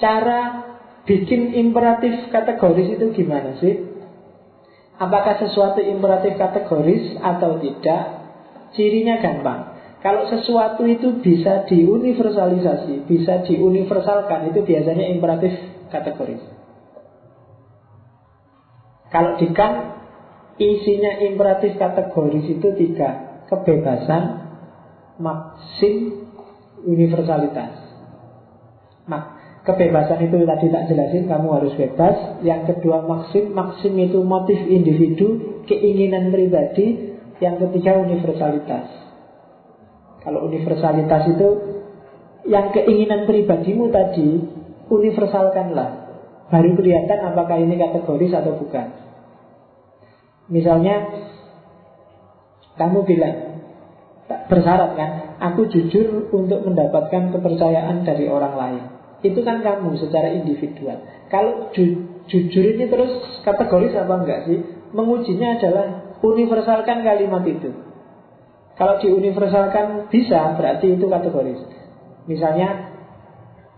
[0.00, 0.64] Cara
[1.04, 3.84] bikin imperatif kategoris itu gimana sih?
[4.96, 8.25] Apakah sesuatu imperatif kategoris atau tidak?
[8.74, 9.76] Cirinya gampang.
[10.06, 15.50] Kalau sesuatu itu bisa diuniversalisasi Bisa diuniversalkan Itu biasanya imperatif
[15.90, 16.42] kategoris
[19.10, 19.96] Kalau di Kant
[20.56, 23.44] Isinya imperatif kategoris itu tiga.
[23.44, 24.22] Kebebasan
[25.20, 26.24] Maksim
[26.80, 27.76] Universalitas.
[29.04, 29.24] Mak
[29.68, 32.40] Kebebasan itu tadi tak jelasin Kamu harus bebas.
[32.40, 33.52] Yang kedua maksim.
[33.52, 38.86] Maksim itu motif individu Keinginan pribadi Yang ketiga universalitas
[40.24, 41.48] Kalau universalitas itu
[42.48, 44.40] Yang keinginan pribadimu tadi
[44.86, 45.90] Universalkanlah
[46.46, 48.86] Baru kelihatan apakah ini kategoris atau bukan
[50.46, 51.10] Misalnya
[52.76, 53.36] kamu bilang
[54.26, 58.84] tak bersyarat kan, aku jujur untuk mendapatkan kepercayaan dari orang lain.
[59.24, 61.02] Itu kan kamu secara individual.
[61.32, 64.58] Kalau ju jujur ini terus kategoris apa enggak sih?
[64.92, 65.86] Mengujinya adalah
[66.22, 67.70] universalkan kalimat itu.
[68.76, 71.60] Kalau diuniversalkan bisa, berarti itu kategoris.
[72.28, 72.92] Misalnya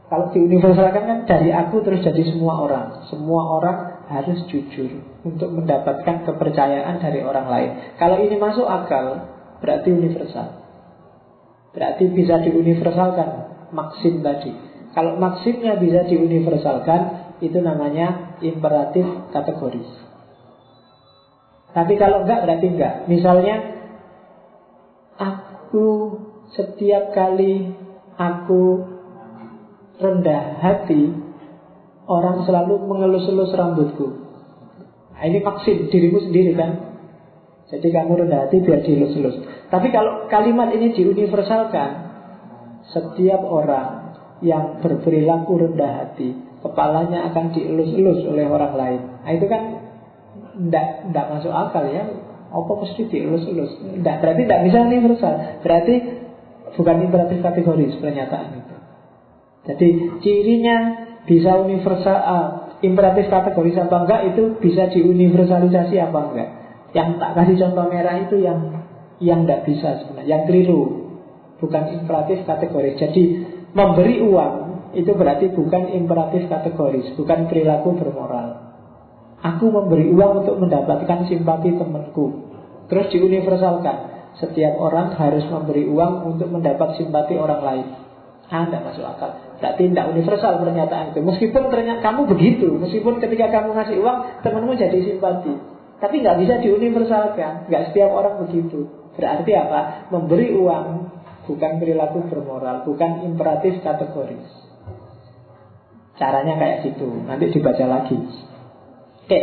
[0.09, 3.07] kalau diuniversalkan kan dari aku terus jadi semua orang.
[3.07, 3.79] Semua orang
[4.09, 7.71] harus jujur untuk mendapatkan kepercayaan dari orang lain.
[8.01, 9.29] Kalau ini masuk akal,
[9.61, 10.65] berarti universal.
[11.77, 13.29] Berarti bisa diuniversalkan
[13.71, 14.57] maksim tadi.
[14.97, 20.08] Kalau maksimnya bisa diuniversalkan, itu namanya imperatif kategoris.
[21.79, 23.07] Tapi kalau enggak berarti enggak.
[23.07, 23.55] Misalnya
[25.15, 25.87] aku
[26.59, 27.71] setiap kali
[28.19, 28.83] aku
[30.03, 31.31] rendah hati
[32.09, 34.09] Orang selalu mengelus-elus rambutku.
[35.13, 36.97] Nah, Ini maksim dirimu sendiri kan?
[37.69, 39.45] Jadi kamu rendah hati biar dielus-elus.
[39.69, 42.11] Tapi kalau kalimat ini diuniversalkan
[42.91, 49.01] Setiap orang yang berperilaku rendah hati Kepalanya akan dielus-elus oleh orang lain.
[49.23, 49.78] Nah itu kan
[50.59, 52.05] Tidak masuk akal ya
[52.51, 55.95] Apa mesti dielus-elus Berarti tidak bisa universal Berarti
[56.75, 58.75] bukan imperatif kategoris pernyataan itu
[59.71, 59.89] Jadi
[60.21, 60.77] cirinya
[61.29, 62.49] bisa universal uh,
[62.81, 66.49] imperatif kategoris apa enggak itu bisa diuniversalisasi apa enggak.
[66.97, 68.59] Yang tak kasih contoh merah itu yang
[69.21, 70.83] yang tidak bisa sebenarnya, yang keliru.
[71.59, 72.97] Bukan imperatif kategoris.
[72.97, 73.23] Jadi
[73.75, 74.55] memberi uang
[74.95, 78.68] itu berarti bukan imperatif kategoris, bukan perilaku bermoral.
[79.39, 82.51] Aku memberi uang untuk mendapatkan simpati temanku.
[82.91, 84.19] Terus diuniversalkan.
[84.39, 87.87] Setiap orang harus memberi uang untuk mendapat simpati orang lain.
[88.49, 89.31] Ah, tidak masuk akal.
[89.61, 91.21] Berarti tidak universal pernyataan itu.
[91.21, 95.53] Meskipun ternyata kamu begitu, meskipun ketika kamu ngasih uang, temanmu jadi simpati.
[95.99, 97.69] Tapi nggak bisa diuniversalkan.
[97.69, 98.89] Nggak setiap orang begitu.
[99.19, 100.09] Berarti apa?
[100.15, 100.87] Memberi uang
[101.45, 104.47] bukan perilaku bermoral, bukan imperatif kategoris.
[106.17, 107.11] Caranya kayak gitu.
[107.27, 108.17] Nanti dibaca lagi.
[109.29, 109.41] Oke,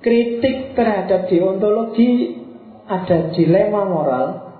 [0.00, 2.40] kritik terhadap deontologi
[2.88, 4.50] ada dilema moral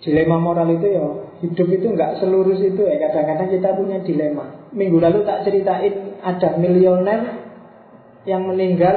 [0.00, 1.04] Dilema moral itu ya
[1.44, 2.96] hidup itu nggak seluruh itu ya.
[3.04, 4.72] Kadang-kadang kita punya dilema.
[4.72, 7.20] Minggu lalu tak ceritain ada milioner
[8.24, 8.96] yang meninggal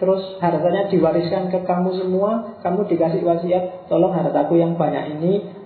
[0.00, 5.59] terus hartanya diwariskan ke kamu semua, kamu dikasih wasiat, tolong hartaku yang banyak ini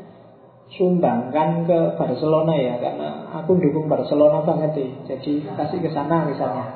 [0.74, 4.88] sumbangkan ke Barcelona ya karena aku dukung Barcelona banget sih.
[5.06, 6.66] Jadi kasih ke sana misalnya.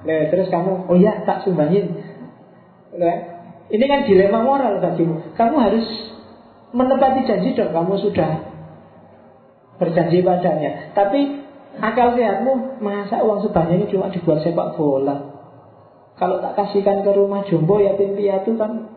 [0.00, 1.92] Nah, terus kamu, oh ya tak sumbangin.
[2.96, 3.16] Nah,
[3.68, 5.34] ini kan dilema moral bagimu.
[5.34, 5.86] Kamu harus
[6.70, 8.30] menepati janji dong kamu sudah
[9.82, 10.94] berjanji padanya.
[10.94, 11.42] Tapi
[11.78, 15.38] akal sehatmu masa uang sebanyak ini cuma dibuat sepak bola.
[16.18, 18.92] Kalau tak kasihkan ke rumah jombo yatim piatu kan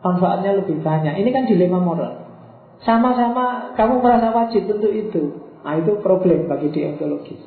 [0.00, 1.18] manfaatnya lebih banyak.
[1.18, 2.21] Ini kan dilema moral.
[2.82, 5.22] Sama-sama kamu merasa wajib untuk itu.
[5.62, 7.38] Nah itu problem bagi deontologis.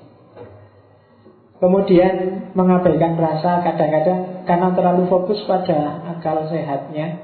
[1.60, 2.16] Kemudian
[2.52, 7.24] mengabaikan rasa kadang-kadang karena terlalu fokus pada akal sehatnya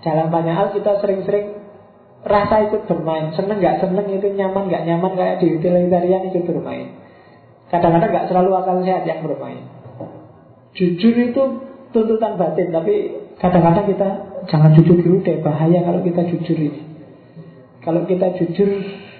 [0.00, 1.64] dalam banyak hal kita sering-sering
[2.24, 3.32] rasa ikut bermain.
[3.36, 6.96] Seneng nggak seneng itu nyaman nggak nyaman kayak di utilitarian ikut bermain.
[7.68, 9.64] Kadang-kadang nggak selalu akal sehat yang bermain.
[10.74, 11.42] Jujur itu
[11.94, 14.08] tuntutan batin, tapi kadang-kadang kita
[14.48, 16.80] jangan jujur dulu deh, bahaya kalau kita jujur ini.
[17.84, 18.68] Kalau kita jujur,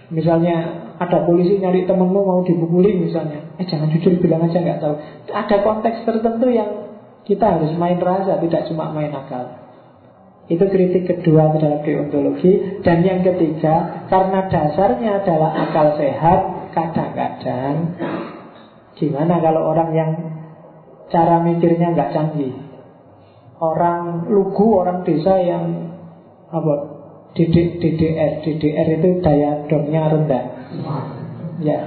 [0.09, 4.95] misalnya ada polisi nyari temenmu mau dipukuli misalnya, eh jangan jujur bilang aja nggak tahu.
[5.29, 6.71] Ada konteks tertentu yang
[7.29, 9.65] kita harus main rasa, tidak cuma main akal.
[10.45, 17.97] Itu kritik kedua terhadap deontologi Dan yang ketiga Karena dasarnya adalah akal sehat Kadang-kadang
[18.93, 20.11] Gimana kalau orang yang
[21.09, 22.64] Cara mikirnya nggak canggih
[23.63, 25.95] Orang lugu, orang desa yang
[26.51, 26.75] Apa
[27.35, 30.45] DDR DDR itu daya domnya rendah.
[31.59, 31.79] Ya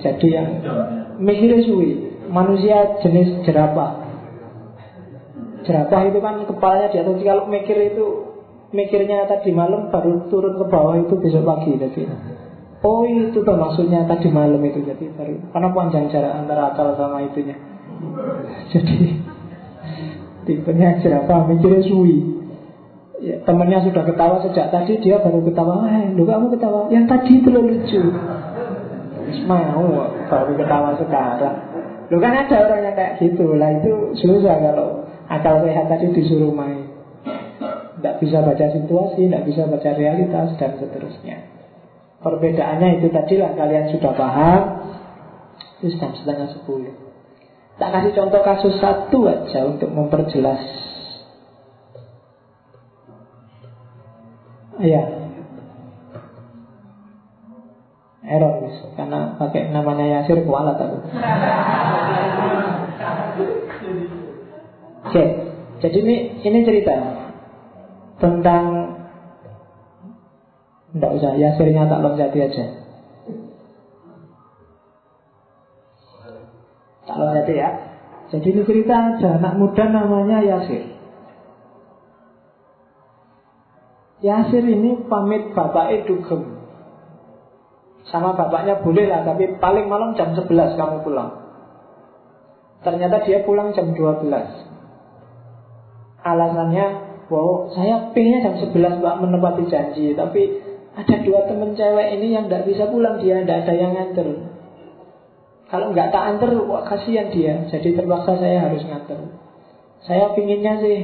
[0.00, 0.48] Jadi yang
[1.20, 4.04] mikirnya suwi Manusia jenis jerapah.
[5.64, 8.04] Jerapah itu kan kepalanya di atas kalau mikir itu
[8.72, 12.04] mikirnya tadi malam baru turun ke bawah itu besok pagi jadi.
[12.84, 17.24] Oh itu tuh maksudnya tadi malam itu jadi baru karena panjang jarak antara akal sama
[17.24, 17.56] itunya.
[18.76, 19.24] Jadi
[20.48, 22.40] tipenya jerapah mikirnya suwi.
[23.20, 26.88] Ya, temennya sudah ketawa sejak tadi dia baru ketawa eh lu kamu ketawa?
[26.88, 28.00] Yang tadi itu lo lucu.
[29.44, 31.56] Mau baru ketawa sekarang.
[32.08, 33.52] Lu kan ada orang yang kayak gitu.
[33.52, 36.88] Lah itu susah kalau Akal sehat tadi disuruh main.
[37.98, 41.36] Tidak bisa baca situasi Tidak bisa baca realitas Dan seterusnya.
[42.22, 44.62] Perbedaannya itu tadi lah Kalian sudah paham
[45.82, 47.07] Itu setengah sepuluh
[47.78, 50.62] Tak kasih contoh kasus satu aja Untuk memperjelas
[54.78, 55.02] Ya
[58.28, 58.76] Error mis.
[58.94, 60.98] Karena pakai namanya Yasir kualat aku
[65.08, 65.24] Oke,
[65.80, 66.92] jadi ini ini cerita
[68.20, 68.92] tentang
[70.92, 72.64] tidak usah Yasirnya tak loncati aja.
[77.08, 77.70] Tak loncati ya.
[78.28, 80.84] Jadi ini cerita ada anak muda namanya Yasir.
[84.20, 86.60] Yasir ini pamit bapaknya dugem.
[88.12, 91.48] Sama bapaknya boleh lah, tapi paling malam jam 11 kamu pulang.
[92.84, 94.30] Ternyata dia pulang jam 12
[96.22, 96.86] Alasannya
[97.28, 100.42] Wow, saya pengennya jam 11 Pak menepati janji Tapi
[100.94, 104.28] ada dua temen cewek ini yang tidak bisa pulang Dia tidak ada yang nganter
[105.68, 107.68] Kalau nggak tak anter, wah kasihan dia.
[107.68, 109.20] Jadi terpaksa saya harus nganter
[110.00, 110.98] Saya pinginnya sih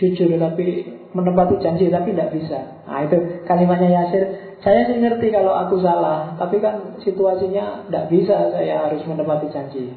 [0.00, 2.58] jujur Tapi menepati janji Tapi tidak bisa.
[2.88, 4.56] Nah itu kalimatnya Yasir.
[4.64, 9.92] Saya sih ngerti kalau aku salah Tapi kan situasinya tidak bisa Saya harus menepati janji.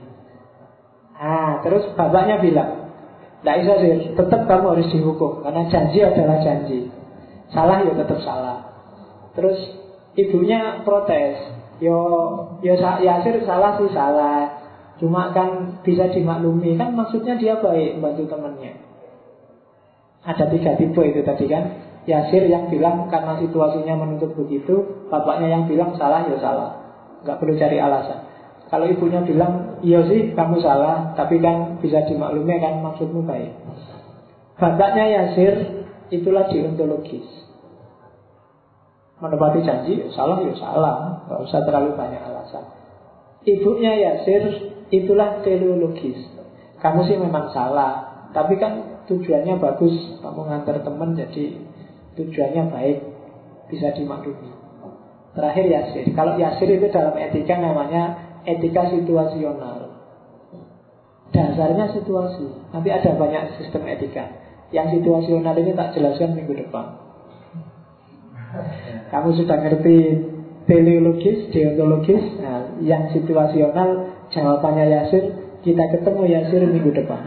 [1.15, 2.84] Nah terus bapaknya bilang
[3.43, 6.91] tidak bisa sih, tetap kamu harus dihukum Karena janji adalah janji.
[7.55, 8.67] Salah ya tetap salah.
[9.31, 9.59] Terus
[10.19, 11.97] ibunya protes Yo
[12.61, 14.61] yo Yasir salah sih salah.
[15.01, 18.77] Cuma kan bisa dimaklumi kan maksudnya dia baik bantu temannya.
[20.23, 21.63] Ada tiga tipe itu tadi kan.
[22.03, 26.83] Yasir yang bilang karena situasinya menuntut begitu, bapaknya yang bilang salah ya salah.
[27.23, 28.19] Nggak perlu cari alasan.
[28.67, 33.53] Kalau ibunya bilang, iya sih kamu salah, tapi kan bisa dimaklumi kan maksudmu baik.
[34.59, 37.42] Bapaknya Yasir itulah deontologis.
[39.22, 42.65] Menepati janji, ya salah ya salah, nggak usah terlalu banyak alasan.
[43.45, 46.18] Ibunya Yasir itulah teleologis.
[46.81, 51.56] Kamu sih memang salah, tapi kan tujuannya bagus, kamu ngantar teman jadi
[52.18, 52.98] tujuannya baik,
[53.69, 54.52] bisa dimaklumi.
[55.34, 56.06] Terakhir Yasir.
[56.14, 59.94] Kalau Yasir itu dalam etika namanya etika situasional.
[61.34, 62.45] Dasarnya situasi.
[62.69, 64.30] Nanti ada banyak sistem etika.
[64.69, 67.02] Yang situasional ini tak jelaskan minggu depan.
[69.09, 69.97] Kamu sudah ngerti
[70.69, 72.23] teleologis, deontologis.
[72.39, 75.23] Nah, yang situasional jawabannya Yasir.
[75.63, 77.23] Kita ketemu Yasir minggu depan.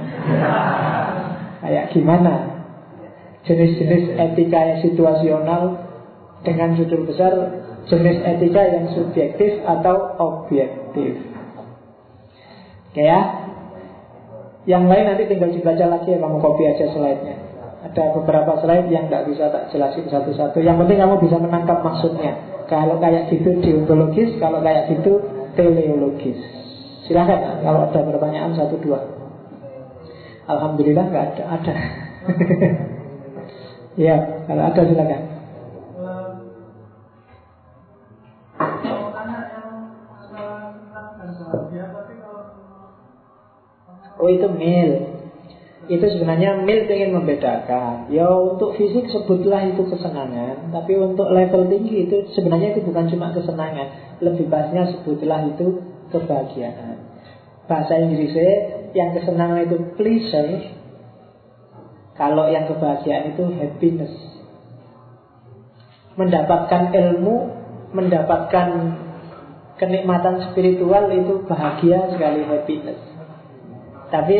[1.64, 2.34] Kayak gimana?
[3.48, 5.62] Jenis-jenis etika yang situasional
[6.44, 7.32] dengan judul besar
[7.86, 11.16] jenis etika yang subjektif atau objektif.
[12.90, 13.46] Oke ya.
[14.66, 17.45] Yang lain nanti tinggal dibaca lagi ya kamu copy aja slide-nya.
[17.84, 20.64] Ada beberapa slide yang tidak bisa tak jelasin satu-satu.
[20.64, 22.32] Yang penting kamu bisa menangkap maksudnya.
[22.66, 25.22] Kalau kayak gitu deontologis, kalau kayak gitu
[25.54, 26.40] teleologis.
[27.06, 29.00] Silahkan kalau ada pertanyaan satu dua.
[30.50, 31.42] Alhamdulillah nggak ada.
[31.58, 31.74] Ada.
[34.06, 34.16] ya,
[34.50, 35.22] kalau ada silakan.
[44.16, 45.15] Oh itu mil
[45.86, 48.10] Itu sebenarnya mil ingin membedakan.
[48.10, 53.30] Ya untuk fisik sebutlah itu kesenangan Tapi untuk level tinggi itu sebenarnya itu bukan cuma
[53.30, 54.18] kesenangan.
[54.18, 55.78] Lebih pasnya sebutlah itu
[56.10, 57.06] kebahagiaan.
[57.70, 58.52] Bahasa Inggrisnya
[58.98, 60.74] yang kesenangan itu pleasure
[62.18, 64.14] Kalau yang kebahagiaan itu happiness.
[66.18, 67.56] Mendapatkan ilmu
[67.94, 68.68] Mendapatkan
[69.78, 72.98] kenikmatan spiritual itu bahagia sekali happiness.
[74.10, 74.38] Tapi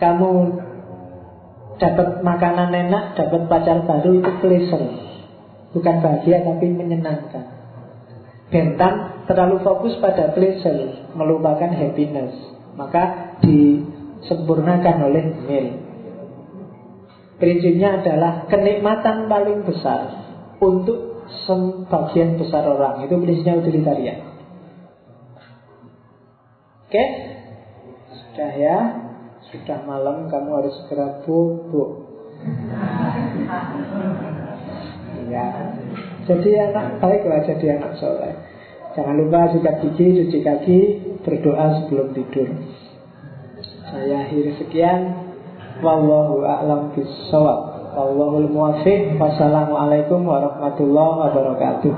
[0.00, 0.32] kamu
[1.82, 4.86] dapat makanan enak, dapat pacar baru itu pleasure.
[5.74, 7.58] Bukan bahagia tapi menyenangkan.
[8.54, 12.30] Bentan terlalu fokus pada pleasure, melupakan happiness.
[12.78, 15.66] Maka disempurnakan oleh mil.
[17.42, 20.14] Prinsipnya adalah kenikmatan paling besar
[20.62, 23.02] untuk sebagian besar orang.
[23.02, 24.20] Itu prinsipnya utilitarian.
[26.86, 26.94] Oke?
[26.94, 27.08] Okay?
[28.12, 28.78] Sudah ya,
[29.52, 32.08] sudah malam kamu harus segera bubuk.
[35.28, 35.76] Ya,
[36.24, 38.32] jadi anak baik lah jadi anak soleh.
[38.92, 40.80] Jangan lupa sikat gigi, cuci kaki,
[41.24, 42.48] berdoa sebelum tidur.
[43.88, 45.28] Saya akhiri sekian.
[45.80, 47.92] Wallahu a'lam bishawab.
[47.92, 49.16] Wallahul muwafiq.
[49.20, 51.92] Wassalamualaikum warahmatullahi wabarakatuh.